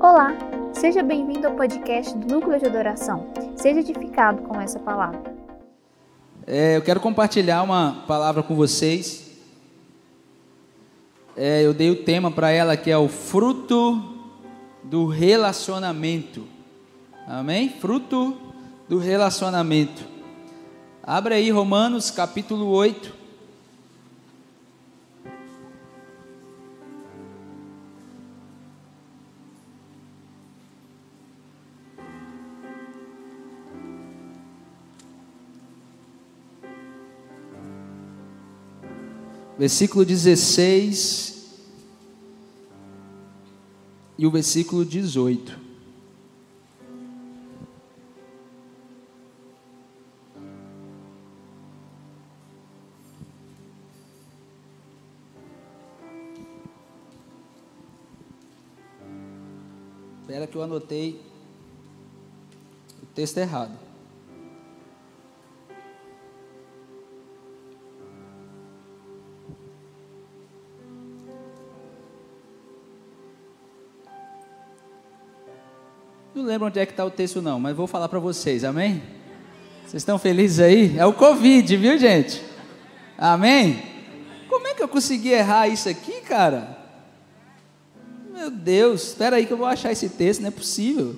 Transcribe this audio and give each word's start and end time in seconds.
Olá, 0.00 0.32
seja 0.72 1.02
bem-vindo 1.02 1.46
ao 1.46 1.54
podcast 1.54 2.16
do 2.16 2.34
Núcleo 2.34 2.58
de 2.58 2.66
Adoração. 2.66 3.26
Seja 3.56 3.80
edificado 3.80 4.42
com 4.42 4.60
essa 4.60 4.78
palavra. 4.78 5.20
É, 6.46 6.76
eu 6.76 6.82
quero 6.82 7.00
compartilhar 7.00 7.62
uma 7.62 8.04
palavra 8.06 8.42
com 8.42 8.54
vocês. 8.54 9.30
É, 11.36 11.62
eu 11.62 11.74
dei 11.74 11.90
o 11.90 12.04
tema 12.04 12.30
para 12.30 12.50
ela 12.50 12.76
que 12.76 12.90
é 12.90 12.96
o 12.96 13.08
fruto 13.08 14.00
do 14.82 15.06
relacionamento. 15.06 16.44
Amém? 17.26 17.68
Fruto 17.68 18.36
do 18.88 18.98
relacionamento. 18.98 20.04
Abre 21.02 21.34
aí 21.34 21.50
Romanos 21.50 22.10
capítulo 22.10 22.68
8. 22.68 23.23
Versículo 39.64 40.04
16 40.04 41.42
e 44.18 44.26
o 44.26 44.30
versículo 44.30 44.84
18. 44.84 45.58
Espera 60.20 60.46
que 60.46 60.56
eu 60.56 60.62
anotei 60.62 61.22
o 63.02 63.06
texto 63.14 63.38
errado. 63.38 63.93
Lembro 76.44 76.66
onde 76.66 76.78
é 76.78 76.84
que 76.84 76.92
está 76.92 77.02
o 77.02 77.10
texto 77.10 77.40
não, 77.40 77.58
mas 77.58 77.74
vou 77.74 77.86
falar 77.86 78.06
para 78.06 78.18
vocês, 78.18 78.64
amém? 78.64 79.02
Vocês 79.80 80.02
estão 80.02 80.18
felizes 80.18 80.60
aí? 80.60 80.98
É 80.98 81.06
o 81.06 81.14
Covid, 81.14 81.74
viu 81.74 81.98
gente? 81.98 82.44
Amém? 83.16 83.82
Como 84.46 84.66
é 84.66 84.74
que 84.74 84.82
eu 84.82 84.88
consegui 84.88 85.30
errar 85.30 85.68
isso 85.68 85.88
aqui, 85.88 86.20
cara? 86.20 86.76
Meu 88.30 88.50
Deus, 88.50 89.08
espera 89.08 89.36
aí 89.36 89.46
que 89.46 89.54
eu 89.54 89.56
vou 89.56 89.66
achar 89.66 89.90
esse 89.90 90.10
texto, 90.10 90.42
não 90.42 90.48
é 90.48 90.50
possível. 90.50 91.16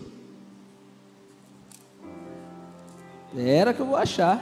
Espera 3.35 3.75
que 3.75 3.81
eu 3.81 3.87
vou 3.87 3.97
achar. 3.97 4.41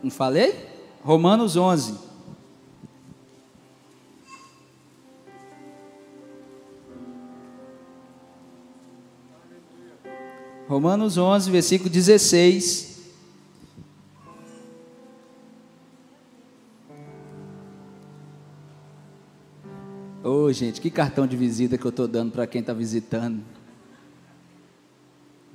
Não 0.00 0.12
falei? 0.12 0.68
Romanos 1.02 1.56
11. 1.56 2.13
Romanos 10.74 11.16
11, 11.16 11.52
versículo 11.52 11.88
16. 11.88 12.98
Ô, 20.24 20.28
oh, 20.28 20.52
gente, 20.52 20.80
que 20.80 20.90
cartão 20.90 21.28
de 21.28 21.36
visita 21.36 21.78
que 21.78 21.84
eu 21.84 21.90
estou 21.90 22.08
dando 22.08 22.32
para 22.32 22.44
quem 22.44 22.60
está 22.60 22.72
visitando. 22.72 23.40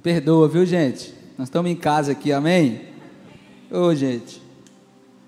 Perdoa, 0.02 0.48
viu, 0.48 0.66
gente? 0.66 1.14
Nós 1.38 1.50
estamos 1.50 1.70
em 1.70 1.76
casa 1.76 2.14
aqui, 2.14 2.32
amém? 2.32 2.84
Ô, 3.70 3.88
oh, 3.88 3.96
gente, 3.96 4.42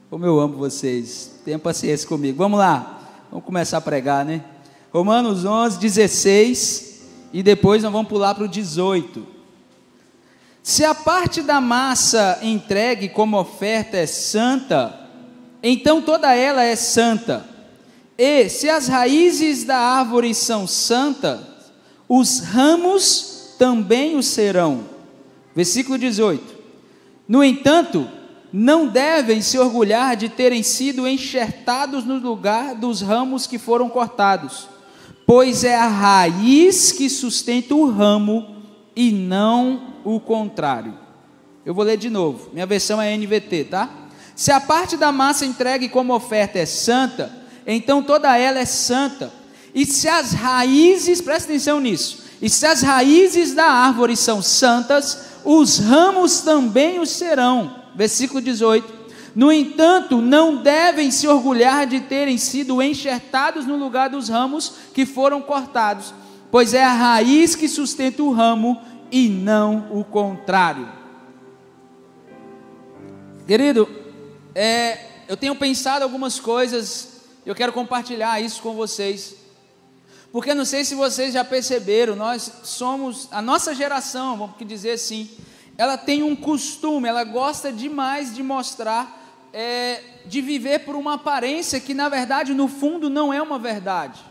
como 0.09 0.25
eu 0.25 0.39
amo 0.39 0.55
vocês. 0.55 1.41
Tenha 1.43 1.59
paciência 1.59 2.07
comigo. 2.07 2.37
Vamos 2.37 2.57
lá, 2.57 3.25
vamos 3.29 3.45
começar 3.45 3.79
a 3.79 3.81
pregar, 3.81 4.23
né? 4.23 4.41
Romanos 4.93 5.43
11, 5.43 5.77
16. 5.81 7.01
E 7.33 7.43
depois 7.43 7.83
nós 7.83 7.91
vamos 7.91 8.07
pular 8.07 8.33
para 8.33 8.45
o 8.45 8.47
18. 8.47 9.30
Se 10.63 10.85
a 10.85 10.93
parte 10.93 11.41
da 11.41 11.59
massa 11.59 12.39
entregue 12.43 13.09
como 13.09 13.39
oferta 13.39 13.97
é 13.97 14.05
santa, 14.05 15.09
então 15.63 16.01
toda 16.01 16.35
ela 16.35 16.63
é 16.63 16.75
santa. 16.75 17.45
E 18.15 18.47
se 18.47 18.69
as 18.69 18.87
raízes 18.87 19.63
da 19.63 19.77
árvore 19.77 20.35
são 20.35 20.67
santas, 20.67 21.39
os 22.07 22.39
ramos 22.39 23.55
também 23.57 24.15
o 24.15 24.21
serão. 24.21 24.85
Versículo 25.55 25.97
18. 25.97 26.43
No 27.27 27.43
entanto, 27.43 28.07
não 28.53 28.87
devem 28.87 29.41
se 29.41 29.57
orgulhar 29.57 30.15
de 30.15 30.29
terem 30.29 30.61
sido 30.61 31.07
enxertados 31.07 32.05
no 32.05 32.17
lugar 32.17 32.75
dos 32.75 33.01
ramos 33.01 33.47
que 33.47 33.57
foram 33.57 33.89
cortados, 33.89 34.67
pois 35.25 35.63
é 35.63 35.75
a 35.75 35.87
raiz 35.87 36.91
que 36.91 37.09
sustenta 37.09 37.73
o 37.73 37.89
ramo 37.89 38.60
e 38.95 39.11
não 39.11 39.95
o 40.03 40.19
contrário. 40.19 40.97
Eu 41.65 41.73
vou 41.73 41.83
ler 41.83 41.97
de 41.97 42.09
novo, 42.09 42.49
minha 42.53 42.65
versão 42.65 43.01
é 43.01 43.15
NVT, 43.15 43.65
tá? 43.65 43.89
Se 44.35 44.51
a 44.51 44.59
parte 44.59 44.97
da 44.97 45.11
massa 45.11 45.45
entregue 45.45 45.89
como 45.89 46.13
oferta 46.13 46.57
é 46.57 46.65
santa, 46.65 47.31
então 47.65 48.01
toda 48.01 48.35
ela 48.37 48.59
é 48.59 48.65
santa. 48.65 49.31
E 49.73 49.85
se 49.85 50.07
as 50.07 50.33
raízes, 50.33 51.21
presta 51.21 51.51
atenção 51.51 51.79
nisso, 51.79 52.23
e 52.41 52.49
se 52.49 52.65
as 52.65 52.81
raízes 52.81 53.53
da 53.53 53.65
árvore 53.65 54.17
são 54.17 54.41
santas, 54.41 55.31
os 55.45 55.77
ramos 55.77 56.41
também 56.41 56.99
o 56.99 57.05
serão. 57.05 57.75
Versículo 57.95 58.41
18. 58.41 59.01
No 59.35 59.51
entanto, 59.51 60.21
não 60.21 60.57
devem 60.57 61.09
se 61.11 61.27
orgulhar 61.27 61.85
de 61.85 62.01
terem 62.01 62.37
sido 62.37 62.81
enxertados 62.81 63.65
no 63.65 63.77
lugar 63.77 64.09
dos 64.09 64.27
ramos 64.27 64.73
que 64.93 65.05
foram 65.05 65.41
cortados, 65.41 66.13
pois 66.51 66.73
é 66.73 66.83
a 66.83 66.93
raiz 66.93 67.55
que 67.55 67.67
sustenta 67.67 68.21
o 68.21 68.31
ramo 68.31 68.79
e 69.09 69.29
não 69.29 69.87
o 69.91 70.03
contrário. 70.03 70.87
Querido, 73.47 73.89
é, 74.53 74.99
eu 75.27 75.37
tenho 75.37 75.55
pensado 75.55 76.03
algumas 76.03 76.39
coisas, 76.39 77.21
eu 77.45 77.55
quero 77.55 77.73
compartilhar 77.73 78.39
isso 78.41 78.61
com 78.61 78.73
vocês. 78.73 79.35
Porque 80.31 80.53
não 80.53 80.63
sei 80.63 80.85
se 80.85 80.95
vocês 80.95 81.33
já 81.33 81.43
perceberam, 81.43 82.15
nós 82.15 82.51
somos, 82.63 83.27
a 83.31 83.41
nossa 83.41 83.75
geração, 83.75 84.37
vamos 84.37 84.55
dizer 84.65 84.91
assim, 84.91 85.29
ela 85.77 85.97
tem 85.97 86.23
um 86.23 86.35
costume, 86.35 87.09
ela 87.09 87.23
gosta 87.23 87.71
demais 87.71 88.33
de 88.33 88.41
mostrar, 88.41 89.19
é, 89.51 90.01
de 90.25 90.39
viver 90.41 90.79
por 90.85 90.95
uma 90.95 91.15
aparência 91.15 91.79
que 91.79 91.93
na 91.93 92.07
verdade, 92.07 92.53
no 92.53 92.67
fundo, 92.67 93.09
não 93.09 93.33
é 93.33 93.41
uma 93.41 93.59
verdade. 93.59 94.21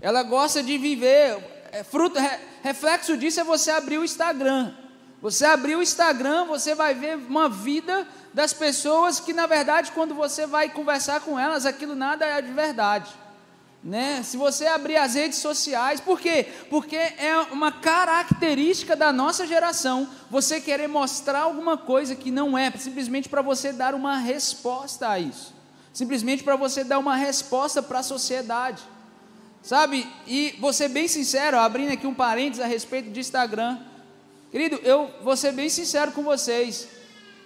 Ela 0.00 0.22
gosta 0.22 0.62
de 0.62 0.78
viver, 0.78 1.36
é, 1.72 1.82
fruto, 1.82 2.18
é, 2.18 2.38
reflexo 2.62 3.16
disso 3.16 3.40
é 3.40 3.44
você 3.44 3.70
abrir 3.70 3.96
o 3.96 4.04
Instagram. 4.04 4.74
Você 5.22 5.46
abrir 5.46 5.74
o 5.74 5.82
Instagram, 5.82 6.44
você 6.44 6.74
vai 6.74 6.94
ver 6.94 7.16
uma 7.16 7.48
vida 7.48 8.06
das 8.34 8.52
pessoas 8.52 9.18
que, 9.18 9.32
na 9.32 9.46
verdade, 9.46 9.90
quando 9.92 10.14
você 10.14 10.46
vai 10.46 10.68
conversar 10.68 11.20
com 11.20 11.38
elas, 11.38 11.64
aquilo 11.64 11.94
nada 11.94 12.26
é 12.26 12.42
de 12.42 12.52
verdade. 12.52 13.10
Né? 13.82 14.22
Se 14.22 14.36
você 14.36 14.66
abrir 14.66 14.96
as 14.96 15.14
redes 15.14 15.38
sociais, 15.38 16.00
por 16.00 16.20
quê? 16.20 16.46
Porque 16.68 16.96
é 16.96 17.36
uma 17.50 17.72
característica 17.72 18.94
da 18.94 19.12
nossa 19.12 19.46
geração 19.46 20.08
você 20.30 20.60
querer 20.60 20.88
mostrar 20.88 21.40
alguma 21.40 21.76
coisa 21.78 22.14
que 22.14 22.30
não 22.30 22.56
é, 22.56 22.70
simplesmente 22.72 23.28
para 23.28 23.42
você 23.42 23.72
dar 23.72 23.94
uma 23.94 24.18
resposta 24.18 25.08
a 25.08 25.18
isso, 25.18 25.54
simplesmente 25.92 26.44
para 26.44 26.54
você 26.54 26.84
dar 26.84 26.98
uma 26.98 27.16
resposta 27.16 27.82
para 27.82 28.00
a 28.00 28.04
sociedade. 28.04 28.82
Sabe? 29.62 30.06
E 30.26 30.56
vou 30.58 30.72
ser 30.72 30.88
bem 30.88 31.06
sincero, 31.06 31.58
abrindo 31.58 31.92
aqui 31.92 32.06
um 32.06 32.14
parênteses 32.14 32.64
a 32.64 32.66
respeito 32.66 33.10
de 33.10 33.20
Instagram. 33.20 33.78
Querido, 34.50 34.80
eu 34.82 35.10
vou 35.22 35.36
ser 35.36 35.52
bem 35.52 35.68
sincero 35.68 36.10
com 36.12 36.22
vocês. 36.22 36.88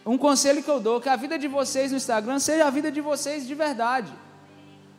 Um 0.05 0.17
conselho 0.17 0.63
que 0.63 0.71
eu 0.71 0.81
dou, 0.81 1.01
que 1.01 1.09
a 1.09 1.17
vida 1.17 1.39
de 1.39 1.47
vocês 1.47 1.91
no 1.91 1.97
Instagram 1.97 2.39
seja 2.39 2.67
a 2.67 2.71
vida 2.71 2.91
de 2.91 3.01
vocês 3.01 3.47
de 3.47 3.55
verdade. 3.55 4.13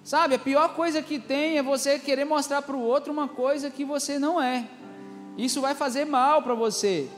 Sabe, 0.03 0.35
a 0.35 0.39
pior 0.39 0.73
coisa 0.73 1.01
que 1.01 1.19
tem 1.19 1.57
é 1.57 1.63
você 1.63 1.99
querer 1.99 2.23
mostrar 2.23 2.61
para 2.61 2.75
o 2.75 2.81
outro 2.81 3.11
uma 3.11 3.27
coisa 3.27 3.69
que 3.69 3.83
você 3.83 4.19
não 4.19 4.41
é. 4.41 4.65
Isso 5.37 5.59
vai 5.59 5.75
fazer 5.75 6.05
mal 6.05 6.41
para 6.41 6.53
você. 6.53 7.09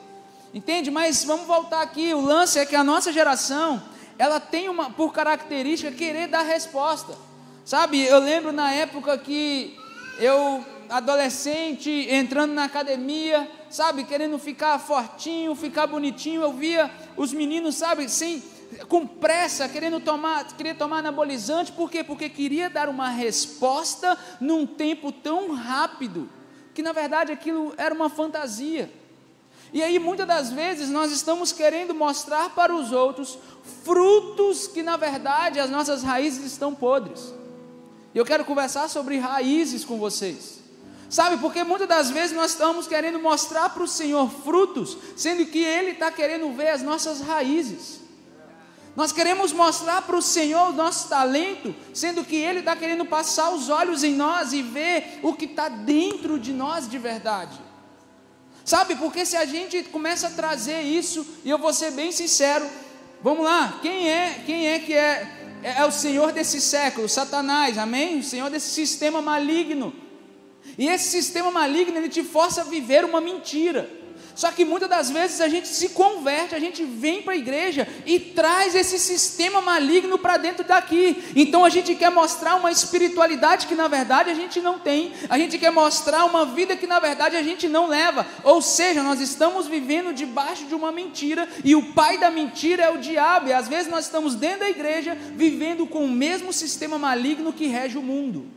Entende? 0.53 0.89
Mas 0.89 1.23
vamos 1.23 1.45
voltar 1.45 1.81
aqui. 1.81 2.13
O 2.13 2.21
lance 2.21 2.57
é 2.57 2.65
que 2.65 2.75
a 2.75 2.83
nossa 2.83 3.11
geração, 3.11 3.81
ela 4.17 4.39
tem 4.39 4.69
uma 4.69 4.89
por 4.89 5.13
característica 5.13 5.91
querer 5.91 6.27
dar 6.27 6.41
resposta. 6.41 7.15
Sabe, 7.63 8.03
eu 8.03 8.19
lembro 8.19 8.51
na 8.51 8.71
época 8.71 9.15
que 9.19 9.78
eu, 10.19 10.65
adolescente, 10.89 11.89
entrando 12.09 12.53
na 12.53 12.65
academia, 12.65 13.49
sabe, 13.69 14.03
querendo 14.03 14.37
ficar 14.37 14.77
fortinho, 14.79 15.55
ficar 15.55 15.87
bonitinho, 15.87 16.41
eu 16.41 16.53
via 16.53 16.91
os 17.15 17.31
meninos, 17.31 17.75
sabe, 17.75 18.09
sem, 18.09 18.43
com 18.87 19.07
pressa, 19.07 19.69
querendo 19.69 19.99
tomar, 19.99 20.45
queria 20.55 20.75
tomar 20.75 20.99
anabolizante, 20.99 21.71
por 21.71 21.89
quê? 21.89 22.03
Porque 22.03 22.29
queria 22.29 22.69
dar 22.69 22.89
uma 22.89 23.09
resposta 23.09 24.17
num 24.39 24.65
tempo 24.65 25.11
tão 25.11 25.53
rápido, 25.53 26.29
que 26.73 26.83
na 26.83 26.91
verdade 26.91 27.31
aquilo 27.31 27.73
era 27.77 27.93
uma 27.93 28.09
fantasia. 28.09 28.91
E 29.71 29.83
aí 29.83 29.99
muitas 29.99 30.27
das 30.27 30.51
vezes 30.51 30.89
nós 30.89 31.11
estamos 31.11 31.51
querendo 31.51 31.93
mostrar 31.93 32.49
para 32.49 32.73
os 32.73 32.91
outros 32.91 33.37
frutos 33.83 34.67
que 34.67 34.81
na 34.81 34.97
verdade 34.97 35.59
as 35.59 35.69
nossas 35.69 36.01
raízes 36.03 36.43
estão 36.43 36.73
podres. 36.73 37.38
E 38.13 38.17
eu 38.17 38.25
quero 38.25 38.45
conversar 38.45 38.87
sobre 38.89 39.17
raízes 39.17 39.85
com 39.85 39.97
vocês. 39.97 40.59
Sabe, 41.09 41.37
porque 41.37 41.63
muitas 41.63 41.87
das 41.87 42.11
vezes 42.11 42.35
nós 42.35 42.51
estamos 42.51 42.87
querendo 42.87 43.19
mostrar 43.19 43.69
para 43.69 43.81
o 43.81 43.87
Senhor 43.87 44.29
frutos, 44.29 44.95
sendo 45.15 45.45
que 45.45 45.59
Ele 45.59 45.91
está 45.91 46.11
querendo 46.11 46.51
ver 46.55 46.69
as 46.69 46.83
nossas 46.83 47.19
raízes. 47.19 47.99
Nós 48.95 49.11
queremos 49.11 49.51
mostrar 49.51 50.03
para 50.03 50.17
o 50.17 50.21
Senhor 50.21 50.69
o 50.69 50.73
nosso 50.73 51.09
talento, 51.09 51.75
sendo 51.93 52.23
que 52.23 52.35
Ele 52.35 52.59
está 52.59 52.75
querendo 52.75 53.05
passar 53.05 53.49
os 53.51 53.69
olhos 53.69 54.03
em 54.03 54.13
nós 54.13 54.53
e 54.53 54.61
ver 54.61 55.19
o 55.23 55.33
que 55.33 55.45
está 55.45 55.67
dentro 55.67 56.39
de 56.39 56.53
nós 56.53 56.87
de 56.87 56.97
verdade. 56.97 57.59
Sabe, 58.63 58.95
porque 58.95 59.25
se 59.25 59.35
a 59.35 59.45
gente 59.45 59.81
começa 59.83 60.27
a 60.27 60.31
trazer 60.31 60.81
isso, 60.81 61.25
e 61.43 61.49
eu 61.49 61.57
vou 61.57 61.73
ser 61.73 61.91
bem 61.91 62.11
sincero, 62.11 62.69
vamos 63.23 63.43
lá, 63.43 63.79
quem 63.81 64.07
é, 64.07 64.43
quem 64.45 64.67
é 64.67 64.77
que 64.77 64.93
é 64.93 65.38
é, 65.63 65.79
é 65.79 65.85
o 65.85 65.91
Senhor 65.91 66.31
desse 66.31 66.61
século, 66.61 67.09
Satanás, 67.09 67.77
amém? 67.77 68.19
O 68.19 68.23
Senhor 68.23 68.49
desse 68.49 68.69
sistema 68.69 69.21
maligno. 69.21 69.93
E 70.77 70.87
esse 70.87 71.09
sistema 71.09 71.51
maligno, 71.51 71.97
ele 71.97 72.09
te 72.09 72.23
força 72.23 72.61
a 72.61 72.63
viver 72.63 73.03
uma 73.03 73.19
mentira. 73.19 73.89
Só 74.39 74.53
que 74.53 74.63
muitas 74.63 74.87
das 74.87 75.11
vezes 75.11 75.41
a 75.41 75.49
gente 75.49 75.67
se 75.67 75.89
converte, 75.89 76.55
a 76.55 76.59
gente 76.61 76.81
vem 76.85 77.21
para 77.21 77.33
a 77.33 77.35
igreja 77.35 77.85
e 78.05 78.17
traz 78.17 78.73
esse 78.73 78.97
sistema 78.97 79.59
maligno 79.59 80.17
para 80.17 80.37
dentro 80.37 80.63
daqui. 80.65 81.21
Então 81.35 81.65
a 81.65 81.69
gente 81.69 81.93
quer 81.93 82.09
mostrar 82.09 82.55
uma 82.55 82.71
espiritualidade 82.71 83.67
que 83.67 83.75
na 83.75 83.89
verdade 83.89 84.29
a 84.29 84.33
gente 84.33 84.61
não 84.61 84.79
tem, 84.79 85.11
a 85.29 85.37
gente 85.37 85.57
quer 85.57 85.71
mostrar 85.71 86.23
uma 86.23 86.45
vida 86.45 86.77
que 86.77 86.87
na 86.87 87.01
verdade 87.01 87.35
a 87.35 87.43
gente 87.43 87.67
não 87.67 87.87
leva. 87.87 88.25
Ou 88.45 88.61
seja, 88.61 89.03
nós 89.03 89.19
estamos 89.19 89.67
vivendo 89.67 90.13
debaixo 90.13 90.63
de 90.67 90.73
uma 90.73 90.89
mentira 90.89 91.45
e 91.61 91.75
o 91.75 91.91
pai 91.91 92.17
da 92.17 92.31
mentira 92.31 92.83
é 92.83 92.89
o 92.89 92.97
diabo. 92.97 93.49
E 93.49 93.53
às 93.53 93.67
vezes 93.67 93.91
nós 93.91 94.05
estamos 94.05 94.35
dentro 94.35 94.61
da 94.61 94.69
igreja 94.69 95.17
vivendo 95.35 95.85
com 95.85 96.05
o 96.05 96.09
mesmo 96.09 96.53
sistema 96.53 96.97
maligno 96.97 97.51
que 97.51 97.67
rege 97.67 97.97
o 97.97 98.01
mundo. 98.01 98.47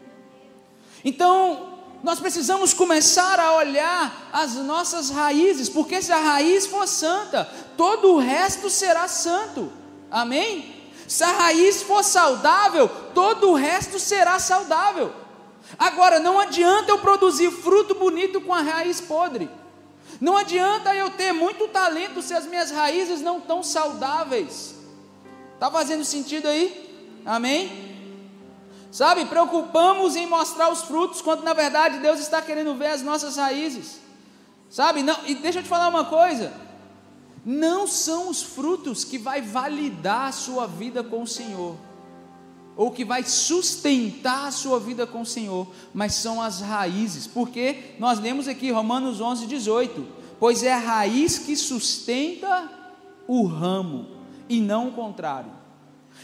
Então, 1.05 1.72
nós 2.03 2.19
precisamos 2.19 2.75
começar 2.75 3.39
a 3.39 3.55
olhar 3.55 4.31
as 4.33 4.55
nossas 4.57 5.11
raízes, 5.11 5.69
porque 5.69 6.03
se 6.03 6.11
a 6.11 6.19
raiz 6.19 6.67
for 6.67 6.87
santa, 6.89 7.49
todo 7.77 8.15
o 8.15 8.19
resto 8.19 8.69
será 8.69 9.07
santo. 9.07 9.73
Amém? 10.11 10.83
Se 11.07 11.23
a 11.23 11.31
raiz 11.31 11.83
for 11.83 12.03
saudável, 12.03 12.89
todo 13.15 13.51
o 13.51 13.55
resto 13.55 14.01
será 14.01 14.39
saudável. 14.41 15.13
Agora, 15.79 16.19
não 16.19 16.41
adianta 16.41 16.91
eu 16.91 16.99
produzir 16.99 17.51
fruto 17.51 17.95
bonito 17.95 18.41
com 18.41 18.53
a 18.53 18.61
raiz 18.61 19.01
podre. 19.01 19.49
Não 20.21 20.37
adianta 20.37 20.95
eu 20.95 21.11
ter 21.11 21.33
muito 21.33 21.69
talento 21.69 22.21
se 22.21 22.35
as 22.35 22.47
minhas 22.47 22.71
raízes 22.71 23.21
não 23.21 23.39
estão 23.39 23.63
saudáveis. 23.63 24.75
Está 25.55 25.71
fazendo 25.71 26.05
sentido 26.05 26.49
aí? 26.49 27.21
Amém? 27.25 27.92
Sabe, 28.93 29.25
preocupamos 29.25 30.17
em 30.17 30.27
mostrar 30.27 30.71
os 30.71 30.83
frutos, 30.83 31.23
quando 31.23 31.43
na 31.43 31.55
verdade 31.55 31.99
Deus 32.01 32.21
está 32.21 32.43
querendo 32.43 32.75
ver 32.75 32.89
as 32.89 33.01
nossas 33.01 33.37
raízes. 33.37 33.99
Sabe, 34.69 35.03
não, 35.03 35.17
e 35.27 35.35
deixa 35.35 35.61
eu 35.61 35.63
te 35.63 35.69
falar 35.69 35.89
uma 35.89 36.05
coisa: 36.05 36.53
não 37.43 37.87
são 37.87 38.29
os 38.29 38.43
frutos 38.43 39.03
que 39.03 39.17
vai 39.17 39.41
validar 39.41 40.29
a 40.29 40.33
sua 40.33 40.67
vida 40.67 41.03
com 41.03 41.23
o 41.23 41.27
Senhor, 41.27 41.75
ou 42.77 42.91
que 42.91 43.03
vai 43.03 43.25
sustentar 43.25 44.49
a 44.49 44.53
sua 44.53 44.79
vida 44.79 45.07
com 45.07 45.23
o 45.23 45.27
Senhor, 45.27 45.67
mas 45.95 46.13
são 46.13 46.43
as 46.43 46.61
raízes, 46.61 47.27
porque 47.27 47.95
nós 47.99 48.21
lemos 48.21 48.47
aqui 48.47 48.71
Romanos 48.71 49.23
11, 49.23 49.47
18: 49.47 50.07
pois 50.39 50.63
é 50.63 50.75
a 50.75 50.79
raiz 50.79 51.39
que 51.39 51.57
sustenta 51.57 52.71
o 53.27 53.47
ramo, 53.47 54.07
e 54.51 54.61
não 54.61 54.89
o 54.89 54.93
contrário. 54.93 55.62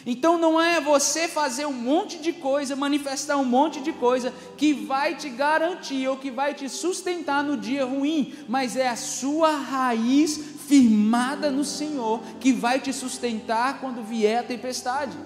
Então 0.06 0.38
não 0.38 0.60
é 0.60 0.80
você 0.80 1.28
fazer 1.28 1.66
um 1.66 1.72
monte 1.72 2.18
de 2.18 2.32
coisa, 2.32 2.76
manifestar 2.76 3.36
um 3.36 3.44
monte 3.44 3.80
de 3.80 3.92
coisa 3.92 4.32
que 4.56 4.72
vai 4.72 5.16
te 5.16 5.28
garantir 5.28 6.08
ou 6.08 6.16
que 6.16 6.30
vai 6.30 6.54
te 6.54 6.68
sustentar 6.68 7.42
no 7.42 7.56
dia 7.56 7.84
ruim, 7.84 8.34
mas 8.48 8.76
é 8.76 8.88
a 8.88 8.96
sua 8.96 9.50
raiz 9.50 10.38
firmada 10.68 11.50
no 11.50 11.64
Senhor 11.64 12.20
que 12.40 12.52
vai 12.52 12.80
te 12.80 12.92
sustentar 12.92 13.80
quando 13.80 14.02
vier 14.02 14.40
a 14.40 14.44
tempestade. 14.44 15.16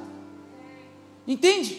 Entende? 1.27 1.79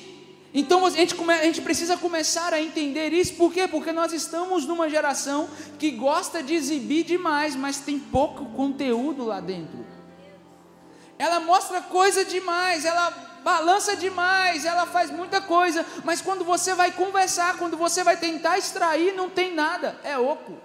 Então 0.53 0.85
a 0.85 0.89
gente, 0.91 1.15
a 1.19 1.43
gente, 1.45 1.61
precisa 1.61 1.97
começar 1.97 2.53
a 2.53 2.61
entender 2.61 3.11
isso, 3.11 3.33
por 3.33 3.51
quê? 3.51 3.67
Porque 3.67 3.91
nós 3.91 4.13
estamos 4.13 4.67
numa 4.67 4.87
geração 4.87 5.49
que 5.79 5.89
gosta 5.89 6.43
de 6.43 6.53
exibir 6.53 7.03
demais, 7.03 7.55
mas 7.55 7.79
tem 7.79 7.97
pouco 7.97 8.45
conteúdo 8.51 9.25
lá 9.25 9.39
dentro 9.39 9.92
ela 11.23 11.39
mostra 11.39 11.79
coisa 11.79 12.25
demais, 12.25 12.83
ela 12.83 13.09
balança 13.45 13.95
demais, 13.95 14.65
ela 14.65 14.85
faz 14.85 15.09
muita 15.09 15.39
coisa, 15.39 15.85
mas 16.03 16.21
quando 16.21 16.43
você 16.43 16.73
vai 16.73 16.91
conversar, 16.91 17.57
quando 17.57 17.77
você 17.77 18.03
vai 18.03 18.17
tentar 18.17 18.57
extrair, 18.57 19.15
não 19.15 19.29
tem 19.29 19.53
nada, 19.55 19.97
é 20.03 20.17
oco. 20.17 20.57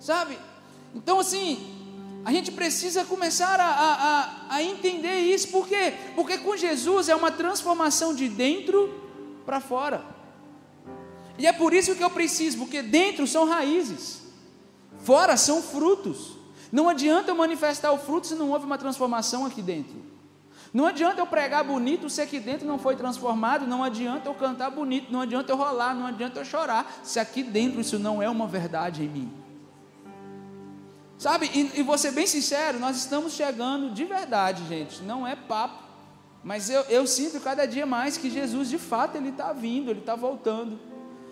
Sabe? 0.00 0.36
Então, 0.96 1.20
assim, 1.20 2.20
a 2.24 2.32
gente 2.32 2.50
precisa 2.50 3.04
começar 3.04 3.60
a, 3.60 3.68
a, 3.68 4.56
a 4.56 4.62
entender 4.64 5.20
isso, 5.20 5.46
por 5.46 5.68
quê? 5.68 5.94
Porque 6.16 6.38
com 6.38 6.56
Jesus 6.56 7.08
é 7.08 7.14
uma 7.14 7.30
transformação 7.30 8.12
de 8.12 8.28
dentro 8.28 8.92
para 9.46 9.60
fora. 9.60 10.04
E 11.38 11.46
é 11.46 11.52
por 11.52 11.72
isso 11.72 11.94
que 11.94 12.02
eu 12.02 12.10
preciso, 12.10 12.58
porque 12.58 12.82
dentro 12.82 13.28
são 13.28 13.44
raízes, 13.44 14.22
fora 15.04 15.36
são 15.36 15.62
frutos. 15.62 16.37
Não 16.70 16.88
adianta 16.88 17.30
eu 17.30 17.34
manifestar 17.34 17.92
o 17.92 17.98
fruto 17.98 18.26
se 18.26 18.34
não 18.34 18.50
houve 18.50 18.66
uma 18.66 18.78
transformação 18.78 19.46
aqui 19.46 19.62
dentro. 19.62 19.96
Não 20.72 20.84
adianta 20.84 21.20
eu 21.20 21.26
pregar 21.26 21.64
bonito 21.64 22.10
se 22.10 22.20
aqui 22.20 22.38
dentro 22.38 22.66
não 22.66 22.78
foi 22.78 22.94
transformado, 22.94 23.66
não 23.66 23.82
adianta 23.82 24.28
eu 24.28 24.34
cantar 24.34 24.70
bonito, 24.70 25.10
não 25.10 25.22
adianta 25.22 25.50
eu 25.50 25.56
rolar, 25.56 25.94
não 25.94 26.06
adianta 26.06 26.40
eu 26.40 26.44
chorar, 26.44 27.00
se 27.02 27.18
aqui 27.18 27.42
dentro 27.42 27.80
isso 27.80 27.98
não 27.98 28.22
é 28.22 28.28
uma 28.28 28.46
verdade 28.46 29.02
em 29.02 29.08
mim. 29.08 29.32
Sabe, 31.16 31.50
e, 31.52 31.80
e 31.80 31.82
vou 31.82 31.96
ser 31.96 32.12
bem 32.12 32.26
sincero, 32.26 32.78
nós 32.78 32.96
estamos 32.96 33.32
chegando 33.32 33.90
de 33.90 34.04
verdade, 34.04 34.62
gente, 34.68 35.02
não 35.02 35.26
é 35.26 35.34
papo, 35.34 35.82
mas 36.44 36.70
eu, 36.70 36.82
eu 36.82 37.06
sinto 37.06 37.40
cada 37.40 37.66
dia 37.66 37.86
mais 37.86 38.16
que 38.16 38.30
Jesus 38.30 38.68
de 38.68 38.78
fato 38.78 39.16
ele 39.16 39.30
está 39.30 39.52
vindo, 39.52 39.90
ele 39.90 40.00
está 40.00 40.14
voltando. 40.14 40.78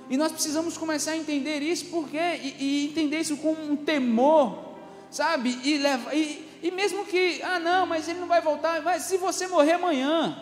E 0.09 0.17
nós 0.17 0.33
precisamos 0.33 0.77
começar 0.79 1.13
a 1.13 1.17
entender 1.17 1.61
isso, 1.61 1.87
porque 1.87 2.19
e, 2.19 2.57
e 2.59 2.87
entender 2.87 3.21
isso 3.21 3.37
com 3.37 3.53
um 3.53 3.77
temor 3.77 4.66
sabe? 5.11 5.59
E, 5.63 5.79
leva, 5.79 6.15
e, 6.15 6.59
e 6.63 6.71
mesmo 6.71 7.05
que, 7.05 7.41
ah, 7.43 7.59
não, 7.59 7.87
mas 7.87 8.09
ele 8.09 8.21
não 8.21 8.29
vai 8.29 8.41
voltar, 8.41 8.83
mas 8.83 9.03
se 9.03 9.17
você 9.17 9.47
morrer 9.47 9.73
amanhã, 9.73 10.37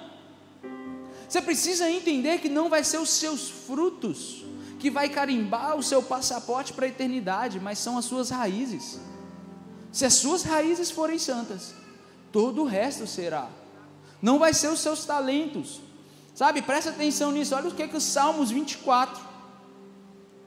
você 1.28 1.40
precisa 1.42 1.90
entender 1.90 2.38
que 2.38 2.48
não 2.48 2.68
vai 2.68 2.84
ser 2.84 2.98
os 2.98 3.10
seus 3.10 3.48
frutos 3.48 4.44
que 4.78 4.90
vai 4.90 5.08
carimbar 5.08 5.76
o 5.76 5.82
seu 5.82 6.02
passaporte 6.02 6.72
para 6.74 6.84
a 6.84 6.88
eternidade, 6.88 7.58
mas 7.58 7.78
são 7.78 7.96
as 7.96 8.04
suas 8.04 8.28
raízes. 8.28 9.00
Se 9.90 10.04
as 10.04 10.14
suas 10.14 10.42
raízes 10.42 10.90
forem 10.90 11.18
santas, 11.18 11.74
todo 12.30 12.62
o 12.62 12.66
resto 12.66 13.06
será. 13.06 13.48
Não 14.20 14.38
vai 14.38 14.52
ser 14.52 14.68
os 14.68 14.80
seus 14.80 15.04
talentos. 15.04 15.80
Sabe, 16.34 16.60
presta 16.60 16.90
atenção 16.90 17.32
nisso. 17.32 17.54
Olha 17.54 17.68
o 17.68 17.74
que, 17.74 17.82
é 17.82 17.88
que 17.88 17.96
os 17.96 18.02
Salmos 18.02 18.50
24, 18.50 19.22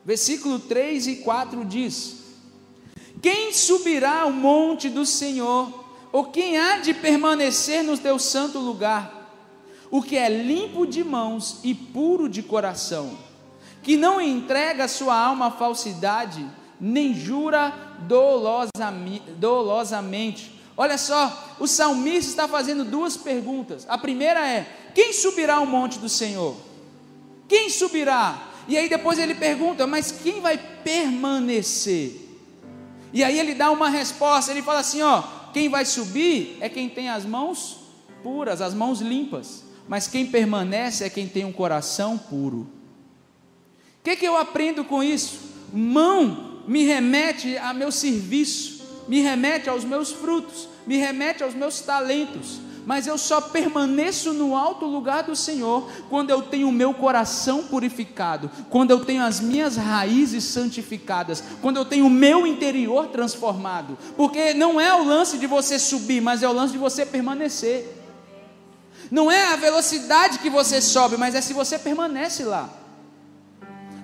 versículo 0.06 0.60
3 0.60 1.08
e 1.08 1.16
4 1.18 1.66
diz: 1.66 2.18
quem 3.22 3.52
subirá 3.54 4.22
ao 4.22 4.32
monte 4.32 4.90
do 4.90 5.06
Senhor? 5.06 5.86
Ou 6.12 6.26
quem 6.26 6.58
há 6.58 6.78
de 6.78 6.94
permanecer 6.94 7.84
no 7.84 7.98
teu 7.98 8.18
santo 8.18 8.60
lugar? 8.60 9.14
O 9.90 10.02
que 10.02 10.18
é 10.18 10.30
limpo 10.30 10.86
de 10.86 11.04
mãos 11.04 11.60
e 11.64 11.74
puro 11.74 12.28
de 12.28 12.44
coração, 12.44 13.18
que 13.82 13.96
não 13.96 14.20
entrega 14.20 14.88
sua 14.88 15.16
alma 15.16 15.48
à 15.48 15.52
falsidade, 15.52 16.46
nem 16.80 17.14
jura 17.14 17.74
dolosamente. 19.40 20.52
Olha 20.76 20.98
só, 20.98 21.56
o 21.60 21.66
salmista 21.66 22.30
está 22.30 22.48
fazendo 22.48 22.84
duas 22.84 23.16
perguntas. 23.18 23.86
A 23.90 23.98
primeira 23.98 24.46
é: 24.48 24.68
quem 24.94 25.14
subirá 25.14 25.56
ao 25.56 25.66
monte 25.66 25.98
do 26.00 26.10
Senhor? 26.10 26.56
Quem 27.48 27.70
subirá? 27.70 28.50
E 28.68 28.78
aí 28.78 28.90
depois 28.90 29.18
ele 29.18 29.34
pergunta: 29.34 29.88
mas 29.88 30.12
quem 30.12 30.42
vai 30.42 30.58
permanecer? 30.58 32.27
E 33.14 33.24
aí 33.24 33.40
ele 33.40 33.54
dá 33.54 33.72
uma 33.72 33.90
resposta, 33.90 34.52
ele 34.52 34.62
fala 34.62 34.80
assim: 34.80 35.02
ó, 35.02 35.24
quem 35.54 35.70
vai 35.70 35.86
subir 35.86 36.58
é 36.60 36.70
quem 36.70 36.90
tem 36.90 37.10
as 37.10 37.26
mãos 37.26 37.80
puras, 38.22 38.62
as 38.62 38.74
mãos 38.74 39.00
limpas, 39.00 39.64
mas 39.88 40.08
quem 40.08 40.26
permanece 40.26 41.04
é 41.04 41.10
quem 41.10 41.28
tem 41.28 41.46
um 41.46 41.52
coração 41.52 42.18
puro. 42.18 42.68
O 44.00 44.04
que, 44.04 44.16
que 44.16 44.26
eu 44.26 44.38
aprendo 44.38 44.84
com 44.84 45.04
isso? 45.04 45.40
Mão 45.74 46.64
me 46.68 46.84
remete 46.84 47.58
a 47.58 47.74
meu 47.74 47.92
serviço, 47.92 48.84
me 49.08 49.22
remete 49.22 49.70
aos 49.70 49.84
meus 49.84 50.12
frutos, 50.12 50.68
me 50.86 50.98
remete 50.98 51.44
aos 51.44 51.54
meus 51.54 51.80
talentos, 51.82 52.60
mas 52.88 53.06
eu 53.06 53.18
só 53.18 53.42
permaneço 53.42 54.32
no 54.32 54.56
alto 54.56 54.86
lugar 54.86 55.24
do 55.24 55.36
Senhor 55.36 55.92
quando 56.10 56.30
eu 56.30 56.42
tenho 56.42 56.70
o 56.70 56.72
meu 56.72 56.94
coração 56.94 57.66
purificado, 57.66 58.50
quando 58.70 58.92
eu 58.92 59.04
tenho 59.04 59.26
as 59.26 59.42
minhas 59.42 59.76
raízes 59.76 60.46
santificadas, 60.46 61.44
quando 61.62 61.76
eu 61.76 61.84
tenho 61.84 62.06
o 62.06 62.10
meu 62.10 62.48
interior 62.48 63.08
transformado, 63.08 63.98
porque 64.16 64.54
não 64.54 64.80
é 64.80 64.96
o 64.96 65.04
lance 65.04 65.38
de 65.38 65.46
você 65.46 65.78
subir, 65.78 66.22
mas 66.22 66.42
é 66.42 66.48
o 66.48 66.54
lance 66.54 66.72
de 66.72 66.80
você 66.80 67.06
permanecer. 67.06 67.94
Não 69.12 69.30
é 69.30 69.48
a 69.48 69.58
velocidade 69.58 70.40
que 70.40 70.50
você 70.50 70.80
sobe, 70.80 71.18
mas 71.18 71.36
é 71.36 71.42
se 71.42 71.52
você 71.52 71.78
permanece 71.78 72.46
lá. 72.46 72.70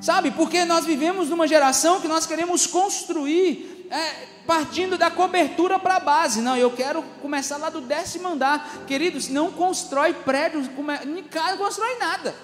Sabe, 0.02 0.30
porque 0.32 0.66
nós 0.66 0.84
vivemos 0.84 1.30
numa 1.30 1.48
geração 1.48 2.02
que 2.02 2.08
nós 2.10 2.26
queremos 2.26 2.68
construir 2.68 3.88
é, 3.90 4.33
partindo 4.46 4.98
da 4.98 5.10
cobertura 5.10 5.80
para 5.80 5.98
a 5.98 6.00
base. 6.00 6.42
Não, 6.42 6.56
eu 6.58 6.72
quero 6.72 7.04
começar 7.22 7.58
lá 7.58 7.70
do 7.70 7.82
décimo 7.82 8.28
andar. 8.28 8.86
Queridos, 8.86 9.30
não 9.30 9.52
constrói 9.52 10.14
prédios, 10.14 10.68
come, 10.70 10.94
não 11.06 11.58
constrói 11.58 11.98
nada. 11.98 12.36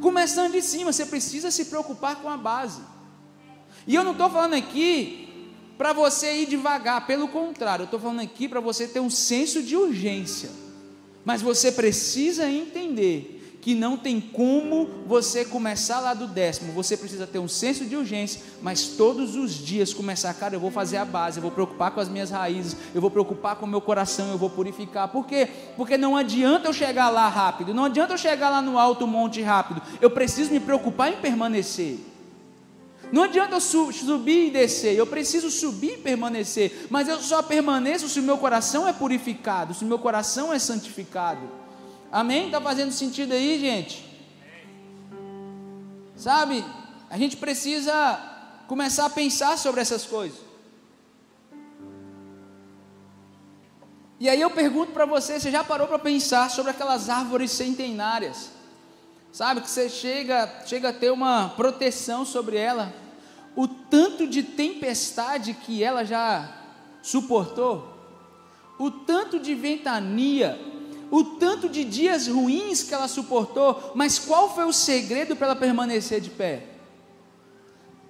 Começando 0.00 0.52
de 0.52 0.62
cima, 0.62 0.92
você 0.92 1.06
precisa 1.06 1.50
se 1.50 1.66
preocupar 1.66 2.16
com 2.16 2.28
a 2.28 2.36
base. 2.36 2.80
E 3.86 3.94
eu 3.94 4.04
não 4.04 4.12
estou 4.12 4.30
falando 4.30 4.54
aqui 4.54 5.28
para 5.76 5.92
você 5.92 6.42
ir 6.42 6.46
devagar, 6.46 7.06
pelo 7.06 7.26
contrário, 7.28 7.82
eu 7.82 7.86
estou 7.86 7.98
falando 7.98 8.20
aqui 8.20 8.48
para 8.48 8.60
você 8.60 8.86
ter 8.86 9.00
um 9.00 9.10
senso 9.10 9.62
de 9.62 9.76
urgência. 9.76 10.50
Mas 11.24 11.42
você 11.42 11.72
precisa 11.72 12.48
entender 12.48 13.41
que 13.62 13.76
não 13.76 13.96
tem 13.96 14.20
como 14.20 14.90
você 15.06 15.44
começar 15.44 16.00
lá 16.00 16.14
do 16.14 16.26
décimo, 16.26 16.72
você 16.72 16.96
precisa 16.96 17.28
ter 17.28 17.38
um 17.38 17.46
senso 17.46 17.86
de 17.86 17.94
urgência, 17.94 18.42
mas 18.60 18.88
todos 18.88 19.36
os 19.36 19.52
dias 19.54 19.94
começar, 19.94 20.34
cara, 20.34 20.56
eu 20.56 20.60
vou 20.60 20.72
fazer 20.72 20.96
a 20.96 21.04
base, 21.04 21.38
eu 21.38 21.42
vou 21.42 21.50
preocupar 21.52 21.92
com 21.92 22.00
as 22.00 22.08
minhas 22.08 22.28
raízes, 22.28 22.76
eu 22.92 23.00
vou 23.00 23.08
preocupar 23.08 23.54
com 23.54 23.64
o 23.64 23.68
meu 23.68 23.80
coração, 23.80 24.32
eu 24.32 24.36
vou 24.36 24.50
purificar. 24.50 25.06
Por 25.06 25.24
quê? 25.24 25.48
Porque 25.76 25.96
não 25.96 26.16
adianta 26.16 26.66
eu 26.66 26.72
chegar 26.72 27.08
lá 27.08 27.28
rápido, 27.28 27.72
não 27.72 27.84
adianta 27.84 28.14
eu 28.14 28.18
chegar 28.18 28.50
lá 28.50 28.60
no 28.60 28.76
alto 28.76 29.06
monte 29.06 29.40
rápido, 29.40 29.80
eu 30.00 30.10
preciso 30.10 30.50
me 30.50 30.58
preocupar 30.58 31.12
em 31.12 31.16
permanecer. 31.18 32.00
Não 33.12 33.22
adianta 33.22 33.54
eu 33.54 33.60
subir 33.60 34.48
e 34.48 34.50
descer, 34.50 34.96
eu 34.96 35.06
preciso 35.06 35.52
subir 35.52 35.92
e 35.92 35.98
permanecer, 35.98 36.88
mas 36.90 37.06
eu 37.06 37.20
só 37.20 37.40
permaneço 37.40 38.08
se 38.08 38.18
o 38.18 38.24
meu 38.24 38.38
coração 38.38 38.88
é 38.88 38.92
purificado, 38.92 39.72
se 39.72 39.84
o 39.84 39.86
meu 39.86 40.00
coração 40.00 40.52
é 40.52 40.58
santificado. 40.58 41.61
Amém? 42.12 42.46
Está 42.46 42.60
fazendo 42.60 42.92
sentido 42.92 43.32
aí, 43.32 43.58
gente? 43.58 44.06
Sabe, 46.14 46.62
a 47.08 47.16
gente 47.16 47.38
precisa 47.38 48.20
começar 48.68 49.06
a 49.06 49.10
pensar 49.10 49.56
sobre 49.56 49.80
essas 49.80 50.04
coisas. 50.04 50.38
E 54.20 54.28
aí 54.28 54.40
eu 54.40 54.50
pergunto 54.50 54.92
para 54.92 55.06
você, 55.06 55.40
você 55.40 55.50
já 55.50 55.64
parou 55.64 55.88
para 55.88 55.98
pensar 55.98 56.50
sobre 56.50 56.70
aquelas 56.70 57.08
árvores 57.08 57.50
centenárias? 57.50 58.50
Sabe 59.32 59.62
que 59.62 59.70
você 59.70 59.88
chega, 59.88 60.64
chega 60.66 60.90
a 60.90 60.92
ter 60.92 61.10
uma 61.10 61.48
proteção 61.56 62.26
sobre 62.26 62.58
ela. 62.58 62.94
O 63.56 63.66
tanto 63.66 64.26
de 64.26 64.42
tempestade 64.42 65.54
que 65.54 65.82
ela 65.82 66.04
já 66.04 66.56
suportou, 67.02 67.88
o 68.78 68.90
tanto 68.90 69.40
de 69.40 69.54
ventania, 69.54 70.71
o 71.12 71.22
tanto 71.22 71.68
de 71.68 71.84
dias 71.84 72.26
ruins 72.26 72.82
que 72.82 72.94
ela 72.94 73.06
suportou, 73.06 73.92
mas 73.94 74.18
qual 74.18 74.54
foi 74.54 74.64
o 74.64 74.72
segredo 74.72 75.36
para 75.36 75.48
ela 75.48 75.56
permanecer 75.56 76.22
de 76.22 76.30
pé? 76.30 76.62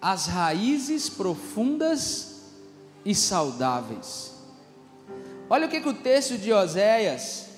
As 0.00 0.28
raízes 0.28 1.08
profundas 1.10 2.42
e 3.04 3.12
saudáveis. 3.12 4.32
Olha 5.50 5.66
o 5.66 5.68
que, 5.68 5.80
que 5.80 5.88
o 5.88 5.94
texto 5.94 6.38
de 6.38 6.52
Oséias 6.52 7.48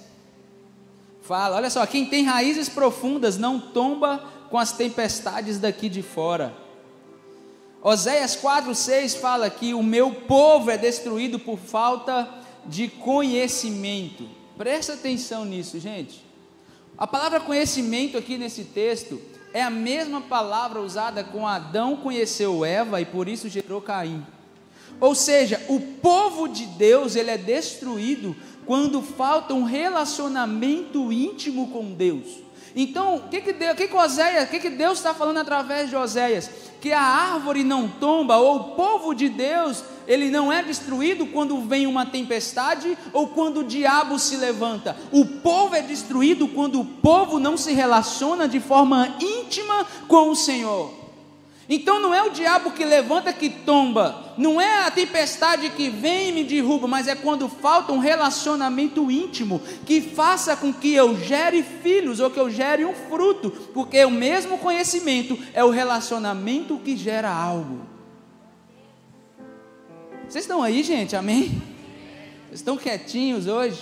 fala. 1.21 1.57
Olha 1.57 1.69
só, 1.69 1.85
quem 1.85 2.07
tem 2.07 2.25
raízes 2.25 2.71
profundas 2.71 3.37
não 3.37 3.61
tomba 3.61 4.25
com 4.49 4.57
as 4.57 4.73
tempestades 4.73 5.59
daqui 5.59 5.91
de 5.91 6.01
fora. 6.01 6.57
Oséias 7.83 8.35
4,6 8.35 9.19
fala 9.21 9.51
que 9.51 9.75
o 9.75 9.83
meu 9.83 10.11
povo 10.11 10.71
é 10.71 10.79
destruído 10.79 11.39
por 11.39 11.59
falta 11.59 12.33
de 12.65 12.89
conhecimento. 12.89 14.43
Presta 14.57 14.93
atenção 14.93 15.45
nisso, 15.45 15.81
gente. 15.81 16.25
A 16.97 17.07
palavra 17.07 17.41
conhecimento 17.41 18.17
aqui 18.17 18.39
nesse 18.39 18.65
texto 18.65 19.21
é 19.53 19.63
a 19.63 19.71
mesma 19.71 20.21
palavra 20.21 20.81
usada 20.81 21.25
com 21.25 21.47
Adão 21.47 21.97
conheceu 21.97 22.65
Eva 22.65 23.01
e 23.01 23.05
por 23.05 23.29
isso 23.29 23.49
gerou 23.49 23.81
Caim. 23.81 24.25
Ou 25.01 25.15
seja, 25.15 25.61
o 25.69 25.81
povo 25.81 26.47
de 26.47 26.67
Deus 26.67 27.17
ele 27.17 27.31
é 27.31 27.39
destruído 27.39 28.37
quando 28.65 29.03
falta 29.03 29.53
um 29.53 29.65
relacionamento 29.65 31.13
íntimo 31.13 31.69
com 31.69 31.93
Deus. 31.93 32.45
Então, 32.77 33.17
o 33.17 33.29
que 33.29 33.41
que, 33.41 33.53
Deus, 33.53 33.77
que, 33.77 33.87
que, 33.87 33.97
Oséias, 33.97 34.49
que, 34.49 34.59
que 34.59 34.71
Deus 34.71 34.99
está 34.99 35.15
falando 35.15 35.39
através 35.39 35.89
de 35.89 35.97
Oséias? 35.97 36.51
Que 36.81 36.93
a 36.93 37.01
árvore 37.01 37.63
não 37.63 37.89
tomba, 37.89 38.37
ou 38.37 38.57
o 38.57 38.65
povo 38.75 39.15
de 39.15 39.29
Deus, 39.29 39.85
ele 40.07 40.31
não 40.31 40.53
é 40.53 40.63
destruído 40.63 41.27
quando 41.27 41.61
vem 41.63 41.87
uma 41.87 42.07
tempestade 42.07 42.97
ou 43.13 43.29
quando 43.29 43.61
o 43.61 43.65
diabo 43.65 44.19
se 44.19 44.37
levanta. 44.37 44.97
O 45.11 45.25
povo 45.25 45.75
é 45.75 45.83
destruído 45.83 46.49
quando 46.49 46.81
o 46.81 46.85
povo 46.85 47.39
não 47.39 47.57
se 47.57 47.73
relaciona 47.73 48.49
de 48.49 48.61
forma 48.61 49.17
íntima 49.21 49.87
com 50.09 50.31
o 50.31 50.37
Senhor. 50.37 51.05
Então 51.69 51.99
não 51.99 52.13
é 52.15 52.23
o 52.23 52.31
diabo 52.31 52.73
que 52.73 52.85
levanta 52.85 53.33
que 53.33 53.49
tomba, 53.49 54.35
não 54.37 54.61
é 54.61 54.85
a 54.85 54.91
tempestade 54.91 55.71
que 55.71 55.89
vem 55.89 56.29
e 56.29 56.33
me 56.33 56.45
derruba, 56.45 56.87
mas 56.87 57.09
é 57.09 57.15
quando 57.15 57.49
falta 57.49 57.91
um 57.91 57.99
relacionamento 57.99 59.11
íntimo 59.11 59.63
que 59.87 60.03
faça 60.03 60.55
com 60.57 60.73
que 60.73 60.95
eu 60.95 61.19
gere 61.19 61.63
filhos 61.63 62.21
ou 62.21 62.31
que 62.31 62.39
eu 62.39 62.51
gere 62.51 62.85
um 62.85 62.93
fruto, 62.93 63.51
porque 63.73 64.05
o 64.05 64.11
mesmo 64.11 64.59
conhecimento 64.59 65.39
é 65.55 65.65
o 65.65 65.71
relacionamento 65.71 66.79
que 66.79 66.97
gera 66.97 67.31
algo. 67.31 67.94
Vocês 70.29 70.45
estão 70.45 70.63
aí, 70.63 70.83
gente? 70.83 71.15
Amém? 71.15 71.63
Vocês 72.47 72.61
estão 72.61 72.77
quietinhos 72.77 73.47
hoje? 73.47 73.81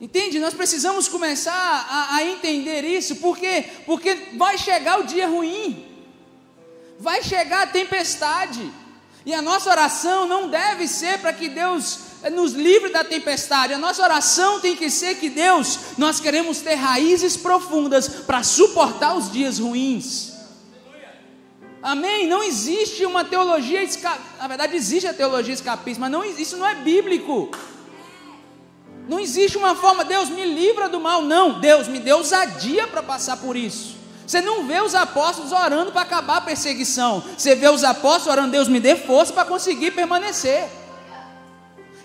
Entende? 0.00 0.38
Nós 0.38 0.54
precisamos 0.54 1.08
começar 1.08 1.52
a, 1.52 2.16
a, 2.16 2.24
entender 2.24 2.84
isso, 2.84 3.16
porque 3.16 3.64
porque 3.84 4.14
vai 4.36 4.58
chegar 4.58 5.00
o 5.00 5.04
dia 5.04 5.26
ruim, 5.26 5.86
vai 6.98 7.22
chegar 7.22 7.62
a 7.62 7.66
tempestade, 7.66 8.70
e 9.24 9.34
a 9.34 9.42
nossa 9.42 9.70
oração 9.70 10.26
não 10.28 10.48
deve 10.48 10.86
ser 10.86 11.18
para 11.18 11.32
que 11.32 11.48
Deus 11.48 12.00
eh, 12.22 12.30
nos 12.30 12.52
livre 12.52 12.90
da 12.90 13.02
tempestade. 13.02 13.72
A 13.72 13.78
nossa 13.78 14.02
oração 14.02 14.60
tem 14.60 14.76
que 14.76 14.88
ser 14.88 15.16
que 15.16 15.30
Deus, 15.30 15.78
nós 15.98 16.20
queremos 16.20 16.60
ter 16.60 16.74
raízes 16.74 17.36
profundas 17.36 18.08
para 18.08 18.42
suportar 18.42 19.16
os 19.16 19.32
dias 19.32 19.58
ruins. 19.58 20.35
Amém? 21.82 22.26
Não 22.26 22.42
existe 22.42 23.04
uma 23.04 23.24
teologia, 23.24 23.80
na 24.38 24.48
verdade 24.48 24.76
existe 24.76 25.06
a 25.06 25.14
teologia 25.14 25.54
escapista, 25.54 26.00
mas 26.00 26.10
não, 26.10 26.24
isso 26.24 26.56
não 26.56 26.66
é 26.66 26.74
bíblico. 26.74 27.50
Não 29.08 29.20
existe 29.20 29.56
uma 29.56 29.74
forma, 29.74 30.04
Deus 30.04 30.28
me 30.28 30.44
livra 30.44 30.88
do 30.88 30.98
mal. 30.98 31.22
Não, 31.22 31.60
Deus 31.60 31.86
me 31.86 32.00
deu 32.00 32.18
ousadia 32.18 32.88
para 32.88 33.02
passar 33.02 33.36
por 33.36 33.56
isso. 33.56 33.94
Você 34.26 34.40
não 34.40 34.66
vê 34.66 34.80
os 34.80 34.94
apóstolos 34.94 35.52
orando 35.52 35.92
para 35.92 36.00
acabar 36.00 36.38
a 36.38 36.40
perseguição. 36.40 37.22
Você 37.36 37.54
vê 37.54 37.68
os 37.68 37.84
apóstolos 37.84 38.26
orando, 38.26 38.50
Deus 38.50 38.66
me 38.66 38.80
dê 38.80 38.96
força 38.96 39.32
para 39.32 39.44
conseguir 39.44 39.92
permanecer. 39.92 40.68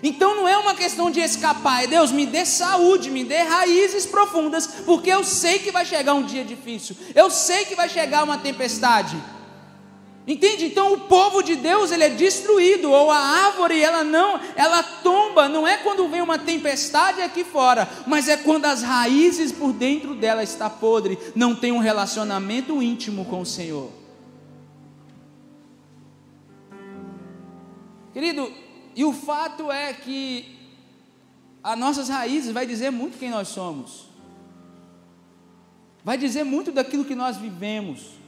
Então 0.02 0.34
não 0.34 0.48
é 0.48 0.56
uma 0.56 0.74
questão 0.74 1.10
de 1.10 1.20
escapar, 1.20 1.84
é 1.84 1.86
Deus 1.86 2.10
me 2.10 2.26
dê 2.26 2.44
saúde, 2.44 3.08
me 3.08 3.22
dê 3.22 3.42
raízes 3.42 4.04
profundas, 4.04 4.66
porque 4.84 5.10
eu 5.10 5.22
sei 5.22 5.60
que 5.60 5.70
vai 5.70 5.84
chegar 5.84 6.14
um 6.14 6.24
dia 6.24 6.44
difícil, 6.44 6.96
eu 7.14 7.30
sei 7.30 7.64
que 7.64 7.76
vai 7.76 7.88
chegar 7.88 8.24
uma 8.24 8.36
tempestade, 8.36 9.16
Entende? 10.26 10.66
Então 10.66 10.92
o 10.92 11.00
povo 11.00 11.42
de 11.42 11.56
Deus 11.56 11.90
ele 11.90 12.04
é 12.04 12.08
destruído 12.08 12.92
ou 12.92 13.10
a 13.10 13.18
árvore 13.18 13.80
ela 13.80 14.04
não, 14.04 14.38
ela 14.54 14.80
tomba, 14.80 15.48
não 15.48 15.66
é 15.66 15.78
quando 15.78 16.06
vem 16.08 16.22
uma 16.22 16.38
tempestade 16.38 17.20
aqui 17.20 17.42
fora, 17.42 17.88
mas 18.06 18.28
é 18.28 18.36
quando 18.36 18.66
as 18.66 18.82
raízes 18.82 19.50
por 19.50 19.72
dentro 19.72 20.14
dela 20.14 20.42
está 20.42 20.70
podre, 20.70 21.18
não 21.34 21.56
tem 21.56 21.72
um 21.72 21.78
relacionamento 21.78 22.80
íntimo 22.80 23.24
com 23.24 23.40
o 23.40 23.46
Senhor. 23.46 23.90
Querido, 28.12 28.52
e 28.94 29.04
o 29.04 29.12
fato 29.12 29.72
é 29.72 29.92
que 29.92 30.56
as 31.64 31.76
nossas 31.76 32.08
raízes 32.08 32.52
vai 32.52 32.64
dizer 32.64 32.90
muito 32.90 33.18
quem 33.18 33.30
nós 33.30 33.48
somos. 33.48 34.08
Vai 36.04 36.16
dizer 36.16 36.44
muito 36.44 36.70
daquilo 36.70 37.04
que 37.04 37.14
nós 37.14 37.36
vivemos. 37.36 38.21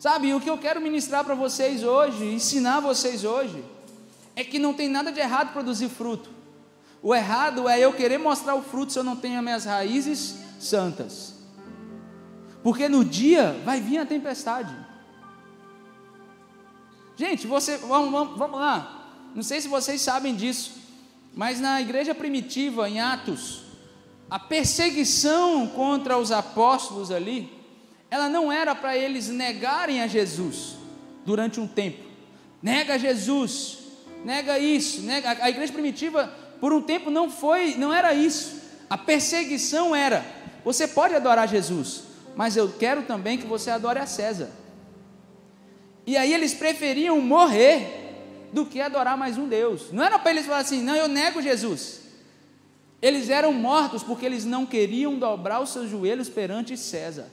Sabe, 0.00 0.32
o 0.32 0.40
que 0.40 0.48
eu 0.48 0.56
quero 0.56 0.80
ministrar 0.80 1.22
para 1.22 1.34
vocês 1.34 1.84
hoje, 1.84 2.24
ensinar 2.24 2.80
vocês 2.80 3.22
hoje, 3.22 3.62
é 4.34 4.42
que 4.42 4.58
não 4.58 4.72
tem 4.72 4.88
nada 4.88 5.12
de 5.12 5.20
errado 5.20 5.52
produzir 5.52 5.90
fruto. 5.90 6.30
O 7.02 7.14
errado 7.14 7.68
é 7.68 7.78
eu 7.78 7.92
querer 7.92 8.16
mostrar 8.16 8.54
o 8.54 8.62
fruto 8.62 8.94
se 8.94 8.98
eu 8.98 9.04
não 9.04 9.14
tenho 9.14 9.36
as 9.36 9.44
minhas 9.44 9.64
raízes 9.66 10.36
santas. 10.58 11.34
Porque 12.62 12.88
no 12.88 13.04
dia 13.04 13.60
vai 13.62 13.78
vir 13.78 13.98
a 13.98 14.06
tempestade. 14.06 14.74
Gente, 17.14 17.46
você, 17.46 17.76
vamos, 17.76 18.10
vamos, 18.10 18.38
vamos 18.38 18.58
lá. 18.58 19.28
não 19.34 19.42
sei 19.42 19.60
se 19.60 19.68
vocês 19.68 20.00
sabem 20.00 20.34
disso, 20.34 20.80
mas 21.34 21.60
na 21.60 21.78
igreja 21.78 22.14
primitiva, 22.14 22.88
em 22.88 23.00
Atos, 23.00 23.64
a 24.30 24.38
perseguição 24.38 25.66
contra 25.66 26.16
os 26.16 26.32
apóstolos 26.32 27.10
ali, 27.10 27.59
ela 28.10 28.28
não 28.28 28.50
era 28.50 28.74
para 28.74 28.96
eles 28.96 29.28
negarem 29.28 30.02
a 30.02 30.06
Jesus 30.06 30.76
durante 31.24 31.60
um 31.60 31.66
tempo. 31.66 32.04
Nega 32.62 32.98
Jesus, 32.98 33.78
nega 34.24 34.58
isso, 34.58 35.02
nega. 35.02 35.38
A 35.40 35.48
igreja 35.48 35.72
primitiva, 35.72 36.32
por 36.60 36.72
um 36.72 36.82
tempo, 36.82 37.10
não 37.10 37.30
foi, 37.30 37.76
não 37.76 37.92
era 37.92 38.12
isso. 38.12 38.60
A 38.88 38.98
perseguição 38.98 39.94
era: 39.94 40.24
você 40.64 40.88
pode 40.88 41.14
adorar 41.14 41.48
Jesus, 41.48 42.02
mas 42.34 42.56
eu 42.56 42.72
quero 42.72 43.02
também 43.02 43.38
que 43.38 43.46
você 43.46 43.70
adore 43.70 43.98
a 43.98 44.06
César. 44.06 44.50
E 46.06 46.16
aí 46.16 46.32
eles 46.32 46.52
preferiam 46.52 47.20
morrer 47.20 48.48
do 48.52 48.66
que 48.66 48.80
adorar 48.80 49.16
mais 49.16 49.38
um 49.38 49.46
Deus. 49.46 49.92
Não 49.92 50.02
era 50.02 50.18
para 50.18 50.32
eles 50.32 50.46
falar 50.46 50.58
assim, 50.58 50.82
não, 50.82 50.96
eu 50.96 51.06
nego 51.06 51.40
Jesus. 51.40 52.00
Eles 53.00 53.30
eram 53.30 53.52
mortos 53.52 54.02
porque 54.02 54.26
eles 54.26 54.44
não 54.44 54.66
queriam 54.66 55.18
dobrar 55.18 55.60
os 55.60 55.70
seus 55.70 55.88
joelhos 55.88 56.28
perante 56.28 56.76
César. 56.76 57.28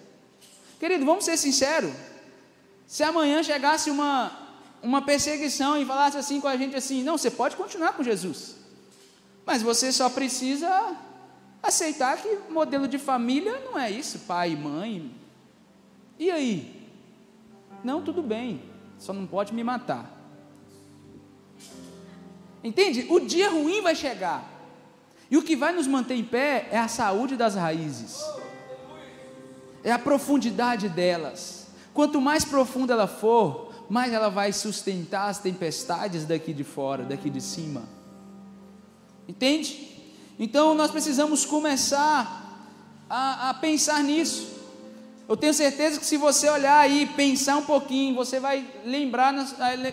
Querido, 0.80 1.06
vamos 1.06 1.26
ser 1.26 1.38
sinceros. 1.38 1.94
Se 2.86 3.04
amanhã 3.04 3.44
chegasse 3.44 3.90
uma, 3.90 4.32
uma 4.82 5.02
perseguição 5.02 5.80
e 5.80 5.86
falasse 5.86 6.18
assim 6.18 6.40
com 6.40 6.48
a 6.48 6.56
gente 6.56 6.76
assim, 6.76 7.04
não, 7.04 7.18
você 7.18 7.32
pode 7.32 7.56
continuar 7.56 7.94
com 7.94 8.04
Jesus. 8.04 8.56
Mas 9.46 9.62
você 9.62 9.92
só 9.92 10.10
precisa 10.10 10.96
aceitar 11.62 12.18
que 12.18 12.38
modelo 12.50 12.88
de 12.88 12.98
família 12.98 13.60
não 13.66 13.78
é 13.78 13.90
isso, 13.90 14.20
pai 14.20 14.56
mãe. 14.56 15.12
E 16.20 16.32
aí? 16.32 16.90
Não, 17.84 18.02
tudo 18.02 18.22
bem, 18.22 18.62
só 18.98 19.14
não 19.14 19.26
pode 19.28 19.54
me 19.54 19.64
matar. 19.64 20.12
Entende? 22.64 23.06
O 23.10 23.20
dia 23.20 23.50
ruim 23.50 23.82
vai 23.82 23.96
chegar. 23.96 24.44
E 25.30 25.38
o 25.38 25.44
que 25.44 25.56
vai 25.56 25.74
nos 25.74 25.88
manter 25.88 26.16
em 26.16 26.24
pé 26.24 26.68
é 26.72 26.78
a 26.78 26.88
saúde 26.88 27.36
das 27.36 27.56
raízes, 27.56 28.22
é 29.88 29.92
a 29.94 29.98
profundidade 29.98 30.90
delas. 30.90 31.68
Quanto 31.94 32.20
mais 32.20 32.44
profunda 32.44 32.92
ela 32.92 33.08
for, 33.08 33.74
mais 33.90 34.12
ela 34.12 34.28
vai 34.28 34.52
sustentar 34.52 35.30
as 35.30 35.40
tempestades 35.40 36.26
daqui 36.26 36.52
de 36.52 36.66
fora, 36.66 37.04
daqui 37.04 37.30
de 37.30 37.40
cima. 37.40 37.84
Entende? 39.26 39.98
Então 40.38 40.76
nós 40.76 40.92
precisamos 40.92 41.46
começar 41.46 42.68
a, 43.10 43.50
a 43.50 43.54
pensar 43.54 44.04
nisso. 44.04 44.58
Eu 45.26 45.38
tenho 45.38 45.54
certeza 45.54 45.98
que 45.98 46.06
se 46.06 46.18
você 46.18 46.50
olhar 46.50 46.80
aí, 46.80 47.06
pensar 47.16 47.56
um 47.56 47.64
pouquinho, 47.64 48.14
você 48.14 48.42
vai 48.42 48.68
lembrar, 48.84 49.34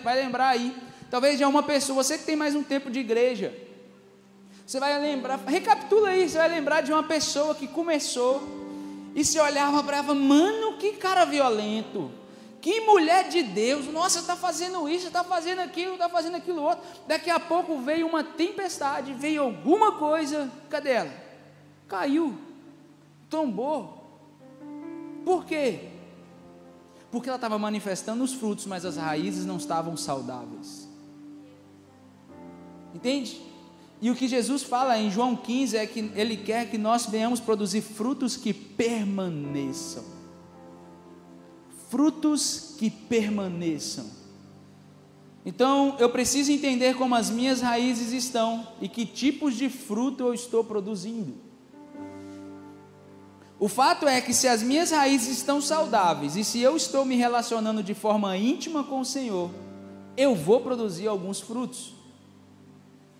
vai 0.03 0.15
lembrar 0.21 0.49
aí, 0.49 0.75
talvez 1.09 1.37
de 1.37 1.45
uma 1.45 1.63
pessoa, 1.63 2.03
você 2.03 2.17
que 2.17 2.25
tem 2.25 2.35
mais 2.35 2.53
um 2.53 2.63
tempo 2.63 2.91
de 2.91 2.99
igreja, 2.99 3.55
você 4.67 4.77
vai 4.77 4.99
lembrar, 4.99 5.39
recapitula 5.47 6.09
aí, 6.09 6.27
você 6.27 6.37
vai 6.37 6.49
lembrar 6.49 6.81
de 6.81 6.91
uma 6.91 7.03
pessoa 7.03 7.55
que 7.55 7.65
começou 7.65 8.64
e 9.15 9.23
se 9.23 9.39
olhava 9.39 9.81
para 9.81 9.97
ela, 9.97 10.13
mano, 10.13 10.77
que 10.77 10.91
cara 10.97 11.23
violento, 11.23 12.11
que 12.59 12.81
mulher 12.81 13.29
de 13.29 13.41
Deus, 13.41 13.87
nossa, 13.87 14.19
está 14.19 14.35
fazendo 14.35 14.89
isso, 14.89 15.07
está 15.07 15.23
fazendo 15.23 15.59
aquilo, 15.59 15.93
está 15.93 16.09
fazendo 16.09 16.35
aquilo 16.35 16.61
outro. 16.61 16.83
Daqui 17.07 17.29
a 17.29 17.39
pouco 17.39 17.79
veio 17.79 18.05
uma 18.05 18.25
tempestade, 18.25 19.13
veio 19.13 19.41
alguma 19.41 19.93
coisa, 19.93 20.51
cadê 20.69 20.91
ela? 20.91 21.13
Caiu, 21.87 22.37
tombou, 23.29 24.05
por 25.23 25.45
quê? 25.45 25.91
Porque 27.09 27.29
ela 27.29 27.37
estava 27.37 27.57
manifestando 27.57 28.21
os 28.21 28.33
frutos, 28.33 28.65
mas 28.65 28.83
as 28.83 28.97
raízes 28.97 29.45
não 29.45 29.55
estavam 29.55 29.95
saudáveis. 29.95 30.89
Entende? 32.93 33.41
E 34.01 34.11
o 34.11 34.15
que 34.15 34.27
Jesus 34.27 34.63
fala 34.63 34.97
em 34.99 35.09
João 35.09 35.35
15 35.35 35.77
é 35.77 35.87
que 35.87 36.11
Ele 36.15 36.37
quer 36.37 36.69
que 36.69 36.77
nós 36.77 37.05
venhamos 37.05 37.39
produzir 37.39 37.81
frutos 37.81 38.35
que 38.35 38.53
permaneçam. 38.53 40.03
Frutos 41.89 42.75
que 42.77 42.89
permaneçam. 42.89 44.05
Então 45.45 45.95
eu 45.99 46.09
preciso 46.09 46.51
entender 46.51 46.95
como 46.95 47.15
as 47.15 47.29
minhas 47.29 47.61
raízes 47.61 48.11
estão 48.11 48.67
e 48.81 48.89
que 48.89 49.05
tipos 49.05 49.55
de 49.55 49.69
fruto 49.69 50.23
eu 50.23 50.33
estou 50.33 50.63
produzindo. 50.63 51.45
O 53.57 53.69
fato 53.69 54.07
é 54.07 54.19
que 54.19 54.33
se 54.33 54.47
as 54.47 54.61
minhas 54.61 54.91
raízes 54.91 55.37
estão 55.37 55.61
saudáveis 55.61 56.35
e 56.35 56.43
se 56.43 56.59
eu 56.59 56.75
estou 56.75 57.05
me 57.05 57.15
relacionando 57.15 57.81
de 57.81 57.93
forma 57.93 58.35
íntima 58.35 58.83
com 58.83 58.99
o 58.99 59.05
Senhor, 59.05 59.49
eu 60.17 60.35
vou 60.35 60.59
produzir 60.59 61.07
alguns 61.07 61.39
frutos. 61.39 61.94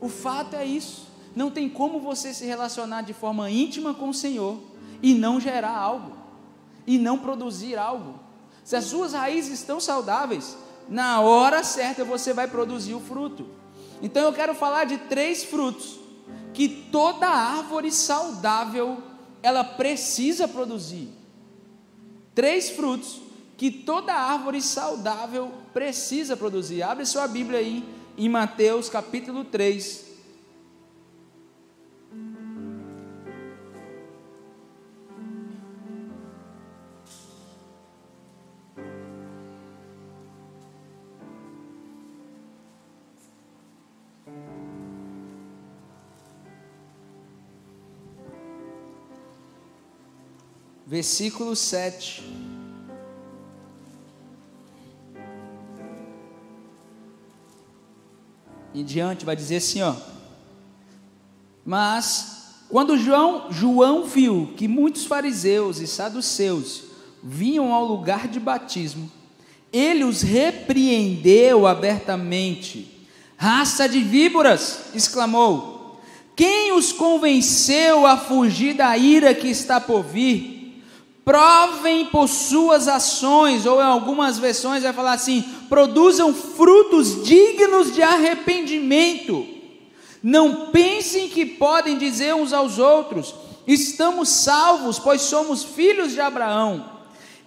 O 0.05 0.09
fato 0.09 0.55
é 0.55 0.63
isso. 0.63 1.07
Não 1.35 1.49
tem 1.49 1.67
como 1.67 1.99
você 1.99 2.31
se 2.31 2.45
relacionar 2.45 3.01
de 3.01 3.11
forma 3.11 3.49
íntima 3.49 3.91
com 3.91 4.09
o 4.09 4.13
Senhor 4.13 4.59
e 5.01 5.15
não 5.15 5.39
gerar 5.39 5.75
algo, 5.75 6.15
e 6.85 6.99
não 6.99 7.17
produzir 7.17 7.75
algo. 7.75 8.19
Se 8.63 8.75
as 8.75 8.85
suas 8.85 9.13
raízes 9.13 9.59
estão 9.59 9.79
saudáveis, 9.79 10.55
na 10.87 11.21
hora 11.21 11.63
certa 11.63 12.05
você 12.05 12.33
vai 12.33 12.47
produzir 12.47 12.93
o 12.93 12.99
fruto. 12.99 13.47
Então 13.99 14.21
eu 14.21 14.31
quero 14.31 14.53
falar 14.53 14.83
de 14.83 14.99
três 14.99 15.43
frutos 15.43 15.99
que 16.53 16.69
toda 16.69 17.27
árvore 17.27 17.91
saudável 17.91 18.99
ela 19.41 19.63
precisa 19.63 20.47
produzir 20.47 21.09
três 22.35 22.69
frutos 22.69 23.21
que 23.57 23.71
toda 23.71 24.13
árvore 24.13 24.61
saudável 24.61 25.49
precisa 25.73 26.35
produzir. 26.35 26.83
Abre 26.83 27.05
sua 27.05 27.25
Bíblia 27.25 27.59
aí 27.59 27.83
em 28.17 28.29
Mateus 28.29 28.89
capítulo 28.89 29.43
3. 29.43 30.05
versículo 50.85 51.55
7. 51.55 52.34
Em 58.75 58.83
diante 58.83 59.23
vai 59.23 59.37
dizer 59.37 59.55
assim, 59.55 59.81
ó. 59.81 59.95
Mas 61.65 62.57
quando 62.67 62.97
João, 62.97 63.49
João 63.49 64.03
viu 64.03 64.53
que 64.57 64.67
muitos 64.67 65.05
fariseus 65.05 65.79
e 65.79 65.87
saduceus 65.87 66.83
vinham 67.23 67.73
ao 67.73 67.85
lugar 67.85 68.27
de 68.27 68.37
batismo, 68.37 69.09
ele 69.71 70.03
os 70.03 70.21
repreendeu 70.21 71.65
abertamente. 71.65 73.07
Raça 73.37 73.87
de 73.87 74.01
víboras, 74.01 74.87
exclamou: 74.93 76.01
Quem 76.35 76.73
os 76.73 76.91
convenceu 76.91 78.05
a 78.05 78.17
fugir 78.17 78.75
da 78.75 78.97
ira 78.97 79.33
que 79.33 79.47
está 79.47 79.79
por 79.79 80.03
vir? 80.03 80.54
Provem 81.25 82.05
por 82.05 82.29
suas 82.29 82.87
ações, 82.87 83.65
ou 83.65 83.81
em 83.81 83.85
algumas 83.85 84.37
versões 84.37 84.83
vai 84.83 84.93
falar 84.93 85.13
assim: 85.13 85.41
produzam 85.67 86.33
frutos 86.33 87.25
dignos 87.25 87.93
de 87.93 88.03
arrependimento. 88.03 89.45
Não 90.21 90.67
pensem 90.67 91.27
que 91.27 91.45
podem 91.45 91.97
dizer 91.97 92.35
uns 92.35 92.53
aos 92.53 92.77
outros: 92.77 93.33
estamos 93.67 94.29
salvos, 94.29 94.99
pois 94.99 95.21
somos 95.21 95.63
filhos 95.63 96.13
de 96.13 96.21
Abraão. 96.21 96.93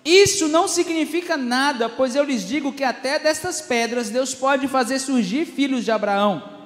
Isso 0.04 0.48
não 0.48 0.66
significa 0.66 1.36
nada, 1.36 1.88
pois 1.88 2.16
eu 2.16 2.24
lhes 2.24 2.46
digo 2.46 2.72
que 2.72 2.84
até 2.84 3.18
destas 3.18 3.60
pedras 3.60 4.10
Deus 4.10 4.34
pode 4.34 4.66
fazer 4.66 4.98
surgir 4.98 5.44
filhos 5.44 5.84
de 5.84 5.90
Abraão. 5.90 6.57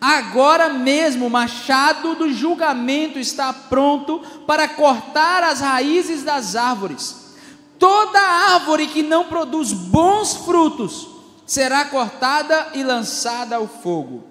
Agora 0.00 0.70
mesmo 0.70 1.26
o 1.26 1.30
machado 1.30 2.14
do 2.14 2.32
julgamento 2.32 3.18
está 3.18 3.52
pronto 3.52 4.22
para 4.46 4.66
cortar 4.66 5.42
as 5.42 5.60
raízes 5.60 6.22
das 6.22 6.56
árvores. 6.56 7.34
Toda 7.78 8.18
árvore 8.18 8.86
que 8.86 9.02
não 9.02 9.24
produz 9.26 9.72
bons 9.72 10.36
frutos 10.36 11.06
será 11.44 11.84
cortada 11.84 12.68
e 12.74 12.82
lançada 12.82 13.56
ao 13.56 13.68
fogo. 13.68 14.24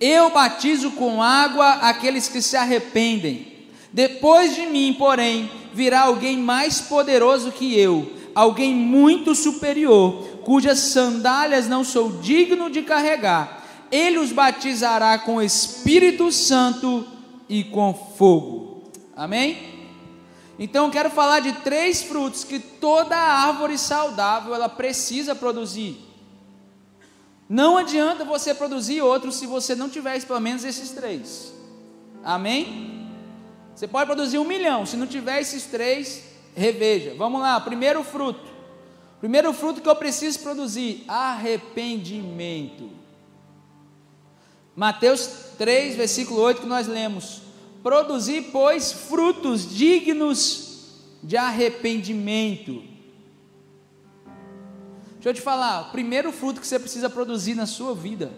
Eu 0.00 0.30
batizo 0.30 0.92
com 0.92 1.20
água 1.20 1.68
aqueles 1.82 2.28
que 2.28 2.40
se 2.40 2.56
arrependem. 2.56 3.66
Depois 3.92 4.54
de 4.54 4.66
mim, 4.66 4.94
porém, 4.96 5.50
virá 5.74 6.02
alguém 6.02 6.38
mais 6.38 6.80
poderoso 6.80 7.50
que 7.50 7.76
eu, 7.76 8.12
alguém 8.36 8.72
muito 8.72 9.34
superior, 9.34 10.40
cujas 10.44 10.78
sandálias 10.78 11.66
não 11.66 11.82
sou 11.82 12.12
digno 12.20 12.70
de 12.70 12.82
carregar 12.82 13.59
ele 13.90 14.18
os 14.18 14.32
batizará 14.32 15.18
com 15.18 15.42
Espírito 15.42 16.30
Santo 16.30 17.06
e 17.48 17.64
com 17.64 17.92
fogo. 18.16 18.90
Amém? 19.16 19.70
Então 20.58 20.86
eu 20.86 20.90
quero 20.90 21.10
falar 21.10 21.40
de 21.40 21.52
três 21.60 22.02
frutos 22.02 22.44
que 22.44 22.58
toda 22.58 23.16
árvore 23.16 23.78
saudável 23.78 24.54
ela 24.54 24.68
precisa 24.68 25.34
produzir. 25.34 25.98
Não 27.48 27.76
adianta 27.76 28.24
você 28.24 28.54
produzir 28.54 29.00
outros 29.00 29.36
se 29.36 29.46
você 29.46 29.74
não 29.74 29.88
tiver 29.88 30.22
pelo 30.24 30.38
menos 30.38 30.62
esses 30.62 30.90
três. 30.90 31.52
Amém? 32.22 33.08
Você 33.74 33.88
pode 33.88 34.06
produzir 34.06 34.38
um 34.38 34.44
milhão, 34.44 34.84
se 34.84 34.96
não 34.96 35.06
tiver 35.06 35.40
esses 35.40 35.64
três, 35.64 36.22
reveja. 36.54 37.14
Vamos 37.16 37.40
lá, 37.40 37.58
primeiro 37.60 38.04
fruto. 38.04 38.50
Primeiro 39.18 39.52
fruto 39.52 39.80
que 39.80 39.88
eu 39.88 39.96
preciso 39.96 40.38
produzir: 40.40 41.04
arrependimento. 41.08 42.99
Mateus 44.80 45.28
3, 45.58 45.94
versículo 45.94 46.40
8, 46.40 46.62
que 46.62 46.66
nós 46.66 46.86
lemos: 46.86 47.42
Produzir, 47.82 48.48
pois, 48.50 48.90
frutos 48.90 49.68
dignos 49.68 50.94
de 51.22 51.36
arrependimento. 51.36 52.82
Deixa 55.16 55.28
eu 55.28 55.34
te 55.34 55.42
falar, 55.42 55.82
o 55.82 55.90
primeiro 55.90 56.32
fruto 56.32 56.62
que 56.62 56.66
você 56.66 56.78
precisa 56.78 57.10
produzir 57.10 57.54
na 57.54 57.66
sua 57.66 57.94
vida 57.94 58.32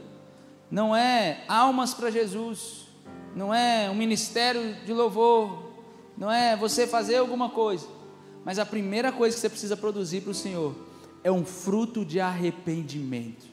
não 0.68 0.96
é 0.96 1.44
almas 1.46 1.94
para 1.94 2.11
Jesus, 2.11 2.88
não 3.37 3.55
é 3.55 3.88
um 3.88 3.94
ministério 3.94 4.74
de 4.85 4.92
louvor, 4.92 5.70
não 6.18 6.28
é 6.28 6.57
você 6.57 6.88
fazer 6.88 7.18
alguma 7.18 7.50
coisa, 7.50 7.87
mas 8.44 8.59
a 8.59 8.66
primeira 8.66 9.12
coisa 9.12 9.37
que 9.37 9.40
você 9.40 9.48
precisa 9.48 9.76
produzir 9.76 10.22
para 10.22 10.33
o 10.33 10.35
Senhor 10.35 10.74
é 11.22 11.31
um 11.31 11.44
fruto 11.44 12.05
de 12.05 12.18
arrependimento, 12.18 13.52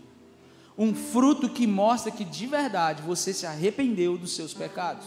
um 0.80 0.96
fruto 0.96 1.50
que 1.50 1.68
mostra 1.68 2.10
que 2.10 2.24
de 2.24 2.48
verdade 2.48 3.02
você 3.02 3.34
se 3.34 3.46
arrependeu 3.46 4.18
dos 4.18 4.34
seus 4.34 4.54
pecados. 4.54 5.06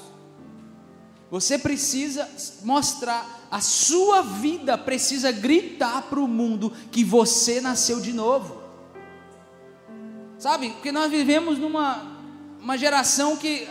Você 1.31 1.59
precisa 1.59 2.29
mostrar, 2.63 3.49
a 3.51 3.59
sua 3.59 4.21
vida 4.21 4.77
precisa 4.77 5.33
gritar 5.33 6.03
para 6.03 6.21
o 6.21 6.29
mundo 6.29 6.71
que 6.91 7.03
você 7.03 7.59
nasceu 7.59 8.03
de 8.03 8.13
novo. 8.13 8.61
Sabe, 10.39 10.69
porque 10.73 10.93
nós 10.93 11.11
vivemos 11.11 11.59
numa 11.59 12.13
uma 12.61 12.77
geração 12.77 13.39
que 13.39 13.67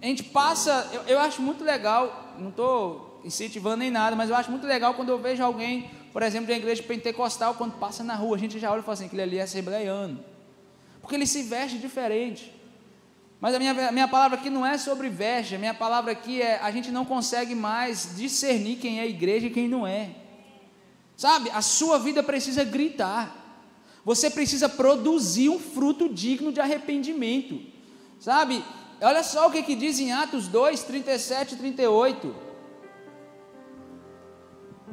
a 0.00 0.06
gente 0.06 0.22
passa, 0.22 0.88
eu, 0.90 1.02
eu 1.02 1.20
acho 1.20 1.42
muito 1.42 1.62
legal, 1.62 2.34
não 2.38 2.48
estou 2.48 3.20
incentivando 3.22 3.76
nem 3.76 3.90
nada, 3.90 4.16
mas 4.16 4.30
eu 4.30 4.36
acho 4.36 4.50
muito 4.50 4.66
legal 4.66 4.94
quando 4.94 5.10
eu 5.10 5.18
vejo 5.18 5.44
alguém, 5.44 5.90
por 6.14 6.22
exemplo, 6.22 6.46
de 6.46 6.52
uma 6.52 6.58
igreja 6.58 6.82
pentecostal, 6.82 7.54
quando 7.54 7.72
passa 7.78 8.02
na 8.02 8.14
rua, 8.14 8.36
a 8.36 8.38
gente 8.38 8.58
já 8.58 8.72
olha 8.72 8.80
e 8.80 8.82
fala 8.82 8.94
assim, 8.94 9.04
aquele 9.04 9.20
ali 9.20 9.36
é 9.36 9.42
assembleiano. 9.42 10.29
Porque 11.00 11.14
ele 11.14 11.26
se 11.26 11.42
veste 11.42 11.78
diferente. 11.78 12.52
Mas 13.40 13.54
a 13.54 13.58
minha, 13.58 13.88
a 13.88 13.92
minha 13.92 14.08
palavra 14.08 14.38
aqui 14.38 14.50
não 14.50 14.66
é 14.66 14.76
sobre 14.76 15.08
veste, 15.08 15.54
a 15.54 15.58
minha 15.58 15.72
palavra 15.72 16.12
aqui 16.12 16.42
é: 16.42 16.58
a 16.60 16.70
gente 16.70 16.90
não 16.90 17.04
consegue 17.04 17.54
mais 17.54 18.14
discernir 18.16 18.76
quem 18.76 19.00
é 19.00 19.08
igreja 19.08 19.46
e 19.46 19.50
quem 19.50 19.66
não 19.66 19.86
é. 19.86 20.10
Sabe, 21.16 21.50
a 21.50 21.62
sua 21.62 21.98
vida 21.98 22.22
precisa 22.22 22.64
gritar, 22.64 23.62
você 24.04 24.30
precisa 24.30 24.68
produzir 24.68 25.48
um 25.48 25.58
fruto 25.58 26.08
digno 26.08 26.52
de 26.52 26.60
arrependimento. 26.60 27.60
Sabe, 28.18 28.62
olha 29.00 29.22
só 29.22 29.48
o 29.48 29.50
que, 29.50 29.62
que 29.62 29.74
diz 29.74 29.98
em 29.98 30.12
Atos 30.12 30.48
2, 30.48 30.82
37 30.82 31.54
e 31.54 31.58
38. 31.58 32.49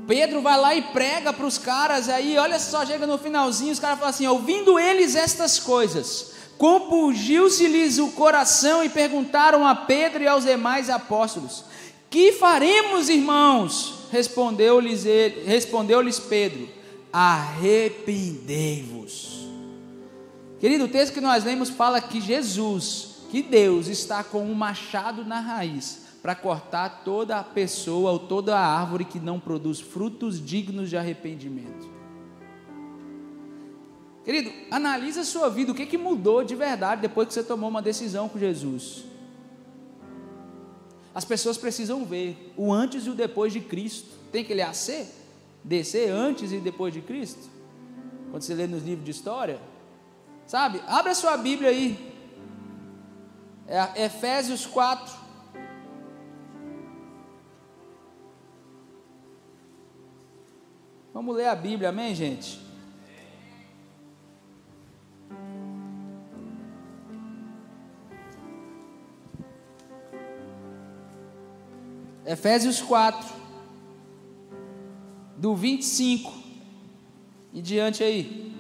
Pedro 0.06 0.42
vai 0.42 0.60
lá 0.60 0.76
e 0.76 0.82
prega 0.82 1.32
para 1.34 1.46
os 1.46 1.58
caras, 1.58 2.10
aí 2.10 2.38
olha 2.38 2.60
só, 2.60 2.86
chega 2.86 3.08
no 3.08 3.18
finalzinho, 3.18 3.72
os 3.72 3.80
caras 3.80 3.98
falam 3.98 4.12
assim: 4.12 4.28
ouvindo 4.28 4.78
eles 4.80 5.16
estas 5.16 5.58
coisas, 5.60 6.34
compungiu-se-lhes 6.58 7.98
o 7.98 8.10
coração 8.10 8.84
e 8.84 8.90
perguntaram 8.90 9.66
a 9.66 9.74
Pedro 9.76 10.24
e 10.24 10.28
aos 10.28 10.44
demais 10.46 10.90
apóstolos: 10.90 11.64
Que 12.10 12.34
faremos, 12.34 13.08
irmãos? 13.10 13.94
Respondeu-lhes 14.12 15.06
respondeu-lhes 15.46 16.20
Pedro: 16.20 16.68
Arrependei-vos. 17.12 19.48
Querido, 20.60 20.86
o 20.86 20.90
texto 20.90 21.14
que 21.14 21.22
nós 21.22 21.44
lemos 21.44 21.70
fala 21.70 22.02
que 22.02 22.22
Jesus, 22.22 23.10
que 23.30 23.42
Deus 23.42 23.88
está 23.88 24.24
com 24.24 24.42
um 24.42 24.54
machado 24.54 25.26
na 25.26 25.40
raiz 25.40 26.07
para 26.28 26.36
cortar 26.36 27.04
toda 27.06 27.40
a 27.40 27.44
pessoa 27.44 28.12
ou 28.12 28.20
toda 28.20 28.54
a 28.54 28.60
árvore 28.60 29.06
que 29.06 29.18
não 29.18 29.40
produz 29.40 29.80
frutos 29.80 30.46
dignos 30.46 30.90
de 30.90 30.98
arrependimento. 30.98 31.90
Querido, 34.26 34.52
analise 34.70 35.22
a 35.22 35.24
sua 35.24 35.50
vida, 35.50 35.72
o 35.72 35.76
que, 35.76 35.86
que 35.86 35.98
mudou 35.98 36.44
de 36.44 36.54
verdade 36.54 37.02
depois 37.02 37.30
que 37.30 37.34
você 37.34 37.46
tomou 37.46 37.70
uma 37.70 37.82
decisão 37.82 38.28
com 38.28 38.38
Jesus. 38.38 39.06
As 41.16 41.24
pessoas 41.24 41.58
precisam 41.58 42.04
ver 42.04 42.54
o 42.58 42.74
antes 42.74 43.06
e 43.06 43.10
o 43.10 43.16
depois 43.16 43.54
de 43.54 43.62
Cristo. 43.62 44.10
Tem 44.30 44.44
que 44.44 44.54
ler 44.54 44.64
AC? 44.64 45.08
Descer 45.64 46.10
antes 46.12 46.52
e 46.52 46.58
depois 46.58 46.94
de 46.94 47.00
Cristo? 47.00 47.50
Quando 48.32 48.42
você 48.42 48.54
lê 48.54 48.68
nos 48.68 48.84
livros 48.84 49.06
de 49.06 49.12
história? 49.12 49.62
Sabe? 50.46 50.82
Abra 50.88 51.16
sua 51.16 51.38
Bíblia 51.38 51.70
aí. 51.70 52.14
É 53.66 54.04
Efésios 54.04 54.66
4. 54.66 55.27
Vamos 61.18 61.36
ler 61.36 61.48
a 61.48 61.56
Bíblia, 61.56 61.90
amém, 61.90 62.14
gente? 62.14 62.60
Efésios 72.24 72.80
4, 72.84 73.28
do 75.36 75.56
25 75.56 76.32
e 77.52 77.64
diante 77.64 78.04
aí. 78.04 78.56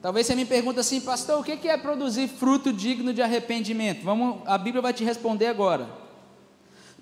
Talvez 0.00 0.26
você 0.26 0.34
me 0.34 0.44
pergunte 0.44 0.80
assim, 0.80 1.00
pastor, 1.00 1.38
o 1.38 1.44
que 1.44 1.68
é 1.68 1.78
produzir 1.78 2.26
fruto 2.26 2.72
digno 2.72 3.14
de 3.14 3.22
arrependimento? 3.22 4.02
Vamos, 4.02 4.42
a 4.44 4.58
Bíblia 4.58 4.82
vai 4.82 4.92
te 4.92 5.04
responder 5.04 5.46
agora. 5.46 6.01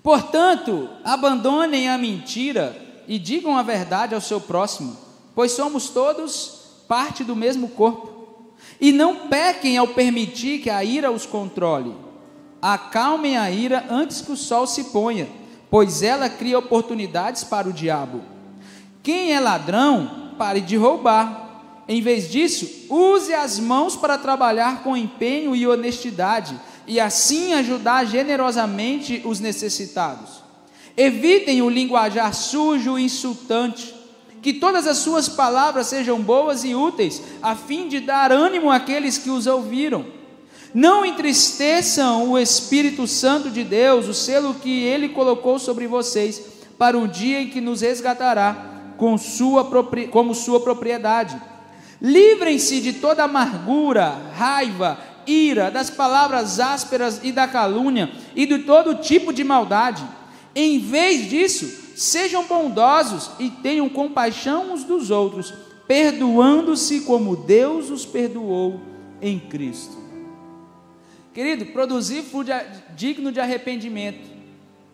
Portanto, 0.03 0.89
abandonem 1.03 1.89
a 1.89 1.97
mentira 1.97 2.75
e 3.07 3.19
digam 3.19 3.57
a 3.57 3.63
verdade 3.63 4.15
ao 4.15 4.21
seu 4.21 4.41
próximo, 4.41 4.97
pois 5.35 5.51
somos 5.51 5.89
todos 5.89 6.61
parte 6.87 7.23
do 7.23 7.35
mesmo 7.35 7.69
corpo. 7.69 8.09
E 8.79 8.91
não 8.91 9.27
pequem 9.27 9.77
ao 9.77 9.87
permitir 9.87 10.59
que 10.59 10.69
a 10.69 10.83
ira 10.83 11.11
os 11.11 11.25
controle 11.25 11.95
acalmem 12.61 13.37
a 13.37 13.49
ira 13.49 13.85
antes 13.89 14.21
que 14.21 14.31
o 14.31 14.37
sol 14.37 14.67
se 14.67 14.85
ponha, 14.85 15.27
pois 15.69 16.03
ela 16.03 16.29
cria 16.29 16.59
oportunidades 16.59 17.43
para 17.43 17.67
o 17.67 17.73
diabo. 17.73 18.21
Quem 19.01 19.33
é 19.33 19.39
ladrão, 19.39 20.33
pare 20.37 20.61
de 20.61 20.77
roubar. 20.77 21.83
Em 21.87 22.01
vez 22.01 22.29
disso, 22.29 22.85
use 22.89 23.33
as 23.33 23.59
mãos 23.59 23.95
para 23.95 24.17
trabalhar 24.17 24.83
com 24.83 24.95
empenho 24.95 25.55
e 25.55 25.67
honestidade, 25.67 26.59
e 26.87 26.99
assim 26.99 27.53
ajudar 27.53 28.05
generosamente 28.05 29.21
os 29.25 29.39
necessitados. 29.39 30.41
Evitem 30.95 31.61
o 31.61 31.69
linguajar 31.69 32.33
sujo 32.33 32.97
e 32.97 33.03
insultante, 33.03 33.93
que 34.41 34.53
todas 34.53 34.87
as 34.87 34.97
suas 34.97 35.29
palavras 35.29 35.87
sejam 35.87 36.19
boas 36.19 36.63
e 36.63 36.73
úteis, 36.73 37.21
a 37.41 37.55
fim 37.55 37.87
de 37.87 37.99
dar 37.99 38.31
ânimo 38.31 38.71
àqueles 38.71 39.17
que 39.17 39.29
os 39.29 39.47
ouviram. 39.47 40.05
Não 40.73 41.05
entristeçam 41.05 42.31
o 42.31 42.39
Espírito 42.39 43.05
Santo 43.05 43.49
de 43.49 43.63
Deus, 43.63 44.07
o 44.07 44.13
selo 44.13 44.55
que 44.55 44.83
ele 44.83 45.09
colocou 45.09 45.59
sobre 45.59 45.85
vocês, 45.85 46.41
para 46.77 46.97
o 46.97 47.07
dia 47.07 47.41
em 47.41 47.49
que 47.49 47.61
nos 47.61 47.81
resgatará 47.81 48.93
com 48.97 49.17
sua, 49.17 49.69
como 50.09 50.33
sua 50.33 50.59
propriedade. 50.59 51.39
Livrem-se 52.01 52.79
de 52.79 52.93
toda 52.93 53.23
amargura, 53.23 54.31
raiva, 54.35 54.97
ira, 55.27 55.69
das 55.69 55.89
palavras 55.89 56.59
ásperas 56.59 57.21
e 57.23 57.31
da 57.31 57.47
calúnia 57.47 58.11
e 58.35 58.45
de 58.45 58.59
todo 58.59 58.95
tipo 58.95 59.31
de 59.33 59.43
maldade. 59.43 60.03
Em 60.55 60.79
vez 60.79 61.29
disso, 61.29 61.93
sejam 61.95 62.45
bondosos 62.45 63.31
e 63.39 63.49
tenham 63.49 63.87
compaixão 63.89 64.73
uns 64.73 64.83
dos 64.83 65.11
outros, 65.11 65.53
perdoando-se 65.87 67.01
como 67.01 67.35
Deus 67.35 67.89
os 67.89 68.05
perdoou 68.05 68.79
em 69.21 69.39
Cristo. 69.39 69.97
Querido, 71.33 71.67
produzir 71.67 72.23
fruto 72.23 72.51
digno 72.95 73.31
de 73.31 73.39
arrependimento. 73.39 74.29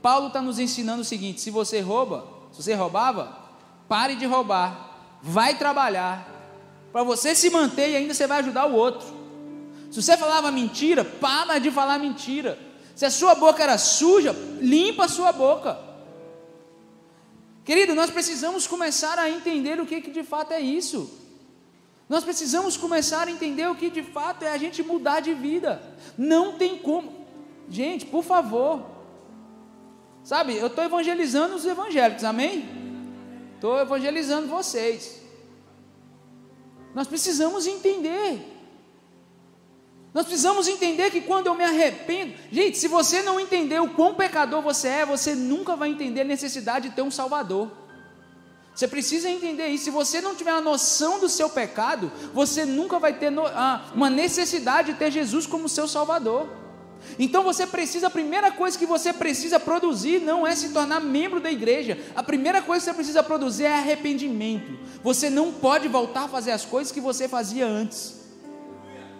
Paulo 0.01 0.27
está 0.27 0.41
nos 0.41 0.59
ensinando 0.59 1.01
o 1.01 1.05
seguinte: 1.05 1.41
se 1.41 1.49
você 1.49 1.79
rouba, 1.79 2.27
se 2.51 2.61
você 2.61 2.73
roubava, 2.75 3.35
pare 3.87 4.15
de 4.15 4.25
roubar, 4.25 5.17
vai 5.21 5.57
trabalhar, 5.57 6.37
para 6.91 7.03
você 7.03 7.33
se 7.33 7.49
manter 7.49 7.91
e 7.91 7.95
ainda 7.95 8.13
você 8.13 8.27
vai 8.27 8.39
ajudar 8.39 8.65
o 8.67 8.75
outro. 8.75 9.16
Se 9.91 10.01
você 10.01 10.17
falava 10.17 10.51
mentira, 10.51 11.03
para 11.03 11.59
de 11.59 11.71
falar 11.71 11.99
mentira. 11.99 12.57
Se 12.95 13.05
a 13.05 13.11
sua 13.11 13.35
boca 13.35 13.61
era 13.61 13.77
suja, 13.77 14.35
limpa 14.59 15.05
a 15.05 15.07
sua 15.07 15.31
boca. 15.31 15.77
Querido, 17.63 17.93
nós 17.93 18.09
precisamos 18.09 18.65
começar 18.65 19.19
a 19.19 19.29
entender 19.29 19.79
o 19.79 19.85
que, 19.85 20.01
que 20.01 20.11
de 20.11 20.23
fato 20.23 20.51
é 20.53 20.59
isso. 20.59 21.09
Nós 22.09 22.23
precisamos 22.23 22.77
começar 22.77 23.27
a 23.27 23.31
entender 23.31 23.67
o 23.67 23.75
que 23.75 23.89
de 23.89 24.01
fato 24.01 24.43
é 24.43 24.51
a 24.51 24.57
gente 24.57 24.81
mudar 24.81 25.19
de 25.19 25.33
vida. 25.33 25.81
Não 26.17 26.57
tem 26.57 26.77
como. 26.77 27.13
Gente, 27.69 28.05
por 28.05 28.23
favor. 28.23 28.83
Sabe, 30.23 30.55
eu 30.55 30.67
estou 30.67 30.83
evangelizando 30.83 31.55
os 31.55 31.65
evangélicos, 31.65 32.23
amém? 32.23 32.67
Estou 33.55 33.79
evangelizando 33.79 34.47
vocês. 34.47 35.21
Nós 36.95 37.07
precisamos 37.07 37.67
entender. 37.67 38.56
Nós 40.17 40.25
precisamos 40.25 40.67
entender 40.67 41.11
que 41.11 41.21
quando 41.21 41.45
eu 41.45 41.53
me 41.53 41.63
arrependo, 41.63 42.33
gente, 42.51 42.79
se 42.79 42.87
você 42.87 43.21
não 43.21 43.39
entender 43.39 43.79
o 43.79 43.89
quão 43.89 44.15
pecador 44.15 44.63
você 44.63 44.87
é, 44.87 45.05
você 45.05 45.35
nunca 45.35 45.75
vai 45.75 45.89
entender 45.89 46.21
a 46.21 46.23
necessidade 46.23 46.89
de 46.89 46.95
ter 46.95 47.03
um 47.03 47.11
Salvador. 47.11 47.69
Você 48.73 48.87
precisa 48.87 49.29
entender 49.29 49.67
isso. 49.67 49.83
Se 49.83 49.91
você 49.91 50.19
não 50.19 50.33
tiver 50.33 50.49
a 50.49 50.59
noção 50.59 51.19
do 51.19 51.29
seu 51.29 51.51
pecado, 51.51 52.11
você 52.33 52.65
nunca 52.65 52.97
vai 52.97 53.13
ter 53.13 53.29
no, 53.29 53.43
uma 53.93 54.09
necessidade 54.09 54.93
de 54.93 54.97
ter 54.97 55.11
Jesus 55.11 55.45
como 55.45 55.69
seu 55.69 55.87
Salvador. 55.87 56.49
Então 57.19 57.43
você 57.43 57.67
precisa, 57.67 58.07
a 58.07 58.09
primeira 58.09 58.51
coisa 58.51 58.75
que 58.75 58.87
você 58.87 59.13
precisa 59.13 59.59
produzir 59.59 60.19
não 60.19 60.47
é 60.47 60.55
se 60.55 60.69
tornar 60.69 60.99
membro 60.99 61.39
da 61.39 61.51
igreja. 61.51 61.95
A 62.15 62.23
primeira 62.23 62.59
coisa 62.59 62.83
que 62.83 62.89
você 62.89 62.95
precisa 62.95 63.21
produzir 63.21 63.65
é 63.65 63.73
arrependimento. 63.75 64.79
Você 65.03 65.29
não 65.29 65.53
pode 65.53 65.87
voltar 65.87 66.23
a 66.23 66.27
fazer 66.27 66.53
as 66.53 66.65
coisas 66.65 66.91
que 66.91 66.99
você 66.99 67.27
fazia 67.27 67.67
antes. 67.67 68.16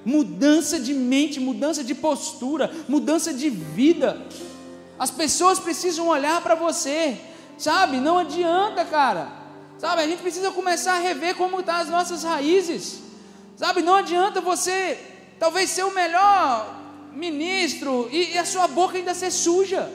Mudança 0.07 0.79
de 0.79 0.93
mente, 0.93 1.37
mudança 1.37 1.83
de 1.83 1.93
postura, 1.93 2.71
mudança 2.87 3.33
de 3.33 3.49
vida. 3.49 4.25
As 4.97 5.11
pessoas 5.11 5.59
precisam 5.59 6.07
olhar 6.07 6.39
para 6.39 6.55
você, 6.55 7.19
sabe? 7.57 7.97
Não 7.97 8.17
adianta, 8.17 8.85
cara. 8.85 9.27
Sabe? 9.77 10.03
A 10.03 10.07
gente 10.07 10.21
precisa 10.21 10.49
começar 10.49 10.93
a 10.93 10.99
rever 10.99 11.35
como 11.35 11.59
estão 11.59 11.75
tá 11.75 11.81
as 11.81 11.89
nossas 11.89 12.23
raízes. 12.23 13.01
Sabe? 13.57 13.81
Não 13.81 13.95
adianta 13.95 14.39
você 14.39 14.97
talvez 15.37 15.71
ser 15.71 15.83
o 15.83 15.93
melhor 15.93 16.79
ministro, 17.11 18.07
e, 18.09 18.35
e 18.35 18.37
a 18.37 18.45
sua 18.45 18.65
boca 18.65 18.97
ainda 18.97 19.13
ser 19.13 19.29
suja. 19.29 19.91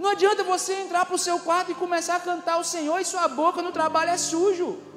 Não 0.00 0.10
adianta 0.10 0.42
você 0.42 0.72
entrar 0.72 1.06
para 1.06 1.14
o 1.14 1.18
seu 1.18 1.38
quarto 1.38 1.70
e 1.70 1.74
começar 1.74 2.16
a 2.16 2.20
cantar 2.20 2.58
o 2.58 2.64
Senhor 2.64 2.98
e 2.98 3.04
sua 3.04 3.28
boca 3.28 3.62
no 3.62 3.70
trabalho 3.70 4.10
é 4.10 4.16
sujo. 4.16 4.89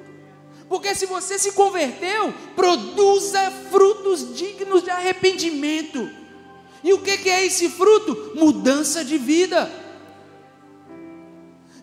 Porque 0.68 0.94
se 0.94 1.06
você 1.06 1.38
se 1.38 1.52
converteu, 1.52 2.32
produza 2.56 3.50
frutos 3.70 4.36
dignos 4.36 4.82
de 4.82 4.90
arrependimento. 4.90 6.10
E 6.82 6.92
o 6.92 7.00
que, 7.00 7.28
é 7.28 7.44
esse 7.44 7.68
fruto? 7.68 8.32
Mudança 8.34 9.04
de 9.04 9.18
vida. 9.18 9.70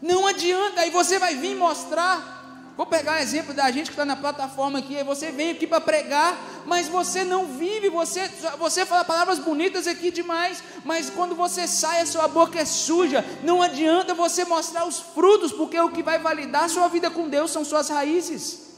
Não 0.02 0.26
adianta, 0.28 0.82
aí 0.82 0.90
você 0.90 1.20
vai 1.20 1.36
vir 1.36 1.56
mostrar 1.56 2.42
Vou 2.82 2.86
pegar 2.86 3.20
o 3.20 3.22
exemplo 3.22 3.54
da 3.54 3.70
gente 3.70 3.86
que 3.86 3.92
está 3.92 4.06
na 4.06 4.16
plataforma 4.16 4.80
aqui, 4.80 4.98
aí 4.98 5.04
você 5.04 5.30
vem 5.30 5.52
aqui 5.52 5.68
para 5.68 5.80
pregar, 5.82 6.36
mas 6.66 6.88
você 6.88 7.24
não 7.24 7.46
vive, 7.46 7.90
você, 7.90 8.28
você 8.58 8.86
fala 8.86 9.04
palavras 9.04 9.38
bonitas 9.40 9.86
aqui 9.86 10.10
demais, 10.10 10.64
mas 10.86 11.10
quando 11.10 11.36
você 11.36 11.68
sai, 11.68 12.02
a 12.02 12.06
sua 12.08 12.28
boca 12.28 12.60
é 12.60 12.66
suja, 12.66 13.26
não 13.44 13.62
adianta 13.62 14.16
você 14.16 14.46
mostrar 14.46 14.88
os 14.88 15.00
frutos, 15.00 15.52
porque 15.52 15.80
o 15.80 15.92
que 15.92 16.02
vai 16.02 16.18
validar 16.18 16.64
a 16.64 16.70
sua 16.70 16.88
vida 16.88 17.12
com 17.12 17.30
Deus 17.30 17.52
são 17.52 17.66
suas 17.66 17.90
raízes. 17.90 18.71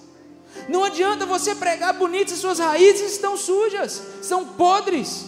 Não 0.70 0.84
adianta 0.84 1.26
você 1.26 1.56
pregar 1.56 1.94
bonito 1.94 2.30
se 2.30 2.38
suas 2.38 2.60
raízes 2.60 3.14
estão 3.14 3.36
sujas, 3.36 4.02
são 4.22 4.46
podres. 4.46 5.26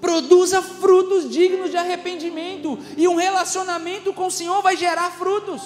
Produza 0.00 0.62
frutos 0.62 1.28
dignos 1.28 1.70
de 1.70 1.76
arrependimento, 1.76 2.78
e 2.96 3.08
um 3.08 3.16
relacionamento 3.16 4.12
com 4.12 4.26
o 4.26 4.30
Senhor 4.30 4.62
vai 4.62 4.76
gerar 4.76 5.10
frutos. 5.10 5.62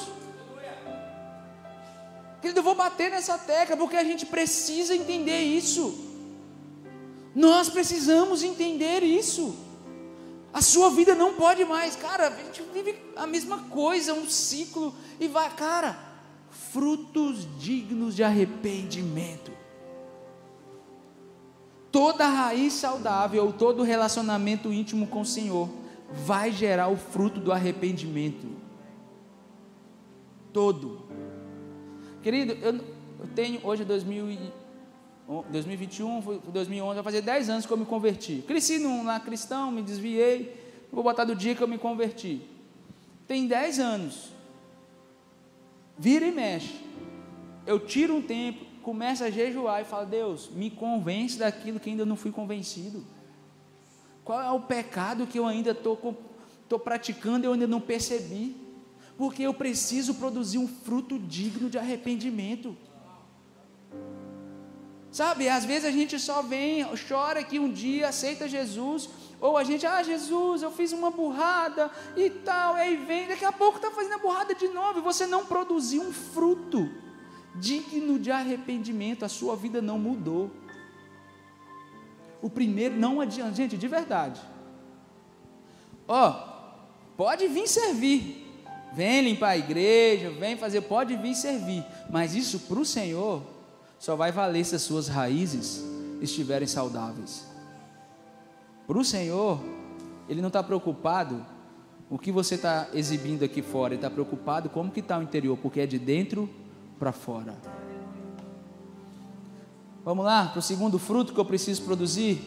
Querido, 2.40 2.60
eu 2.60 2.64
vou 2.64 2.74
bater 2.74 3.10
nessa 3.10 3.36
tecla 3.36 3.76
porque 3.76 3.96
a 3.96 4.04
gente 4.04 4.24
precisa 4.24 4.94
entender 4.94 5.40
isso. 5.40 6.06
Nós 7.34 7.68
precisamos 7.68 8.42
entender 8.42 9.02
isso. 9.02 9.54
A 10.52 10.62
sua 10.62 10.88
vida 10.88 11.14
não 11.14 11.34
pode 11.34 11.64
mais, 11.64 11.96
cara. 11.96 12.28
A 12.28 12.44
gente 12.44 12.62
vive 12.72 12.98
a 13.14 13.26
mesma 13.26 13.58
coisa, 13.64 14.14
um 14.14 14.26
ciclo 14.26 14.94
e 15.20 15.28
vai, 15.28 15.50
cara. 15.50 16.05
Frutos 16.72 17.46
dignos 17.58 18.14
de 18.14 18.22
arrependimento. 18.22 19.52
Toda 21.90 22.28
raiz 22.28 22.72
saudável, 22.74 23.54
todo 23.56 23.82
relacionamento 23.82 24.72
íntimo 24.72 25.06
com 25.06 25.20
o 25.20 25.24
Senhor 25.24 25.68
vai 26.10 26.52
gerar 26.52 26.88
o 26.88 26.96
fruto 26.96 27.40
do 27.40 27.52
arrependimento. 27.52 28.46
Todo. 30.52 31.06
Querido, 32.22 32.52
eu, 32.52 32.74
eu 32.74 33.28
tenho 33.34 33.60
hoje 33.64 33.84
2000 33.84 34.52
2021, 35.26 36.40
2011, 36.52 36.94
vai 36.94 37.02
fazer 37.02 37.20
10 37.20 37.50
anos 37.50 37.66
que 37.66 37.72
eu 37.72 37.76
me 37.76 37.84
converti. 37.84 38.44
Cresci 38.46 38.78
na 38.78 39.18
cristão, 39.18 39.72
me 39.72 39.82
desviei, 39.82 40.54
vou 40.92 41.02
botar 41.02 41.24
do 41.24 41.34
dia 41.34 41.54
que 41.54 41.62
eu 41.62 41.66
me 41.66 41.78
converti. 41.78 42.42
Tem 43.26 43.46
10 43.46 43.80
anos. 43.80 44.35
Vira 45.98 46.26
e 46.26 46.32
mexe. 46.32 46.74
Eu 47.66 47.80
tiro 47.80 48.16
um 48.16 48.22
tempo, 48.22 48.64
começo 48.82 49.24
a 49.24 49.30
jejuar 49.30 49.82
e 49.82 49.84
falo: 49.84 50.06
Deus, 50.06 50.50
me 50.50 50.70
convence 50.70 51.38
daquilo 51.38 51.80
que 51.80 51.90
ainda 51.90 52.06
não 52.06 52.16
fui 52.16 52.30
convencido. 52.30 53.04
Qual 54.24 54.40
é 54.40 54.50
o 54.50 54.60
pecado 54.60 55.26
que 55.26 55.38
eu 55.38 55.46
ainda 55.46 55.70
estou 55.70 56.78
praticando 56.82 57.44
e 57.44 57.46
eu 57.46 57.52
ainda 57.52 57.66
não 57.66 57.80
percebi? 57.80 58.66
porque 59.16 59.42
eu 59.42 59.54
preciso 59.54 60.14
produzir 60.14 60.58
um 60.58 60.68
fruto 60.68 61.18
digno 61.18 61.70
de 61.70 61.78
arrependimento. 61.78 62.76
Sabe, 65.10 65.48
às 65.48 65.64
vezes 65.64 65.86
a 65.86 65.90
gente 65.90 66.18
só 66.18 66.42
vem, 66.42 66.84
chora 67.08 67.42
que 67.42 67.58
um 67.58 67.72
dia 67.72 68.08
aceita 68.08 68.46
Jesus, 68.46 69.08
ou 69.40 69.56
a 69.56 69.64
gente, 69.64 69.86
ah, 69.86 70.02
Jesus, 70.02 70.62
eu 70.62 70.70
fiz 70.70 70.92
uma 70.92 71.10
burrada 71.10 71.90
e 72.16 72.30
tal, 72.30 72.74
aí 72.74 72.96
vem, 72.96 73.28
daqui 73.28 73.44
a 73.44 73.52
pouco 73.52 73.76
está 73.76 73.90
fazendo 73.90 74.14
a 74.14 74.18
burrada 74.18 74.54
de 74.54 74.68
novo, 74.68 74.98
e 74.98 75.02
você 75.02 75.26
não 75.26 75.44
produziu 75.44 76.02
um 76.02 76.12
fruto 76.12 76.88
digno 77.54 78.18
de 78.18 78.30
arrependimento, 78.30 79.24
a 79.24 79.28
sua 79.28 79.56
vida 79.56 79.82
não 79.82 79.98
mudou. 79.98 80.50
O 82.40 82.48
primeiro, 82.48 82.96
não 82.96 83.20
adianta, 83.20 83.54
gente, 83.54 83.76
de 83.76 83.88
verdade. 83.88 84.40
Ó, 86.06 86.32
pode 87.16 87.48
vir 87.48 87.66
servir, 87.66 88.46
Vem 88.96 89.20
limpar 89.20 89.50
a 89.50 89.58
igreja, 89.58 90.30
vem 90.30 90.56
fazer, 90.56 90.80
pode 90.80 91.14
vir 91.16 91.34
servir, 91.34 91.84
mas 92.08 92.34
isso 92.34 92.60
para 92.60 92.78
o 92.78 92.84
Senhor 92.84 93.42
só 93.98 94.16
vai 94.16 94.32
valer 94.32 94.64
se 94.64 94.74
as 94.74 94.80
suas 94.80 95.06
raízes 95.06 95.84
estiverem 96.22 96.66
saudáveis. 96.66 97.46
Para 98.86 98.98
o 98.98 99.04
Senhor, 99.04 99.60
Ele 100.28 100.40
não 100.40 100.48
está 100.48 100.62
preocupado 100.62 101.44
o 102.08 102.18
que 102.18 102.30
você 102.30 102.54
está 102.54 102.88
exibindo 102.94 103.44
aqui 103.44 103.62
fora, 103.62 103.94
Ele 103.94 103.98
está 103.98 104.10
preocupado 104.10 104.68
como 104.68 104.92
que 104.92 105.00
está 105.00 105.18
o 105.18 105.22
interior, 105.22 105.58
porque 105.58 105.80
é 105.80 105.86
de 105.86 105.98
dentro 105.98 106.48
para 106.98 107.12
fora. 107.12 107.56
Vamos 110.04 110.24
lá 110.24 110.46
para 110.46 110.60
o 110.60 110.62
segundo 110.62 110.98
fruto 111.00 111.34
que 111.34 111.40
eu 111.40 111.44
preciso 111.44 111.82
produzir. 111.82 112.40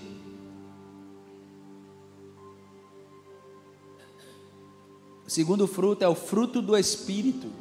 O 5.28 5.30
segundo 5.30 5.68
fruto 5.68 6.04
é 6.04 6.08
o 6.08 6.16
fruto 6.16 6.62
do 6.62 6.78
Espírito. 6.78 7.52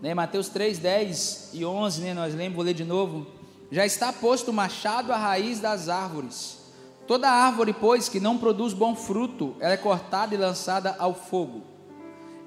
Né, 0.00 0.14
Mateus 0.14 0.48
3, 0.48 0.78
10 0.78 1.50
e 1.54 1.64
11, 1.64 2.00
né, 2.02 2.14
nós 2.14 2.34
lemos, 2.34 2.54
vou 2.54 2.64
ler 2.64 2.72
de 2.72 2.84
novo. 2.84 3.37
Já 3.70 3.84
está 3.84 4.12
posto 4.12 4.50
o 4.50 4.54
machado 4.54 5.12
à 5.12 5.16
raiz 5.16 5.60
das 5.60 5.88
árvores. 5.88 6.58
Toda 7.06 7.30
árvore, 7.30 7.72
pois, 7.72 8.08
que 8.08 8.20
não 8.20 8.38
produz 8.38 8.72
bom 8.72 8.94
fruto, 8.94 9.54
ela 9.60 9.74
é 9.74 9.76
cortada 9.76 10.34
e 10.34 10.38
lançada 10.38 10.94
ao 10.98 11.14
fogo. 11.14 11.62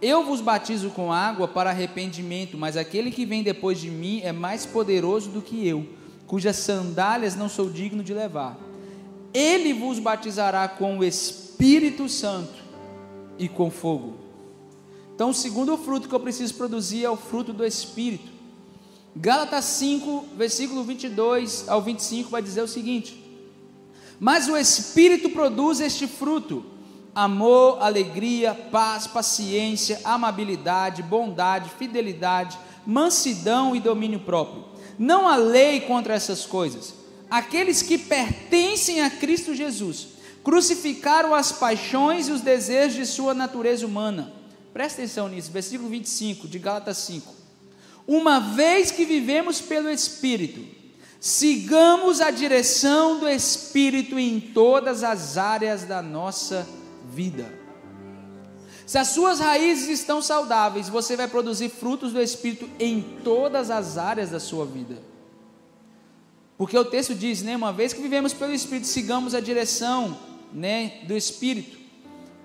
Eu 0.01 0.23
vos 0.23 0.41
batizo 0.41 0.89
com 0.89 1.13
água 1.13 1.47
para 1.47 1.69
arrependimento, 1.69 2.57
mas 2.57 2.75
aquele 2.75 3.11
que 3.11 3.25
vem 3.25 3.43
depois 3.43 3.79
de 3.79 3.89
mim 3.91 4.21
é 4.23 4.31
mais 4.31 4.65
poderoso 4.65 5.29
do 5.29 5.41
que 5.41 5.67
eu, 5.67 5.87
cujas 6.25 6.55
sandálias 6.55 7.35
não 7.35 7.47
sou 7.47 7.69
digno 7.69 8.03
de 8.03 8.13
levar. 8.13 8.57
Ele 9.31 9.73
vos 9.73 9.99
batizará 9.99 10.67
com 10.67 10.97
o 10.97 11.03
Espírito 11.03 12.09
Santo 12.09 12.63
e 13.37 13.47
com 13.47 13.69
fogo. 13.69 14.15
Então, 15.13 15.29
o 15.29 15.33
segundo 15.35 15.77
fruto 15.77 16.09
que 16.09 16.15
eu 16.15 16.19
preciso 16.19 16.55
produzir 16.55 17.05
é 17.05 17.09
o 17.09 17.15
fruto 17.15 17.53
do 17.53 17.63
Espírito. 17.63 18.30
Gálatas 19.15 19.65
5, 19.65 20.25
versículo 20.37 20.83
22 20.83 21.67
ao 21.67 21.81
25 21.81 22.29
vai 22.29 22.41
dizer 22.41 22.61
o 22.61 22.67
seguinte: 22.67 23.21
Mas 24.19 24.47
o 24.47 24.55
Espírito 24.55 25.29
produz 25.29 25.81
este 25.81 26.07
fruto: 26.07 26.65
amor, 27.13 27.81
alegria, 27.81 28.53
paz, 28.53 29.07
paciência, 29.07 29.99
amabilidade, 30.05 31.03
bondade, 31.03 31.69
fidelidade, 31.77 32.57
mansidão 32.85 33.75
e 33.75 33.81
domínio 33.81 34.21
próprio. 34.21 34.65
Não 34.97 35.27
há 35.27 35.35
lei 35.35 35.81
contra 35.81 36.13
essas 36.13 36.45
coisas. 36.45 36.93
Aqueles 37.29 37.81
que 37.81 37.97
pertencem 37.97 39.01
a 39.01 39.09
Cristo 39.09 39.53
Jesus 39.53 40.07
crucificaram 40.43 41.35
as 41.35 41.51
paixões 41.51 42.27
e 42.27 42.31
os 42.31 42.41
desejos 42.41 42.95
de 42.95 43.05
sua 43.05 43.33
natureza 43.33 43.85
humana. 43.85 44.33
Presta 44.73 45.01
atenção 45.01 45.27
nisso, 45.27 45.51
versículo 45.51 45.89
25 45.89 46.47
de 46.47 46.57
Gálatas 46.57 46.97
5. 46.97 47.40
Uma 48.07 48.39
vez 48.39 48.91
que 48.91 49.05
vivemos 49.05 49.61
pelo 49.61 49.89
Espírito, 49.89 50.61
sigamos 51.19 52.19
a 52.19 52.31
direção 52.31 53.19
do 53.19 53.27
Espírito 53.27 54.17
em 54.17 54.39
todas 54.39 55.03
as 55.03 55.37
áreas 55.37 55.83
da 55.83 56.01
nossa 56.01 56.67
vida. 57.13 57.61
Se 58.85 58.97
as 58.97 59.09
suas 59.09 59.39
raízes 59.39 59.87
estão 59.87 60.21
saudáveis, 60.21 60.89
você 60.89 61.15
vai 61.15 61.27
produzir 61.27 61.69
frutos 61.69 62.11
do 62.11 62.21
Espírito 62.21 62.69
em 62.79 63.01
todas 63.23 63.69
as 63.69 63.97
áreas 63.97 64.31
da 64.31 64.39
sua 64.39 64.65
vida. 64.65 65.01
Porque 66.57 66.77
o 66.77 66.85
texto 66.85 67.15
diz, 67.15 67.41
né, 67.41 67.55
uma 67.55 67.71
vez 67.71 67.93
que 67.93 68.01
vivemos 68.01 68.33
pelo 68.33 68.53
Espírito, 68.53 68.87
sigamos 68.87 69.33
a 69.33 69.39
direção, 69.39 70.17
né, 70.51 70.99
do 71.07 71.15
Espírito. 71.15 71.77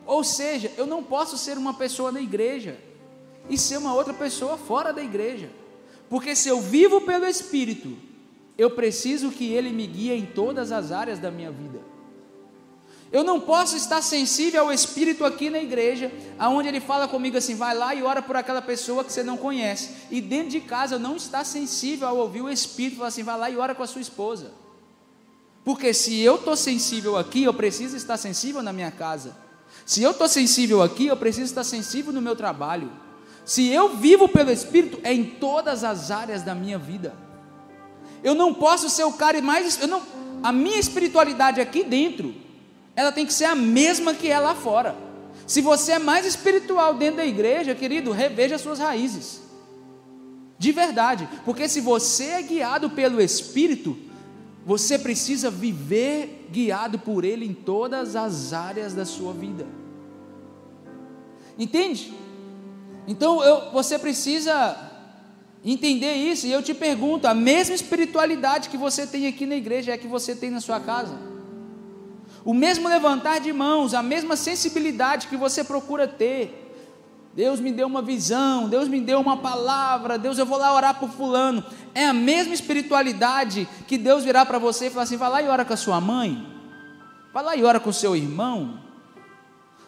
Ou 0.07 0.23
seja, 0.23 0.73
eu 0.77 0.87
não 0.87 1.03
posso 1.03 1.37
ser 1.37 1.59
uma 1.59 1.75
pessoa 1.75 2.13
na 2.13 2.21
igreja 2.21 2.79
e 3.49 3.57
ser 3.59 3.79
uma 3.79 3.95
outra 3.95 4.13
pessoa 4.13 4.57
fora 4.57 4.93
da 4.93 5.03
igreja. 5.03 5.51
Porque 6.09 6.35
se 6.35 6.49
eu 6.49 6.61
vivo 6.61 7.01
pelo 7.01 7.27
Espírito, 7.27 7.97
eu 8.57 8.71
preciso 8.71 9.31
que 9.31 9.53
Ele 9.53 9.71
me 9.71 9.87
guie 9.87 10.13
em 10.13 10.27
todas 10.27 10.73
as 10.73 10.93
áreas 10.93 11.19
da 11.19 11.31
minha 11.31 11.51
vida. 11.51 11.81
Eu 13.13 13.23
não 13.23 13.41
posso 13.41 13.77
estar 13.77 14.03
sensível 14.03 14.63
ao 14.63 14.73
Espírito 14.73 15.25
aqui 15.25 15.49
na 15.49 15.61
igreja, 15.61 16.11
aonde 16.39 16.69
Ele 16.69 16.81
fala 16.81 17.07
comigo 17.07 17.37
assim, 17.37 17.55
vai 17.55 17.75
lá 17.75 17.95
e 17.95 18.03
ora 18.03 18.21
por 18.21 18.37
aquela 18.37 18.61
pessoa 18.61 19.05
que 19.05 19.13
você 19.13 19.23
não 19.23 19.37
conhece. 19.37 19.91
E 20.11 20.21
dentro 20.21 20.51
de 20.51 20.61
casa 20.61 20.97
eu 20.97 20.99
não 20.99 21.17
estar 21.17 21.45
sensível 21.45 22.09
ao 22.09 22.17
ouvir 22.17 22.43
o 22.43 22.51
Espírito 22.51 22.97
falar 22.97 23.09
assim, 23.09 23.23
vai 23.23 23.39
lá 23.39 23.51
e 23.51 23.57
ora 23.57 23.75
com 23.75 23.83
a 23.83 23.87
sua 23.87 24.01
esposa. 24.01 24.53
Porque 25.65 25.93
se 25.93 26.21
eu 26.21 26.37
estou 26.37 26.57
sensível 26.57 27.17
aqui, 27.17 27.43
eu 27.43 27.55
preciso 27.55 27.97
estar 27.97 28.17
sensível 28.17 28.63
na 28.63 28.73
minha 28.73 28.91
casa. 28.91 29.37
Se 29.85 30.03
eu 30.03 30.13
estou 30.13 30.29
sensível 30.29 30.83
aqui, 30.83 31.07
eu 31.07 31.17
preciso 31.17 31.47
estar 31.47 31.65
sensível 31.65 32.13
no 32.13 32.23
meu 32.23 32.37
trabalho. 32.37 32.91
Se 33.47 33.69
eu 33.69 33.97
vivo 33.97 34.29
pelo 34.29 34.51
Espírito, 34.51 34.99
é 35.05 35.15
em 35.15 35.25
todas 35.25 35.85
as 35.85 36.11
áreas 36.11 36.43
da 36.43 36.53
minha 36.53 36.77
vida. 36.77 37.15
Eu 38.23 38.35
não 38.35 38.53
posso 38.53 38.91
ser 38.91 39.05
o 39.05 39.13
cara 39.13 39.41
mais. 39.41 39.81
Eu 39.81 39.87
não, 39.87 40.03
a 40.43 40.51
minha 40.51 40.81
espiritualidade 40.81 41.61
aqui 41.61 41.85
dentro, 41.85 42.35
ela 42.97 43.13
tem 43.13 43.25
que 43.25 43.33
ser 43.33 43.45
a 43.45 43.55
mesma 43.55 44.13
que 44.15 44.29
é 44.29 44.41
lá 44.41 44.53
fora. 44.53 44.97
Se 45.47 45.61
você 45.61 45.93
é 45.93 45.99
mais 46.01 46.27
espiritual 46.27 46.95
dentro 46.95 47.19
da 47.19 47.25
igreja, 47.25 47.73
querido, 47.73 48.11
reveja 48.11 48.59
suas 48.59 48.81
raízes. 48.81 49.41
De 50.59 50.73
verdade, 50.73 51.29
porque 51.45 51.69
se 51.69 51.81
você 51.81 52.25
é 52.25 52.43
guiado 52.43 52.91
pelo 52.91 53.21
Espírito, 53.21 53.97
você 54.65 54.99
precisa 54.99 55.53
viver 55.53 56.49
guiado 56.51 56.99
por 56.99 57.25
Ele 57.25 57.47
em 57.47 57.55
todas 57.55 58.17
as 58.17 58.53
áreas 58.53 58.93
da 58.93 59.05
sua 59.05 59.33
vida. 59.33 59.65
Entende? 61.57 62.13
Então 63.07 63.43
eu, 63.43 63.71
você 63.71 63.99
precisa 63.99 64.77
entender 65.65 66.15
isso, 66.15 66.47
e 66.47 66.53
eu 66.53 66.63
te 66.63 66.75
pergunto: 66.75 67.27
a 67.27 67.35
mesma 67.35 67.75
espiritualidade 67.75 68.69
que 68.69 68.77
você 68.77 69.07
tem 69.07 69.27
aqui 69.27 69.47
na 69.47 69.57
igreja 69.57 69.93
é 69.93 69.95
a 69.95 69.99
que 69.99 70.07
você 70.07 70.35
tem 70.35 70.51
na 70.51 70.61
sua 70.61 70.81
casa? 70.81 71.17
O 72.45 72.55
mesmo 72.55 72.89
levantar 72.89 73.41
de 73.41 73.53
mãos, 73.53 73.93
a 73.93 74.03
mesma 74.03 74.37
sensibilidade 74.37 75.27
que 75.27 75.37
você 75.37 75.65
procura 75.65 76.07
ter. 76.07 76.63
Deus 77.35 77.61
me 77.61 77.71
deu 77.71 77.87
uma 77.87 78.01
visão, 78.01 78.67
Deus 78.67 78.89
me 78.89 78.99
deu 78.99 79.21
uma 79.21 79.37
palavra, 79.37 80.17
Deus 80.17 80.39
eu 80.39 80.47
vou 80.47 80.57
lá 80.57 80.73
orar 80.73 80.99
por 80.99 81.11
fulano. 81.11 81.63
É 81.95 82.07
a 82.07 82.13
mesma 82.13 82.55
espiritualidade 82.55 83.69
que 83.87 83.99
Deus 83.99 84.25
virá 84.25 84.47
para 84.47 84.59
você 84.59 84.87
e 84.87 84.91
falar 84.91 85.03
assim: 85.03 85.17
vai 85.17 85.29
lá 85.29 85.43
e 85.43 85.49
ora 85.49 85.65
com 85.65 85.75
a 85.75 85.77
sua 85.77 86.01
mãe, 86.01 86.47
vai 87.35 87.45
lá 87.45 87.57
e 87.57 87.65
ora 87.65 87.79
com 87.79 87.91
o 87.91 87.93
seu 87.93 88.17
irmão. 88.17 88.81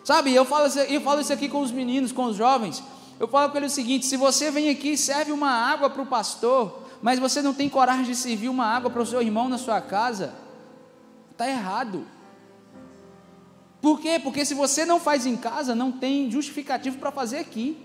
Sabe, 0.04 0.34
eu 0.34 0.44
falo, 0.44 0.66
eu 0.88 1.00
falo 1.00 1.20
isso 1.20 1.32
aqui 1.32 1.48
com 1.48 1.60
os 1.60 1.70
meninos, 1.70 2.12
com 2.12 2.24
os 2.24 2.36
jovens. 2.36 2.82
Eu 3.18 3.26
falo 3.26 3.50
com 3.50 3.56
ele 3.56 3.66
o 3.66 3.70
seguinte: 3.70 4.06
se 4.06 4.16
você 4.16 4.50
vem 4.50 4.70
aqui 4.70 4.92
e 4.92 4.98
serve 4.98 5.32
uma 5.32 5.50
água 5.50 5.90
para 5.90 6.02
o 6.02 6.06
pastor, 6.06 6.82
mas 7.02 7.18
você 7.18 7.42
não 7.42 7.54
tem 7.54 7.68
coragem 7.68 8.04
de 8.04 8.14
servir 8.14 8.48
uma 8.48 8.66
água 8.66 8.90
para 8.90 9.02
o 9.02 9.06
seu 9.06 9.20
irmão 9.20 9.48
na 9.48 9.58
sua 9.58 9.80
casa, 9.80 10.34
está 11.30 11.48
errado. 11.48 12.06
Por 13.80 14.00
quê? 14.00 14.18
Porque 14.22 14.44
se 14.44 14.54
você 14.54 14.84
não 14.84 14.98
faz 14.98 15.24
em 15.24 15.36
casa, 15.36 15.74
não 15.74 15.92
tem 15.92 16.30
justificativo 16.30 16.98
para 16.98 17.12
fazer 17.12 17.38
aqui. 17.38 17.76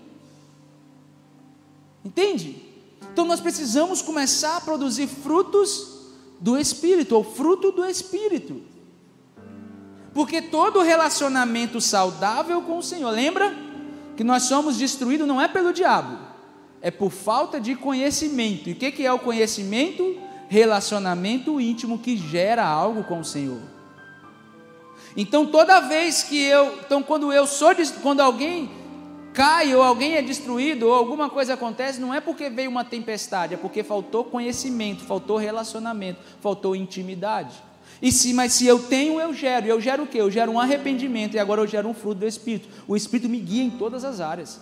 Entende? 2.04 2.60
Então 3.12 3.24
nós 3.24 3.40
precisamos 3.40 4.02
começar 4.02 4.56
a 4.56 4.60
produzir 4.60 5.06
frutos 5.06 5.94
do 6.40 6.58
Espírito, 6.58 7.14
ou 7.14 7.22
fruto 7.22 7.70
do 7.70 7.84
Espírito. 7.84 8.60
Porque 10.12 10.42
todo 10.42 10.82
relacionamento 10.82 11.80
saudável 11.80 12.60
com 12.62 12.78
o 12.78 12.82
Senhor, 12.82 13.10
lembra? 13.10 13.63
Que 14.16 14.24
nós 14.24 14.44
somos 14.44 14.76
destruídos 14.76 15.26
não 15.26 15.40
é 15.40 15.48
pelo 15.48 15.72
diabo, 15.72 16.18
é 16.80 16.90
por 16.90 17.10
falta 17.10 17.60
de 17.60 17.74
conhecimento. 17.74 18.68
E 18.68 18.72
o 18.72 18.76
que 18.76 19.04
é 19.04 19.12
o 19.12 19.18
conhecimento? 19.18 20.18
Relacionamento 20.48 21.60
íntimo 21.60 21.98
que 21.98 22.16
gera 22.16 22.64
algo 22.64 23.04
com 23.04 23.20
o 23.20 23.24
Senhor. 23.24 23.60
Então 25.16 25.46
toda 25.46 25.80
vez 25.80 26.22
que 26.22 26.40
eu, 26.42 26.78
então 26.84 27.02
quando 27.02 27.32
eu 27.32 27.46
sou, 27.46 27.70
quando 28.02 28.20
alguém 28.20 28.70
cai 29.32 29.74
ou 29.74 29.82
alguém 29.82 30.14
é 30.14 30.22
destruído 30.22 30.86
ou 30.86 30.94
alguma 30.94 31.28
coisa 31.28 31.54
acontece, 31.54 32.00
não 32.00 32.14
é 32.14 32.20
porque 32.20 32.48
veio 32.48 32.70
uma 32.70 32.84
tempestade, 32.84 33.54
é 33.54 33.56
porque 33.56 33.82
faltou 33.82 34.24
conhecimento, 34.24 35.04
faltou 35.04 35.36
relacionamento, 35.36 36.20
faltou 36.40 36.76
intimidade. 36.76 37.54
E 38.02 38.12
se, 38.12 38.32
mas 38.32 38.52
se 38.52 38.66
eu 38.66 38.78
tenho, 38.78 39.20
eu 39.20 39.32
gero. 39.32 39.66
E 39.66 39.68
eu 39.68 39.80
gero 39.80 40.04
o 40.04 40.06
quê? 40.06 40.20
Eu 40.20 40.30
gero 40.30 40.52
um 40.52 40.60
arrependimento 40.60 41.34
e 41.34 41.38
agora 41.38 41.60
eu 41.60 41.66
gero 41.66 41.88
um 41.88 41.94
fruto 41.94 42.20
do 42.20 42.26
Espírito. 42.26 42.68
O 42.86 42.96
Espírito 42.96 43.28
me 43.28 43.38
guia 43.38 43.62
em 43.62 43.70
todas 43.70 44.04
as 44.04 44.20
áreas, 44.20 44.60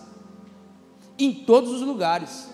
em 1.17 1.33
todos 1.33 1.71
os 1.71 1.81
lugares. 1.81 2.47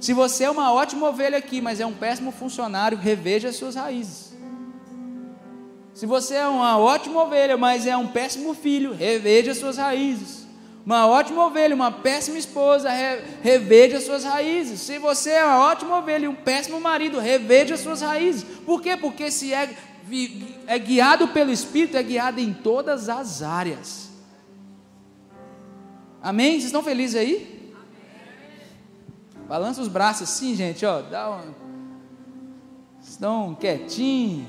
Se 0.00 0.12
você 0.12 0.44
é 0.44 0.50
uma 0.50 0.72
ótima 0.72 1.08
ovelha 1.08 1.38
aqui, 1.38 1.60
mas 1.60 1.78
é 1.78 1.86
um 1.86 1.92
péssimo 1.92 2.32
funcionário, 2.32 2.98
reveja 2.98 3.48
as 3.48 3.56
suas 3.56 3.76
raízes. 3.76 4.32
Se 5.94 6.06
você 6.06 6.34
é 6.34 6.48
uma 6.48 6.78
ótima 6.78 7.22
ovelha, 7.22 7.56
mas 7.56 7.86
é 7.86 7.96
um 7.96 8.08
péssimo 8.08 8.54
filho, 8.54 8.94
reveja 8.94 9.52
as 9.52 9.58
suas 9.58 9.76
raízes. 9.76 10.42
Uma 10.84 11.06
ótima 11.06 11.46
ovelha, 11.46 11.74
uma 11.74 11.92
péssima 11.92 12.38
esposa, 12.38 12.90
re, 12.90 13.20
reveja 13.40 13.98
as 13.98 14.04
suas 14.04 14.24
raízes. 14.24 14.80
Se 14.80 14.98
você 14.98 15.30
é 15.30 15.44
uma 15.44 15.58
ótima 15.66 15.98
ovelha 15.98 16.24
e 16.24 16.28
um 16.28 16.34
péssimo 16.34 16.80
marido, 16.80 17.20
reveja 17.20 17.74
as 17.74 17.80
suas 17.80 18.00
raízes. 18.00 18.42
Por 18.66 18.82
quê? 18.82 18.96
Porque 18.96 19.30
se 19.30 19.54
é 19.54 19.70
é 20.66 20.78
guiado 20.78 21.28
pelo 21.28 21.50
Espírito, 21.50 21.96
é 21.96 22.02
guiado 22.02 22.40
em 22.40 22.52
todas 22.52 23.08
as 23.08 23.42
áreas. 23.42 24.10
Amém? 26.22 26.52
Vocês 26.52 26.66
estão 26.66 26.82
felizes 26.82 27.16
aí? 27.16 27.74
Balança 29.48 29.82
os 29.82 29.88
braços 29.88 30.30
assim, 30.30 30.54
gente, 30.54 30.86
ó. 30.86 31.02
Dá 31.02 31.30
um... 31.30 31.54
Estão 33.02 33.54
quietinhos. 33.54 34.46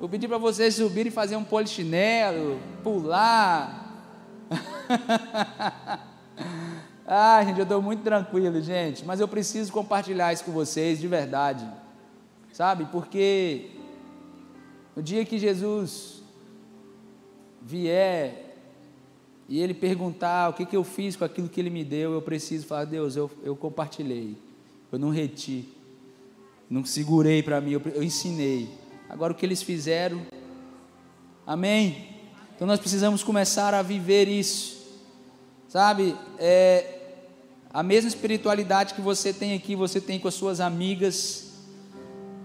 Vou 0.00 0.08
pedir 0.08 0.28
para 0.28 0.38
vocês 0.38 0.74
subirem 0.74 1.08
e 1.08 1.14
fazer 1.14 1.36
um 1.36 1.44
polichinelo, 1.44 2.58
pular. 2.82 3.92
ah, 7.06 7.42
gente, 7.44 7.58
eu 7.58 7.62
estou 7.62 7.80
muito 7.80 8.02
tranquilo, 8.02 8.60
gente. 8.60 9.04
Mas 9.04 9.20
eu 9.20 9.28
preciso 9.28 9.72
compartilhar 9.72 10.32
isso 10.32 10.44
com 10.44 10.52
vocês 10.52 10.98
de 10.98 11.06
verdade. 11.06 11.66
Sabe? 12.52 12.86
Porque 12.90 13.70
no 14.96 15.02
dia 15.02 15.24
que 15.24 15.38
Jesus 15.38 16.22
vier 17.60 18.56
e 19.48 19.60
ele 19.60 19.74
perguntar 19.74 20.50
o 20.50 20.52
que, 20.52 20.64
que 20.64 20.76
eu 20.76 20.84
fiz 20.84 21.16
com 21.16 21.24
aquilo 21.24 21.48
que 21.48 21.60
ele 21.60 21.70
me 21.70 21.84
deu, 21.84 22.12
eu 22.12 22.22
preciso 22.22 22.66
falar: 22.66 22.84
Deus, 22.84 23.16
eu, 23.16 23.30
eu 23.42 23.54
compartilhei, 23.56 24.36
eu 24.90 24.98
não 24.98 25.10
reti, 25.10 25.68
não 26.68 26.84
segurei 26.84 27.42
para 27.42 27.60
mim, 27.60 27.72
eu, 27.72 27.82
eu 27.94 28.02
ensinei. 28.02 28.68
Agora 29.08 29.32
o 29.32 29.36
que 29.36 29.44
eles 29.44 29.62
fizeram, 29.62 30.22
amém? 31.46 32.08
Então 32.54 32.66
nós 32.66 32.80
precisamos 32.80 33.22
começar 33.22 33.74
a 33.74 33.82
viver 33.82 34.28
isso, 34.28 34.82
sabe? 35.68 36.16
É, 36.38 37.00
a 37.72 37.82
mesma 37.82 38.08
espiritualidade 38.08 38.94
que 38.94 39.00
você 39.00 39.32
tem 39.32 39.54
aqui, 39.54 39.74
você 39.74 40.00
tem 40.00 40.18
com 40.18 40.28
as 40.28 40.34
suas 40.34 40.60
amigas, 40.60 41.43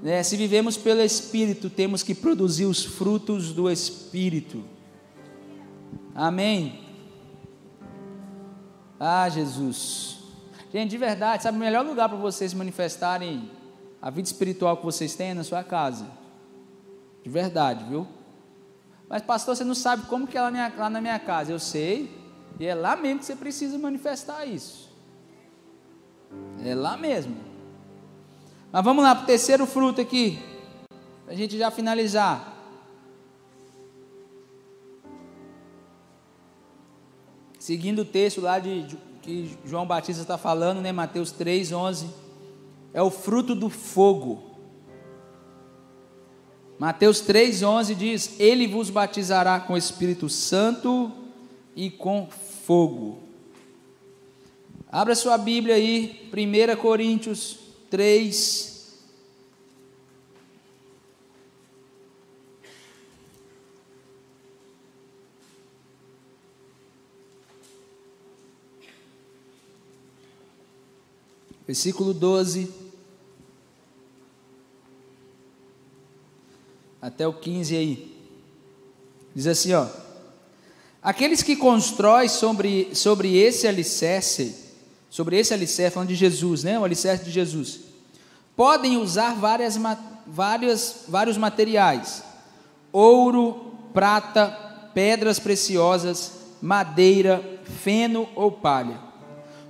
né? 0.01 0.23
Se 0.23 0.37
vivemos 0.37 0.77
pelo 0.77 1.01
Espírito, 1.01 1.69
temos 1.69 2.03
que 2.03 2.15
produzir 2.15 2.65
os 2.65 2.83
frutos 2.83 3.51
do 3.51 3.69
Espírito. 3.69 4.63
Amém. 6.15 6.81
Ah, 8.99 9.27
Jesus. 9.29 10.17
Gente, 10.71 10.91
de 10.91 10.97
verdade, 10.97 11.43
sabe 11.43 11.57
o 11.57 11.59
melhor 11.59 11.85
lugar 11.85 12.09
para 12.09 12.17
vocês 12.17 12.53
manifestarem 12.53 13.49
a 14.01 14.09
vida 14.09 14.27
espiritual 14.27 14.77
que 14.77 14.85
vocês 14.85 15.15
têm 15.15 15.31
é 15.31 15.33
na 15.33 15.43
sua 15.43 15.63
casa. 15.63 16.05
De 17.23 17.29
verdade, 17.29 17.83
viu? 17.85 18.07
Mas, 19.09 19.23
pastor, 19.23 19.55
você 19.55 19.63
não 19.63 19.75
sabe 19.75 20.05
como 20.05 20.27
que 20.27 20.37
é 20.37 20.41
lá, 20.41 20.51
minha, 20.51 20.71
lá 20.77 20.89
na 20.89 21.01
minha 21.01 21.19
casa. 21.19 21.51
Eu 21.51 21.59
sei. 21.59 22.17
E 22.59 22.65
é 22.65 22.75
lá 22.75 22.95
mesmo 22.95 23.19
que 23.19 23.25
você 23.25 23.35
precisa 23.35 23.77
manifestar 23.77 24.45
isso. 24.45 24.89
É 26.63 26.75
lá 26.75 26.95
mesmo. 26.95 27.48
Mas 28.71 28.83
vamos 28.83 29.03
lá 29.03 29.15
para 29.15 29.23
o 29.23 29.27
terceiro 29.27 29.65
fruto 29.65 29.99
aqui, 29.99 30.37
para 31.25 31.33
a 31.33 31.35
gente 31.35 31.57
já 31.57 31.71
finalizar. 31.71 32.55
Seguindo 37.57 38.03
o 38.03 38.05
texto 38.05 38.41
lá 38.41 38.59
de, 38.59 38.83
de 38.83 38.97
que 39.23 39.57
João 39.65 39.87
Batista 39.87 40.21
está 40.21 40.37
falando, 40.37 40.81
né, 40.81 40.91
Mateus 40.91 41.31
3, 41.31 41.71
11, 41.71 42.09
é 42.93 43.01
o 43.01 43.09
fruto 43.09 43.55
do 43.55 43.69
fogo. 43.69 44.43
Mateus 46.77 47.21
3, 47.21 47.63
11 47.63 47.95
diz: 47.95 48.39
Ele 48.39 48.67
vos 48.67 48.91
batizará 48.91 49.59
com 49.59 49.73
o 49.73 49.77
Espírito 49.77 50.29
Santo 50.29 51.11
e 51.75 51.89
com 51.89 52.29
fogo. 52.29 53.17
Abra 54.91 55.15
sua 55.15 55.39
Bíblia 55.39 55.75
aí, 55.75 56.29
1 56.31 56.79
Coríntios 56.79 57.68
3. 57.89 58.69
Versículo 71.65 72.13
12 72.13 72.89
até 77.01 77.27
o 77.27 77.33
15 77.33 77.75
aí. 77.75 78.19
Diz 79.35 79.47
assim, 79.47 79.73
ó: 79.73 79.87
Aqueles 81.01 81.41
que 81.41 81.55
constroem 81.55 82.27
sobre, 82.27 82.93
sobre 82.93 83.37
esse 83.37 83.67
alicerce, 83.67 84.68
sobre 85.09 85.37
esse 85.37 85.53
alicerce, 85.53 85.93
falando 85.93 86.09
de 86.09 86.15
Jesus, 86.15 86.63
né? 86.63 86.77
O 86.79 86.83
alicerce 86.83 87.25
de 87.25 87.31
Jesus, 87.31 87.79
podem 88.55 88.97
usar 88.97 89.35
várias, 89.35 89.79
várias, 90.27 91.03
vários 91.07 91.37
materiais: 91.37 92.23
ouro, 92.91 93.73
prata, 93.93 94.47
pedras 94.93 95.39
preciosas, 95.39 96.33
madeira, 96.61 97.43
feno 97.83 98.27
ou 98.35 98.51
palha. 98.51 98.99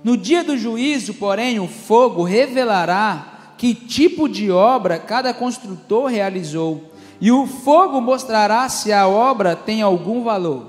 No 0.02 0.16
dia 0.16 0.42
do 0.42 0.56
juízo, 0.56 1.14
porém, 1.14 1.60
o 1.60 1.68
fogo 1.68 2.22
revelará 2.22 3.54
que 3.58 3.74
tipo 3.74 4.26
de 4.26 4.50
obra 4.50 4.98
cada 4.98 5.34
construtor 5.34 6.06
realizou, 6.06 6.90
e 7.20 7.30
o 7.30 7.46
fogo 7.46 8.00
mostrará 8.00 8.66
se 8.70 8.92
a 8.92 9.06
obra 9.06 9.54
tem 9.54 9.82
algum 9.82 10.24
valor. 10.24 10.66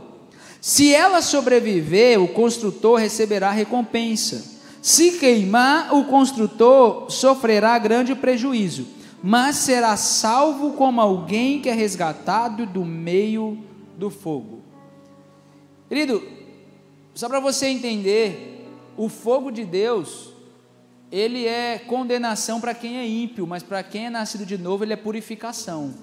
Se 0.59 0.93
ela 0.93 1.21
sobreviver, 1.21 2.21
o 2.21 2.27
construtor 2.27 2.99
receberá 2.99 3.49
recompensa. 3.49 4.50
Se 4.81 5.19
queimar, 5.19 5.93
o 5.93 6.05
construtor 6.05 7.11
sofrerá 7.11 7.77
grande 7.77 8.15
prejuízo, 8.15 8.87
mas 9.21 9.57
será 9.57 9.95
salvo 9.95 10.71
como 10.71 10.99
alguém 10.99 11.61
que 11.61 11.69
é 11.69 11.73
resgatado 11.73 12.65
do 12.65 12.83
meio 12.83 13.63
do 13.95 14.09
fogo. 14.09 14.61
Querido, 15.87 16.23
só 17.13 17.29
para 17.29 17.39
você 17.39 17.67
entender, 17.67 18.67
o 18.97 19.07
fogo 19.07 19.51
de 19.51 19.63
Deus, 19.63 20.31
ele 21.11 21.45
é 21.45 21.77
condenação 21.77 22.59
para 22.59 22.73
quem 22.73 22.97
é 22.97 23.07
ímpio, 23.07 23.45
mas 23.45 23.61
para 23.61 23.83
quem 23.83 24.07
é 24.07 24.09
nascido 24.09 24.45
de 24.45 24.57
novo, 24.57 24.83
ele 24.83 24.93
é 24.93 24.97
purificação. 24.97 25.93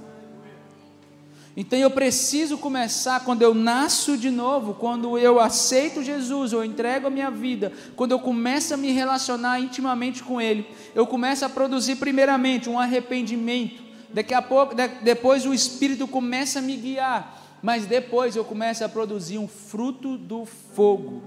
Então 1.60 1.76
eu 1.76 1.90
preciso 1.90 2.56
começar 2.56 3.24
quando 3.24 3.42
eu 3.42 3.52
nasço 3.52 4.16
de 4.16 4.30
novo, 4.30 4.74
quando 4.74 5.18
eu 5.18 5.40
aceito 5.40 6.04
Jesus, 6.04 6.52
eu 6.52 6.64
entrego 6.64 7.08
a 7.08 7.10
minha 7.10 7.32
vida, 7.32 7.72
quando 7.96 8.12
eu 8.12 8.20
começo 8.20 8.74
a 8.74 8.76
me 8.76 8.92
relacionar 8.92 9.58
intimamente 9.58 10.22
com 10.22 10.40
Ele, 10.40 10.64
eu 10.94 11.04
começo 11.04 11.44
a 11.44 11.48
produzir 11.48 11.96
primeiramente 11.96 12.70
um 12.70 12.78
arrependimento. 12.78 13.82
Daqui 14.14 14.32
a 14.34 14.40
pouco, 14.40 14.72
depois 15.02 15.44
o 15.46 15.52
Espírito 15.52 16.06
começa 16.06 16.60
a 16.60 16.62
me 16.62 16.76
guiar, 16.76 17.42
mas 17.60 17.86
depois 17.86 18.36
eu 18.36 18.44
começo 18.44 18.84
a 18.84 18.88
produzir 18.88 19.38
um 19.38 19.48
fruto 19.48 20.16
do 20.16 20.44
fogo. 20.76 21.24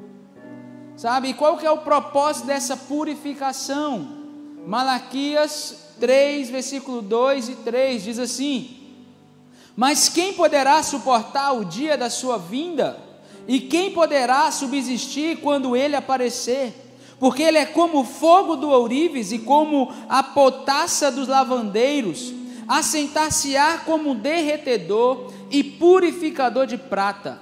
Sabe? 0.96 1.32
E 1.32 1.34
qual 1.34 1.58
que 1.58 1.66
é 1.66 1.72
o 1.72 1.80
propósito 1.80 2.48
dessa 2.48 2.78
purificação? 2.78 4.08
Malaquias 4.66 5.94
3, 6.00 6.50
versículo 6.50 7.02
2 7.02 7.50
e 7.50 7.56
3 7.56 8.02
diz 8.02 8.18
assim: 8.18 8.81
mas 9.76 10.10
quem 10.10 10.34
poderá 10.34 10.84
suportar 10.84 11.54
o 11.54 11.66
dia 11.66 11.98
da 11.98 12.10
sua 12.10 12.38
vinda? 12.38 12.98
E 13.48 13.60
quem 13.60 13.92
poderá 13.92 14.52
subsistir 14.52 15.38
quando 15.38 15.76
ele 15.76 15.96
aparecer? 15.96 16.74
Porque 17.20 17.44
ele 17.44 17.58
é 17.58 17.66
como 17.66 18.00
o 18.00 18.04
fogo 18.04 18.56
do 18.56 18.70
ourives 18.70 19.32
e 19.32 19.40
como 19.40 19.92
a 20.10 20.24
potassa 20.24 21.12
dos 21.12 21.28
lavandeiros, 21.28 22.34
assentar-se-á 22.68 23.80
como 23.80 24.16
derretedor 24.16 25.32
e 25.50 25.64
purificador 25.64 26.66
de 26.66 26.78
prata. 26.78 27.40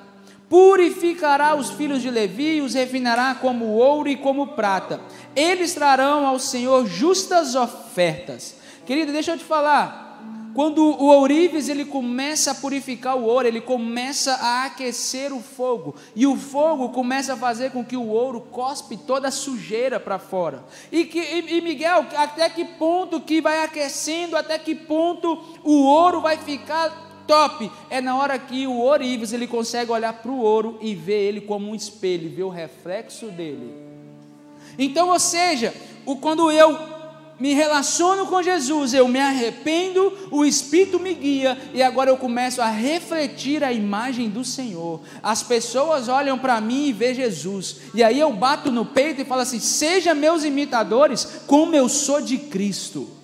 Purificará 0.50 1.56
os 1.56 1.70
filhos 1.70 2.02
de 2.02 2.10
Levi 2.10 2.58
e 2.58 2.62
os 2.62 2.74
refinará 2.74 3.36
como 3.36 3.66
ouro 3.66 4.10
e 4.10 4.16
como 4.16 4.48
prata. 4.48 5.00
Eles 5.36 5.74
trarão 5.74 6.26
ao 6.26 6.40
Senhor 6.40 6.88
justas 6.88 7.56
ofertas. 7.56 8.56
Querido, 8.86 9.12
deixa 9.12 9.34
eu 9.34 9.38
te 9.38 9.44
falar 9.44 10.09
quando 10.60 10.84
o 10.84 11.05
ourives 11.05 11.70
ele 11.70 11.86
começa 11.86 12.51
a 12.51 12.53
purificar 12.53 13.16
o 13.16 13.24
ouro, 13.24 13.47
ele 13.47 13.62
começa 13.62 14.34
a 14.34 14.66
aquecer 14.66 15.32
o 15.32 15.39
fogo, 15.39 15.95
e 16.14 16.28
o 16.28 16.36
fogo 16.36 16.89
começa 16.89 17.32
a 17.32 17.38
fazer 17.38 17.72
com 17.72 17.82
que 17.82 17.95
o 17.95 18.10
ouro 18.10 18.41
cospe 18.41 18.97
toda 18.97 19.30
a 19.30 19.32
sujeira 19.32 20.01
para 20.01 20.20
fora. 20.20 20.62
E, 20.91 21.05
que, 21.05 21.18
e, 21.18 21.60
e 21.60 21.62
Miguel, 21.62 22.05
até 22.14 22.49
que 22.49 22.66
ponto 22.66 23.22
que 23.22 23.39
vai 23.39 23.64
aquecendo, 23.64 24.36
até 24.36 24.60
que 24.60 24.76
ponto 24.76 25.41
o 25.64 25.82
ouro 25.86 26.20
vai 26.20 26.36
ficar 26.36 27.24
top? 27.26 27.72
É 27.89 28.01
na 28.01 28.18
hora 28.18 28.38
que 28.38 28.68
o 28.68 28.80
ourives 28.80 29.32
ele 29.32 29.47
consegue 29.47 29.93
olhar 29.93 30.12
para 30.12 30.30
o 30.30 30.41
ouro 30.41 30.78
e 30.82 30.93
ver 30.93 31.22
ele 31.22 31.39
como 31.39 31.72
um 31.72 31.76
espelho, 31.76 32.36
ver 32.36 32.43
o 32.43 32.49
reflexo 32.49 33.28
dele. 33.28 33.74
Então, 34.78 35.07
ou 35.07 35.20
seja, 35.20 35.74
o, 36.05 36.18
quando 36.18 36.51
eu 36.51 36.89
me 37.40 37.54
relaciono 37.54 38.26
com 38.26 38.44
Jesus, 38.44 38.94
eu 38.94 39.08
me 39.08 39.20
arrependo, 39.20 40.12
o 40.30 40.44
Espírito 40.44 41.00
me 41.00 41.14
guia 41.14 41.58
e 41.74 41.82
agora 41.82 42.10
eu 42.10 42.18
começo 42.18 42.62
a 42.62 42.70
refletir 42.70 43.64
a 43.64 43.72
imagem 43.72 44.30
do 44.30 44.44
Senhor. 44.44 45.00
As 45.24 45.42
pessoas 45.42 46.10
olham 46.10 46.38
para 46.38 46.60
mim 46.60 46.88
e 46.88 46.94
vê 46.94 47.14
Jesus, 47.14 47.78
e 47.94 48.04
aí 48.04 48.20
eu 48.20 48.34
bato 48.34 48.72
no 48.72 48.86
peito 48.86 49.22
e 49.22 49.26
falo 49.26 49.42
assim: 49.42 49.60
seja 49.60 50.14
meus 50.14 50.44
imitadores, 50.44 51.44
como 51.48 51.76
eu 51.76 51.88
sou 51.88 52.20
de 52.22 52.38
Cristo. 52.38 53.18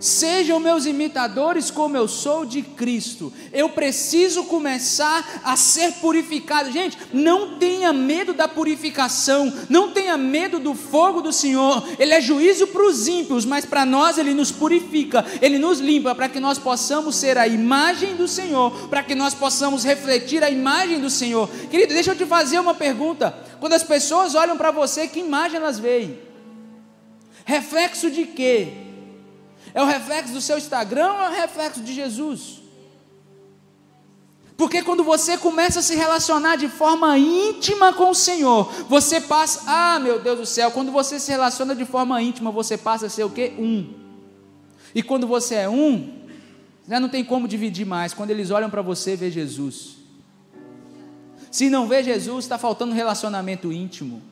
Sejam 0.00 0.58
meus 0.58 0.86
imitadores 0.86 1.70
como 1.70 1.94
eu 1.94 2.08
sou 2.08 2.46
de 2.46 2.62
Cristo. 2.62 3.30
Eu 3.52 3.68
preciso 3.68 4.44
começar 4.44 5.42
a 5.44 5.56
ser 5.56 5.92
purificado. 6.00 6.72
Gente, 6.72 6.96
não 7.12 7.58
tenha 7.58 7.92
medo 7.92 8.32
da 8.32 8.48
purificação, 8.48 9.52
não 9.68 9.90
tenha 9.90 10.16
medo 10.16 10.58
do 10.58 10.74
fogo 10.74 11.20
do 11.20 11.30
Senhor. 11.30 11.86
Ele 11.98 12.14
é 12.14 12.20
juízo 12.20 12.66
para 12.68 12.82
os 12.82 13.06
ímpios, 13.06 13.44
mas 13.44 13.66
para 13.66 13.84
nós 13.84 14.16
ele 14.16 14.32
nos 14.32 14.50
purifica, 14.50 15.22
ele 15.42 15.58
nos 15.58 15.80
limpa 15.80 16.14
para 16.14 16.30
que 16.30 16.40
nós 16.40 16.58
possamos 16.58 17.16
ser 17.16 17.36
a 17.36 17.46
imagem 17.46 18.16
do 18.16 18.26
Senhor, 18.26 18.88
para 18.88 19.02
que 19.02 19.14
nós 19.14 19.34
possamos 19.34 19.84
refletir 19.84 20.42
a 20.42 20.50
imagem 20.50 20.98
do 20.98 21.10
Senhor. 21.10 21.46
Querido, 21.70 21.92
deixa 21.92 22.12
eu 22.12 22.16
te 22.16 22.24
fazer 22.24 22.58
uma 22.58 22.72
pergunta. 22.72 23.34
Quando 23.60 23.74
as 23.74 23.82
pessoas 23.82 24.34
olham 24.34 24.56
para 24.56 24.70
você, 24.70 25.06
que 25.06 25.20
imagem 25.20 25.58
elas 25.58 25.78
veem? 25.78 26.18
Reflexo 27.44 28.10
de 28.10 28.24
quê? 28.24 28.89
É 29.74 29.82
o 29.82 29.86
reflexo 29.86 30.32
do 30.32 30.40
seu 30.40 30.58
Instagram 30.58 31.12
ou 31.12 31.20
é 31.20 31.28
o 31.28 31.32
reflexo 31.32 31.80
de 31.80 31.92
Jesus? 31.92 32.60
Porque 34.56 34.82
quando 34.82 35.02
você 35.02 35.38
começa 35.38 35.78
a 35.80 35.82
se 35.82 35.94
relacionar 35.94 36.56
de 36.56 36.68
forma 36.68 37.16
íntima 37.16 37.94
com 37.94 38.10
o 38.10 38.14
Senhor, 38.14 38.70
você 38.88 39.18
passa, 39.18 39.62
ah 39.66 39.98
meu 39.98 40.20
Deus 40.20 40.38
do 40.38 40.44
céu, 40.44 40.70
quando 40.70 40.92
você 40.92 41.18
se 41.18 41.30
relaciona 41.30 41.74
de 41.74 41.86
forma 41.86 42.20
íntima, 42.20 42.50
você 42.50 42.76
passa 42.76 43.06
a 43.06 43.08
ser 43.08 43.24
o 43.24 43.30
que? 43.30 43.54
Um. 43.58 43.94
E 44.94 45.02
quando 45.02 45.26
você 45.26 45.54
é 45.54 45.68
um, 45.68 46.12
já 46.86 47.00
não 47.00 47.08
tem 47.08 47.24
como 47.24 47.48
dividir 47.48 47.86
mais. 47.86 48.12
Quando 48.12 48.30
eles 48.32 48.50
olham 48.50 48.68
para 48.68 48.82
você, 48.82 49.16
vê 49.16 49.30
Jesus. 49.30 49.96
Se 51.50 51.70
não 51.70 51.88
vê 51.88 52.02
Jesus, 52.02 52.44
está 52.44 52.58
faltando 52.58 52.92
relacionamento 52.92 53.72
íntimo. 53.72 54.22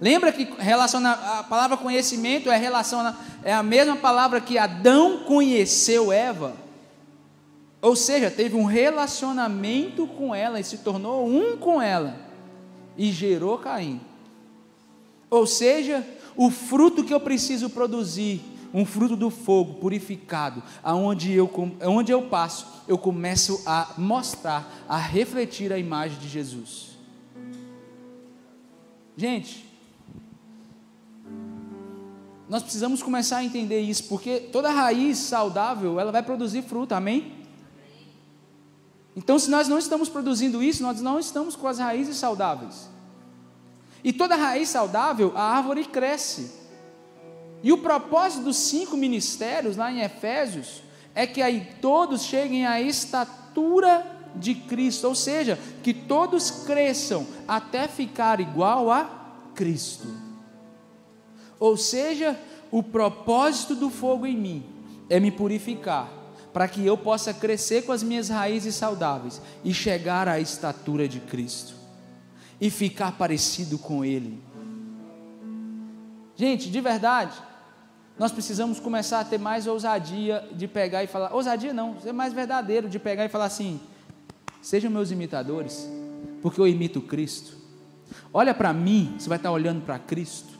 Lembra 0.00 0.30
que 0.30 0.46
relaciona, 0.58 1.12
a 1.12 1.42
palavra 1.42 1.76
conhecimento 1.76 2.50
é, 2.50 2.56
relaciona, 2.56 3.16
é 3.42 3.52
a 3.52 3.62
mesma 3.62 3.96
palavra 3.96 4.40
que 4.40 4.58
Adão 4.58 5.20
conheceu 5.24 6.12
Eva. 6.12 6.54
Ou 7.80 7.96
seja, 7.96 8.30
teve 8.30 8.56
um 8.56 8.64
relacionamento 8.64 10.06
com 10.06 10.34
ela 10.34 10.60
e 10.60 10.64
se 10.64 10.78
tornou 10.78 11.26
um 11.26 11.56
com 11.56 11.80
ela. 11.80 12.16
E 12.96 13.10
gerou 13.10 13.58
Caim. 13.58 14.00
Ou 15.30 15.46
seja, 15.46 16.06
o 16.36 16.50
fruto 16.50 17.02
que 17.02 17.14
eu 17.14 17.20
preciso 17.20 17.70
produzir, 17.70 18.42
um 18.74 18.84
fruto 18.84 19.16
do 19.16 19.30
fogo 19.30 19.74
purificado, 19.74 20.62
aonde 20.82 21.32
eu, 21.32 21.50
aonde 21.80 22.12
eu 22.12 22.22
passo, 22.22 22.66
eu 22.86 22.98
começo 22.98 23.62
a 23.64 23.94
mostrar, 23.96 24.84
a 24.88 24.98
refletir 24.98 25.72
a 25.72 25.78
imagem 25.78 26.18
de 26.18 26.28
Jesus. 26.28 26.96
Gente, 29.16 29.65
nós 32.48 32.62
precisamos 32.62 33.02
começar 33.02 33.38
a 33.38 33.44
entender 33.44 33.80
isso, 33.80 34.04
porque 34.04 34.38
toda 34.52 34.70
raiz 34.70 35.18
saudável, 35.18 35.98
ela 35.98 36.12
vai 36.12 36.22
produzir 36.22 36.62
fruto, 36.62 36.94
amém? 36.94 37.32
Então, 39.16 39.38
se 39.38 39.50
nós 39.50 39.66
não 39.66 39.78
estamos 39.78 40.08
produzindo 40.08 40.62
isso, 40.62 40.82
nós 40.82 41.00
não 41.00 41.18
estamos 41.18 41.56
com 41.56 41.66
as 41.66 41.78
raízes 41.78 42.16
saudáveis. 42.16 42.88
E 44.04 44.12
toda 44.12 44.36
raiz 44.36 44.68
saudável, 44.68 45.32
a 45.34 45.42
árvore 45.42 45.84
cresce. 45.86 46.52
E 47.62 47.72
o 47.72 47.78
propósito 47.78 48.44
dos 48.44 48.56
cinco 48.56 48.96
ministérios, 48.96 49.76
lá 49.76 49.90
em 49.90 50.00
Efésios, 50.00 50.82
é 51.14 51.26
que 51.26 51.42
aí 51.42 51.66
todos 51.80 52.22
cheguem 52.22 52.66
à 52.66 52.80
estatura 52.80 54.06
de 54.36 54.54
Cristo, 54.54 55.08
ou 55.08 55.14
seja, 55.14 55.58
que 55.82 55.94
todos 55.94 56.50
cresçam 56.50 57.26
até 57.48 57.88
ficar 57.88 58.38
igual 58.38 58.90
a 58.90 59.10
Cristo. 59.54 60.25
Ou 61.58 61.76
seja, 61.76 62.38
o 62.70 62.82
propósito 62.82 63.74
do 63.74 63.90
fogo 63.90 64.26
em 64.26 64.36
mim 64.36 64.64
é 65.08 65.20
me 65.20 65.30
purificar, 65.30 66.10
para 66.52 66.68
que 66.68 66.84
eu 66.84 66.96
possa 66.96 67.32
crescer 67.32 67.82
com 67.82 67.92
as 67.92 68.02
minhas 68.02 68.28
raízes 68.28 68.74
saudáveis 68.74 69.40
e 69.64 69.72
chegar 69.72 70.28
à 70.28 70.40
estatura 70.40 71.06
de 71.08 71.20
Cristo 71.20 71.74
e 72.60 72.70
ficar 72.70 73.12
parecido 73.12 73.78
com 73.78 74.04
Ele. 74.04 74.42
Gente, 76.34 76.70
de 76.70 76.80
verdade, 76.80 77.36
nós 78.18 78.32
precisamos 78.32 78.80
começar 78.80 79.20
a 79.20 79.24
ter 79.24 79.38
mais 79.38 79.66
ousadia 79.66 80.46
de 80.52 80.66
pegar 80.66 81.04
e 81.04 81.06
falar, 81.06 81.34
ousadia 81.34 81.72
não, 81.72 82.00
ser 82.00 82.12
mais 82.12 82.32
verdadeiro, 82.32 82.88
de 82.88 82.98
pegar 82.98 83.24
e 83.24 83.28
falar 83.28 83.46
assim: 83.46 83.80
sejam 84.62 84.90
meus 84.90 85.10
imitadores, 85.10 85.88
porque 86.42 86.60
eu 86.60 86.66
imito 86.66 87.00
Cristo. 87.00 87.56
Olha 88.32 88.54
para 88.54 88.72
mim, 88.72 89.14
você 89.18 89.28
vai 89.28 89.36
estar 89.36 89.50
olhando 89.50 89.82
para 89.82 89.98
Cristo. 89.98 90.55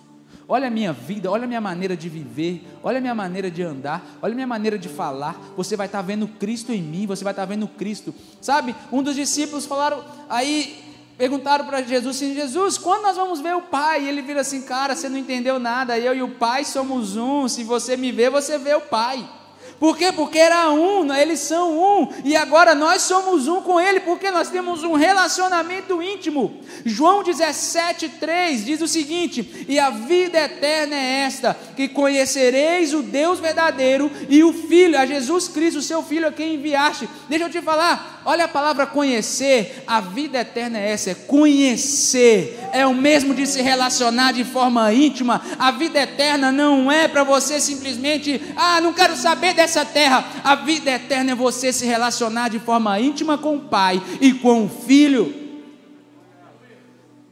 Olha 0.49 0.69
a 0.69 0.71
minha 0.71 0.93
vida, 0.93 1.29
olha 1.29 1.45
a 1.45 1.47
minha 1.47 1.61
maneira 1.61 1.97
de 1.97 2.09
viver, 2.09 2.65
olha 2.81 2.99
a 2.99 3.01
minha 3.01 3.15
maneira 3.15 3.51
de 3.51 3.63
andar, 3.63 4.19
olha 4.23 4.33
a 4.33 4.35
minha 4.35 4.47
maneira 4.47 4.79
de 4.79 4.89
falar. 4.89 5.37
Você 5.57 5.77
vai 5.77 5.87
estar 5.87 6.03
vendo 6.03 6.29
Cristo 6.29 6.73
em 6.73 6.81
mim, 6.81 7.05
você 7.05 7.25
vai 7.25 7.33
estar 7.33 7.45
vendo 7.45 7.67
Cristo. 7.67 8.15
Sabe, 8.41 8.75
um 8.93 9.03
dos 9.03 9.17
discípulos 9.17 9.67
falaram, 9.67 10.05
aí 10.31 10.85
perguntaram 11.19 11.65
para 11.65 11.83
Jesus 11.83 12.17
assim: 12.17 12.33
Jesus, 12.33 12.79
quando 12.79 13.03
nós 13.03 13.17
vamos 13.17 13.41
ver 13.41 13.57
o 13.57 13.63
Pai? 13.63 14.05
E 14.05 14.09
ele 14.09 14.23
vira 14.23 14.43
assim: 14.43 14.63
Cara, 14.63 14.95
você 14.95 15.09
não 15.09 15.19
entendeu 15.19 15.59
nada, 15.59 15.99
eu 15.99 16.15
e 16.15 16.23
o 16.23 16.29
Pai 16.29 16.65
somos 16.65 17.17
um. 17.17 17.49
Se 17.49 17.65
você 17.65 17.97
me 17.97 18.13
vê, 18.13 18.31
você 18.31 18.57
vê 18.57 18.75
o 18.75 18.81
Pai. 18.83 19.29
Por 19.79 19.97
quê? 19.97 20.11
Porque 20.11 20.39
era 20.39 20.71
um, 20.71 21.05
né? 21.05 21.21
eles 21.21 21.41
são 21.41 21.79
um, 21.79 22.09
e 22.25 22.35
agora 22.35 22.75
nós 22.75 23.03
somos 23.03 23.47
um 23.47 23.61
com 23.61 23.79
Ele, 23.79 24.01
porque 24.01 24.31
nós 24.31 24.49
temos 24.49 24.83
um 24.83 24.95
relacionamento 24.95 26.03
íntimo. 26.03 26.61
João 26.85 27.23
17,3 27.23 28.65
diz 28.65 28.81
o 28.81 28.89
seguinte: 28.89 29.67
E 29.69 29.79
a 29.79 29.91
vida 29.91 30.39
eterna 30.39 30.97
é 30.97 31.25
esta, 31.27 31.57
que 31.77 31.89
conhecereis 31.89 32.95
o 32.95 33.03
Deus 33.03 33.39
verdadeiro 33.39 34.11
e 34.29 34.43
o 34.43 34.53
Filho, 34.53 34.99
a 34.99 35.05
Jesus 35.05 35.49
Cristo, 35.49 35.79
o 35.79 35.83
seu 35.83 36.03
Filho, 36.03 36.29
a 36.29 36.33
quem 36.33 36.55
enviaste. 36.55 37.09
Deixa 37.29 37.45
eu 37.45 37.51
te 37.51 37.61
falar, 37.61 38.16
olha 38.27 38.47
a 38.47 38.49
palavra 38.49 38.85
conhecer, 38.87 39.85
a 39.87 40.01
vida 40.01 40.41
eterna 40.41 40.81
é 40.81 40.91
essa, 40.91 41.13
é 41.13 41.15
conhecer, 41.15 42.59
é 42.73 42.85
o 42.85 42.93
mesmo 42.93 43.33
de 43.33 43.47
se 43.47 43.63
relacionar 43.63 44.33
de 44.33 44.43
forma 44.43 44.93
íntima. 44.93 45.41
A 45.57 45.71
vida 45.71 46.01
eterna 46.01 46.51
não 46.51 46.91
é 46.91 47.07
para 47.07 47.23
você 47.23 47.61
simplesmente, 47.61 48.43
ah, 48.57 48.81
não 48.81 48.93
quero 48.93 49.15
saber 49.15 49.55
dessa 49.55 49.85
terra. 49.85 50.25
A 50.43 50.57
vida 50.57 50.91
eterna 50.91 51.31
é 51.31 51.35
você 51.37 51.73
se 51.73 51.87
relacionar 51.87 52.49
de 52.49 52.59
forma 52.59 52.99
íntima 52.99 53.39
com 53.39 53.57
o 53.57 53.61
Pai 53.61 54.03
e 54.21 54.35
com 54.35 54.65
o 54.65 54.69
Filho. 54.69 55.33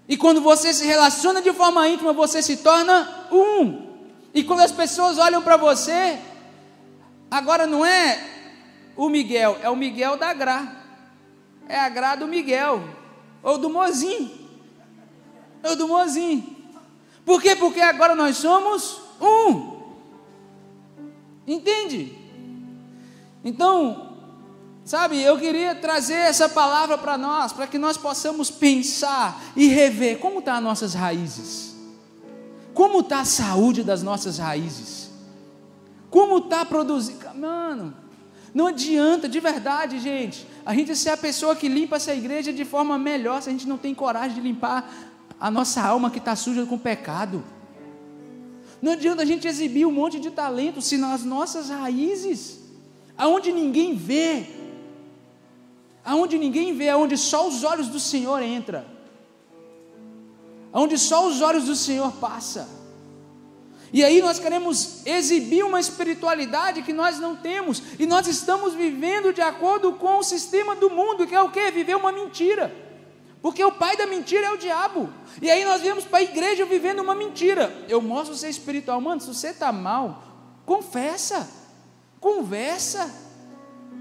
E 0.08 0.16
quando 0.16 0.40
você 0.40 0.72
se 0.72 0.86
relaciona 0.86 1.42
de 1.42 1.52
forma 1.52 1.88
íntima, 1.88 2.12
você 2.12 2.40
se 2.40 2.58
torna 2.58 3.26
um. 3.32 3.82
E 4.32 4.44
quando 4.44 4.60
as 4.60 4.70
pessoas 4.70 5.18
olham 5.18 5.42
para 5.42 5.56
você, 5.56 6.18
agora 7.28 7.66
não 7.66 7.84
é 7.84 8.20
o 8.96 9.08
Miguel, 9.08 9.58
é 9.60 9.68
o 9.68 9.74
Miguel 9.74 10.16
da 10.16 10.32
Gra. 10.32 10.83
É 11.68 11.78
a 11.78 11.88
Gra 11.88 12.14
do 12.14 12.26
Miguel, 12.26 12.82
ou 13.42 13.58
do 13.58 13.70
Mozinho. 13.70 14.30
Ou 15.62 15.76
do 15.76 15.88
Mozinho. 15.88 16.54
Por 17.24 17.40
quê? 17.40 17.56
Porque 17.56 17.80
agora 17.80 18.14
nós 18.14 18.36
somos 18.36 19.00
um. 19.20 19.74
Entende? 21.46 22.18
Então, 23.44 24.14
sabe, 24.84 25.20
eu 25.22 25.38
queria 25.38 25.74
trazer 25.74 26.14
essa 26.14 26.48
palavra 26.48 26.96
para 26.96 27.18
nós, 27.18 27.52
para 27.52 27.66
que 27.66 27.78
nós 27.78 27.96
possamos 27.96 28.50
pensar 28.50 29.42
e 29.56 29.66
rever 29.68 30.18
como 30.18 30.38
estão 30.38 30.54
tá 30.54 30.58
as 30.58 30.64
nossas 30.64 30.94
raízes, 30.94 31.74
como 32.72 33.00
está 33.00 33.20
a 33.20 33.24
saúde 33.24 33.82
das 33.82 34.02
nossas 34.02 34.38
raízes, 34.38 35.10
como 36.10 36.38
está 36.38 36.64
produzindo. 36.64 37.24
Mano, 37.34 37.94
não 38.54 38.68
adianta, 38.68 39.28
de 39.28 39.40
verdade, 39.40 39.98
gente, 39.98 40.46
a 40.64 40.74
gente 40.74 40.96
ser 40.96 41.10
a 41.10 41.16
pessoa 41.16 41.54
que 41.54 41.68
limpa 41.68 41.96
essa 41.96 42.14
igreja 42.14 42.52
de 42.52 42.64
forma 42.64 42.98
melhor 42.98 43.42
se 43.42 43.48
a 43.48 43.52
gente 43.52 43.68
não 43.68 43.76
tem 43.76 43.94
coragem 43.94 44.34
de 44.36 44.40
limpar 44.40 44.92
a 45.38 45.50
nossa 45.50 45.82
alma 45.82 46.10
que 46.10 46.18
está 46.18 46.34
suja 46.34 46.64
com 46.64 46.78
pecado. 46.78 47.44
Não 48.80 48.92
adianta 48.92 49.22
a 49.22 49.26
gente 49.26 49.46
exibir 49.46 49.86
um 49.86 49.92
monte 49.92 50.18
de 50.20 50.30
talento 50.30 50.80
se 50.80 50.96
nas 50.96 51.24
nossas 51.24 51.68
raízes 51.68 52.64
aonde 53.16 53.52
ninguém 53.52 53.94
vê, 53.94 54.46
aonde 56.04 56.38
ninguém 56.38 56.74
vê, 56.74 56.88
aonde 56.88 57.16
só 57.16 57.46
os 57.48 57.62
olhos 57.64 57.88
do 57.88 58.00
Senhor 58.00 58.42
entra, 58.42 58.86
aonde 60.72 60.98
só 60.98 61.26
os 61.26 61.40
olhos 61.40 61.64
do 61.64 61.76
Senhor 61.76 62.12
passa. 62.12 62.83
E 63.94 64.02
aí 64.02 64.20
nós 64.20 64.40
queremos 64.40 65.06
exibir 65.06 65.64
uma 65.64 65.78
espiritualidade 65.78 66.82
que 66.82 66.92
nós 66.92 67.20
não 67.20 67.36
temos, 67.36 67.80
e 67.96 68.06
nós 68.06 68.26
estamos 68.26 68.74
vivendo 68.74 69.32
de 69.32 69.40
acordo 69.40 69.92
com 69.92 70.18
o 70.18 70.22
sistema 70.24 70.74
do 70.74 70.90
mundo, 70.90 71.28
que 71.28 71.34
é 71.34 71.40
o 71.40 71.48
que? 71.48 71.70
Viver 71.70 71.96
uma 71.96 72.10
mentira. 72.10 72.74
Porque 73.40 73.62
o 73.62 73.70
pai 73.70 73.96
da 73.96 74.04
mentira 74.04 74.48
é 74.48 74.50
o 74.50 74.58
diabo. 74.58 75.08
E 75.40 75.48
aí 75.48 75.64
nós 75.64 75.80
viemos 75.80 76.04
para 76.04 76.18
a 76.18 76.22
igreja 76.22 76.64
vivendo 76.64 76.98
uma 76.98 77.14
mentira. 77.14 77.72
Eu 77.88 78.02
mostro 78.02 78.34
ser 78.34 78.48
espiritual. 78.48 79.00
Mano, 79.00 79.20
se 79.20 79.28
você 79.28 79.50
está 79.50 79.70
mal, 79.70 80.24
confessa 80.66 81.48
conversa, 82.18 83.14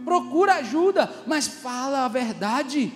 procura 0.05 0.55
ajuda, 0.55 1.13
mas 1.27 1.45
fala 1.45 2.05
a 2.05 2.07
verdade. 2.07 2.91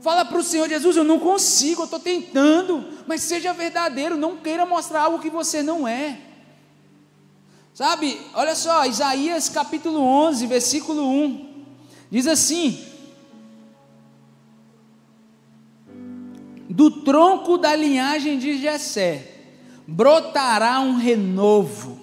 Fala 0.00 0.24
para 0.24 0.38
o 0.38 0.42
Senhor 0.42 0.68
Jesus: 0.68 0.96
Eu 0.96 1.04
não 1.04 1.18
consigo, 1.18 1.82
eu 1.82 1.84
estou 1.84 2.00
tentando, 2.00 2.84
mas 3.06 3.22
seja 3.22 3.52
verdadeiro, 3.52 4.16
não 4.16 4.36
queira 4.36 4.64
mostrar 4.64 5.02
algo 5.02 5.18
que 5.18 5.30
você 5.30 5.62
não 5.62 5.86
é. 5.86 6.18
Sabe, 7.74 8.20
olha 8.34 8.54
só, 8.54 8.84
Isaías 8.84 9.48
capítulo 9.48 10.00
11, 10.00 10.46
versículo 10.46 11.02
1, 11.02 11.64
diz 12.10 12.26
assim: 12.26 12.82
Do 16.68 16.90
tronco 17.02 17.58
da 17.58 17.74
linhagem 17.74 18.38
de 18.38 18.58
Jessé 18.58 19.26
brotará 19.86 20.80
um 20.80 20.96
renovo, 20.96 21.98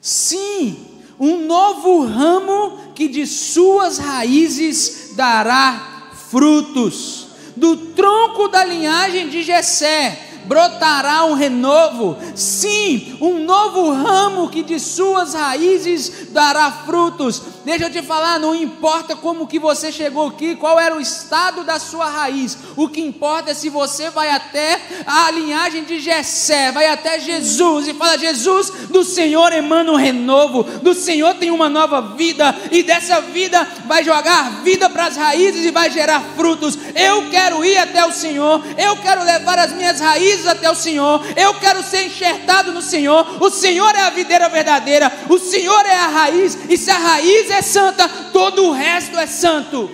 sim, 0.00 0.86
um 1.18 1.46
novo 1.46 2.04
ramo 2.04 2.92
que 2.94 3.08
de 3.08 3.26
suas 3.26 3.98
raízes 3.98 5.12
dará 5.14 6.10
frutos. 6.28 7.25
Do 7.56 7.76
tronco 7.76 8.48
da 8.48 8.64
linhagem 8.64 9.28
de 9.28 9.42
Jessé 9.42 10.35
brotará 10.46 11.24
um 11.24 11.34
renovo, 11.34 12.16
sim, 12.34 13.16
um 13.20 13.44
novo 13.44 13.90
ramo 13.90 14.48
que 14.48 14.62
de 14.62 14.78
suas 14.78 15.34
raízes 15.34 16.28
dará 16.30 16.70
frutos. 16.70 17.42
Deixa 17.64 17.84
eu 17.84 17.90
te 17.90 18.00
falar, 18.00 18.38
não 18.38 18.54
importa 18.54 19.16
como 19.16 19.46
que 19.46 19.58
você 19.58 19.90
chegou 19.90 20.28
aqui, 20.28 20.54
qual 20.54 20.78
era 20.78 20.94
o 20.94 21.00
estado 21.00 21.64
da 21.64 21.80
sua 21.80 22.08
raiz. 22.08 22.56
O 22.76 22.88
que 22.88 23.00
importa 23.00 23.50
é 23.50 23.54
se 23.54 23.68
você 23.68 24.08
vai 24.08 24.30
até 24.30 24.80
a 25.04 25.30
linhagem 25.32 25.82
de 25.82 25.98
Jessé, 25.98 26.70
vai 26.70 26.86
até 26.86 27.18
Jesus 27.18 27.88
e 27.88 27.94
fala: 27.94 28.18
Jesus, 28.18 28.70
do 28.90 29.04
Senhor 29.04 29.52
emana 29.52 29.90
um 29.90 29.96
renovo, 29.96 30.62
do 30.62 30.94
Senhor 30.94 31.34
tem 31.34 31.50
uma 31.50 31.68
nova 31.68 32.00
vida 32.00 32.54
e 32.70 32.82
dessa 32.82 33.20
vida 33.20 33.66
vai 33.86 34.04
jogar 34.04 34.62
vida 34.62 34.88
para 34.88 35.06
as 35.06 35.16
raízes 35.16 35.64
e 35.64 35.70
vai 35.70 35.90
gerar 35.90 36.22
frutos. 36.36 36.78
Eu 36.94 37.28
quero 37.30 37.64
ir 37.64 37.78
até 37.78 38.06
o 38.06 38.12
Senhor, 38.12 38.62
eu 38.78 38.96
quero 38.98 39.24
levar 39.24 39.58
as 39.58 39.72
minhas 39.72 39.98
raízes 39.98 40.35
até 40.44 40.68
o 40.68 40.74
Senhor, 40.74 41.24
eu 41.36 41.54
quero 41.54 41.84
ser 41.84 42.06
enxertado 42.06 42.72
no 42.72 42.82
Senhor. 42.82 43.40
O 43.40 43.48
Senhor 43.48 43.94
é 43.94 44.02
a 44.02 44.10
videira 44.10 44.48
verdadeira, 44.48 45.12
o 45.28 45.38
Senhor 45.38 45.86
é 45.86 45.94
a 45.94 46.08
raiz, 46.08 46.58
e 46.68 46.76
se 46.76 46.90
a 46.90 46.98
raiz 46.98 47.48
é 47.48 47.62
santa, 47.62 48.08
todo 48.32 48.64
o 48.64 48.72
resto 48.72 49.16
é 49.16 49.26
santo. 49.26 49.88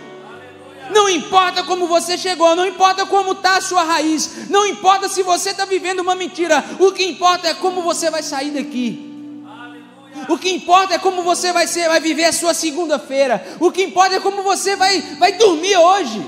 Não 0.90 1.08
importa 1.08 1.62
como 1.62 1.86
você 1.86 2.16
chegou, 2.16 2.56
não 2.56 2.66
importa 2.66 3.04
como 3.04 3.32
está 3.32 3.56
a 3.58 3.60
sua 3.60 3.82
raiz, 3.82 4.48
não 4.48 4.66
importa 4.66 5.08
se 5.08 5.22
você 5.22 5.50
está 5.50 5.64
vivendo 5.64 6.00
uma 6.00 6.14
mentira, 6.14 6.64
o 6.78 6.92
que 6.92 7.04
importa 7.04 7.48
é 7.48 7.54
como 7.54 7.82
você 7.82 8.10
vai 8.10 8.22
sair 8.22 8.50
daqui. 8.50 9.12
O 10.28 10.38
que 10.38 10.50
importa 10.50 10.94
é 10.94 10.98
como 10.98 11.22
você 11.22 11.52
vai 11.52 11.66
ser, 11.66 11.88
vai 11.88 12.00
viver 12.00 12.24
a 12.24 12.32
sua 12.32 12.54
segunda-feira. 12.54 13.44
O 13.58 13.72
que 13.72 13.82
importa 13.82 14.16
é 14.16 14.20
como 14.20 14.42
você 14.42 14.76
vai, 14.76 15.00
vai 15.18 15.32
dormir 15.32 15.76
hoje. 15.76 16.24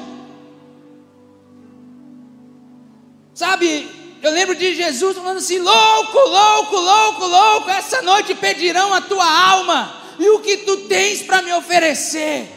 Sabe, 3.35 3.89
eu 4.25 4.33
lembro 4.33 4.55
de 4.55 4.75
Jesus 4.75 5.19
falando 5.19 5.37
assim: 5.37 5.59
louco, 5.59 6.19
louco, 6.19 6.77
louco, 6.77 7.27
louco, 7.27 7.69
essa 7.69 8.01
noite 8.01 8.35
pedirão 8.35 8.95
a 8.95 9.03
tua 9.03 9.31
alma 9.31 9.95
e 10.19 10.31
o 10.31 10.41
que 10.41 10.59
tu 10.59 10.79
tens 10.89 11.21
para 11.21 11.43
me 11.43 11.53
oferecer. 11.53 12.49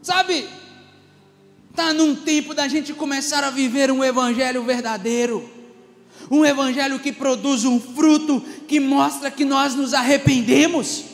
Sabe, 0.00 0.48
está 1.70 1.92
num 1.92 2.16
tempo 2.16 2.54
da 2.54 2.66
gente 2.66 2.94
começar 2.94 3.44
a 3.44 3.50
viver 3.50 3.90
um 3.90 4.02
evangelho 4.02 4.62
verdadeiro, 4.62 5.46
um 6.30 6.46
evangelho 6.46 6.98
que 6.98 7.12
produz 7.12 7.66
um 7.66 7.78
fruto 7.78 8.42
que 8.66 8.80
mostra 8.80 9.30
que 9.30 9.44
nós 9.44 9.74
nos 9.74 9.92
arrependemos. 9.92 11.04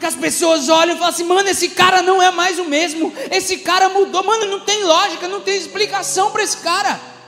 que 0.00 0.06
as 0.06 0.14
pessoas 0.14 0.70
olham 0.70 0.94
e 0.94 0.98
falam 0.98 1.12
assim: 1.12 1.24
mano, 1.24 1.46
esse 1.46 1.68
cara 1.68 2.00
não 2.00 2.22
é 2.22 2.30
mais 2.30 2.58
o 2.58 2.64
mesmo, 2.64 3.12
esse 3.30 3.58
cara 3.58 3.90
mudou, 3.90 4.24
mano, 4.24 4.46
não 4.46 4.60
tem 4.60 4.82
lógica, 4.82 5.28
não 5.28 5.42
tem 5.42 5.58
explicação 5.58 6.30
para 6.30 6.42
esse 6.42 6.56
cara. 6.56 7.19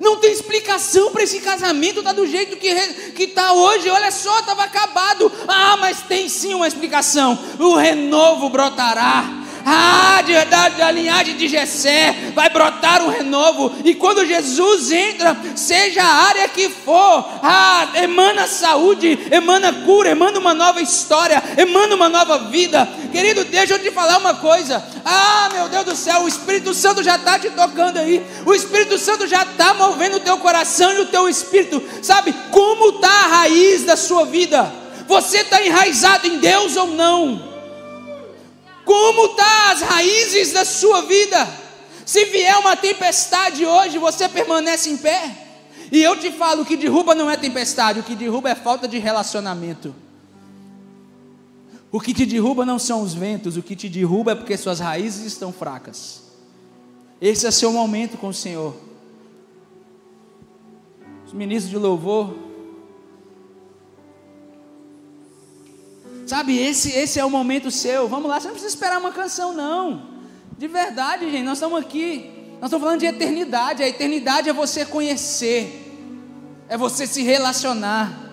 Não 0.00 0.16
tem 0.16 0.32
explicação 0.32 1.10
para 1.10 1.22
esse 1.22 1.40
casamento, 1.40 2.02
tá 2.02 2.12
do 2.12 2.26
jeito 2.26 2.56
que 2.56 2.74
que 3.12 3.26
tá 3.28 3.52
hoje. 3.52 3.88
Olha 3.88 4.10
só, 4.10 4.40
estava 4.40 4.64
acabado. 4.64 5.30
Ah, 5.48 5.76
mas 5.78 6.02
tem 6.02 6.28
sim 6.28 6.54
uma 6.54 6.68
explicação. 6.68 7.38
O 7.58 7.74
renovo 7.76 8.48
brotará 8.48 9.45
ah, 9.68 10.22
de 10.24 10.32
verdade, 10.32 10.76
da 10.76 10.92
linhagem 10.92 11.36
de 11.36 11.48
Jessé 11.48 12.30
vai 12.32 12.48
brotar 12.48 13.02
um 13.02 13.08
renovo. 13.08 13.74
E 13.84 13.96
quando 13.96 14.24
Jesus 14.24 14.92
entra, 14.92 15.36
seja 15.56 16.04
a 16.04 16.28
área 16.28 16.48
que 16.48 16.68
for, 16.68 17.28
ah, 17.42 17.88
emana 17.94 18.46
saúde, 18.46 19.18
emana 19.28 19.72
cura, 19.84 20.10
emana 20.10 20.38
uma 20.38 20.54
nova 20.54 20.80
história, 20.80 21.42
emana 21.56 21.96
uma 21.96 22.08
nova 22.08 22.38
vida. 22.48 22.88
Querido, 23.10 23.44
deixa 23.44 23.74
eu 23.74 23.80
te 23.80 23.90
falar 23.90 24.18
uma 24.18 24.34
coisa. 24.34 24.80
Ah, 25.04 25.48
meu 25.52 25.68
Deus 25.68 25.84
do 25.84 25.96
céu, 25.96 26.22
o 26.22 26.28
Espírito 26.28 26.72
Santo 26.72 27.02
já 27.02 27.16
está 27.16 27.36
te 27.36 27.50
tocando 27.50 27.98
aí. 27.98 28.24
O 28.44 28.54
Espírito 28.54 28.96
Santo 28.98 29.26
já 29.26 29.42
está 29.42 29.74
movendo 29.74 30.18
o 30.18 30.20
teu 30.20 30.38
coração 30.38 30.92
e 30.92 31.00
o 31.00 31.06
teu 31.06 31.28
espírito. 31.28 31.82
Sabe 32.02 32.32
como 32.52 32.90
está 32.90 33.10
a 33.10 33.26
raiz 33.38 33.82
da 33.82 33.96
sua 33.96 34.26
vida? 34.26 34.72
Você 35.08 35.38
está 35.38 35.60
enraizado 35.60 36.28
em 36.28 36.38
Deus 36.38 36.76
ou 36.76 36.86
não? 36.86 37.45
Como 38.86 39.30
tá 39.30 39.72
as 39.72 39.82
raízes 39.82 40.52
da 40.52 40.64
sua 40.64 41.02
vida? 41.02 41.46
Se 42.06 42.24
vier 42.26 42.56
uma 42.58 42.76
tempestade 42.76 43.66
hoje, 43.66 43.98
você 43.98 44.28
permanece 44.28 44.88
em 44.88 44.96
pé? 44.96 45.36
E 45.90 46.00
eu 46.00 46.16
te 46.16 46.30
falo, 46.30 46.62
o 46.62 46.64
que 46.64 46.76
derruba 46.76 47.12
não 47.12 47.28
é 47.28 47.36
tempestade, 47.36 47.98
o 47.98 48.04
que 48.04 48.14
derruba 48.14 48.48
é 48.48 48.54
falta 48.54 48.86
de 48.86 48.96
relacionamento. 48.98 49.92
O 51.90 52.00
que 52.00 52.14
te 52.14 52.24
derruba 52.24 52.64
não 52.64 52.78
são 52.78 53.02
os 53.02 53.12
ventos, 53.12 53.56
o 53.56 53.62
que 53.62 53.74
te 53.74 53.88
derruba 53.88 54.32
é 54.32 54.34
porque 54.36 54.56
suas 54.56 54.78
raízes 54.78 55.26
estão 55.26 55.52
fracas. 55.52 56.22
Esse 57.20 57.44
é 57.44 57.50
seu 57.50 57.72
momento 57.72 58.16
com 58.16 58.28
o 58.28 58.34
Senhor. 58.34 58.72
Os 61.26 61.32
ministros 61.32 61.70
de 61.70 61.76
louvor 61.76 62.45
Sabe, 66.26 66.58
esse, 66.58 66.90
esse 66.90 67.18
é 67.20 67.24
o 67.24 67.30
momento 67.30 67.70
seu. 67.70 68.08
Vamos 68.08 68.28
lá, 68.28 68.40
você 68.40 68.48
não 68.48 68.54
precisa 68.54 68.74
esperar 68.74 68.98
uma 68.98 69.12
canção, 69.12 69.52
não. 69.52 70.16
De 70.58 70.66
verdade, 70.66 71.30
gente, 71.30 71.44
nós 71.44 71.58
estamos 71.58 71.78
aqui. 71.78 72.32
Nós 72.60 72.64
estamos 72.64 72.84
falando 72.84 72.98
de 72.98 73.06
eternidade. 73.06 73.84
A 73.84 73.88
eternidade 73.88 74.48
é 74.48 74.52
você 74.52 74.84
conhecer, 74.84 75.94
é 76.68 76.76
você 76.76 77.06
se 77.06 77.22
relacionar. 77.22 78.24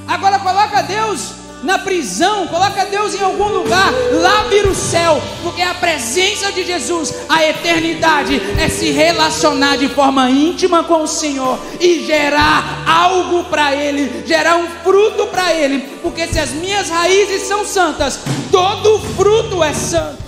Agora 0.08 0.40
coloca 0.40 0.82
Deus 0.82 1.41
na 1.64 1.80
prisão, 1.80 2.48
coloca 2.48 2.86
Deus 2.86 3.14
em 3.14 3.24
algum 3.24 3.48
lugar, 3.48 3.92
lá 4.14 4.44
vira 4.44 4.68
o 4.68 4.76
céu, 4.76 5.22
porque 5.44 5.62
a 5.62 5.74
presença 5.74 6.52
de 6.52 6.64
Jesus, 6.64 7.14
a 7.30 7.46
eternidade, 7.48 8.42
é 8.60 8.68
se 8.68 8.92
relacionar 8.92 9.78
de 9.78 9.88
forma 9.90 10.30
íntima 10.30 10.84
com 10.84 11.04
o 11.04 11.08
Senhor 11.08 11.60
e 11.80 12.06
gerar 12.06 12.84
algo 12.88 13.44
para 13.46 13.76
Ele, 13.76 14.24
gerar 14.26 14.58
um 14.58 14.68
fruto 14.84 15.28
para 15.28 15.54
Ele, 15.54 15.80
porque 16.02 16.28
se 16.28 16.40
as 16.40 16.52
minhas 16.52 16.90
raízes 16.90 17.44
são 17.44 17.66
santas, 17.66 18.20
todo 18.52 19.00
fruto 19.16 19.64
é 19.64 19.74
santo. 19.74 20.21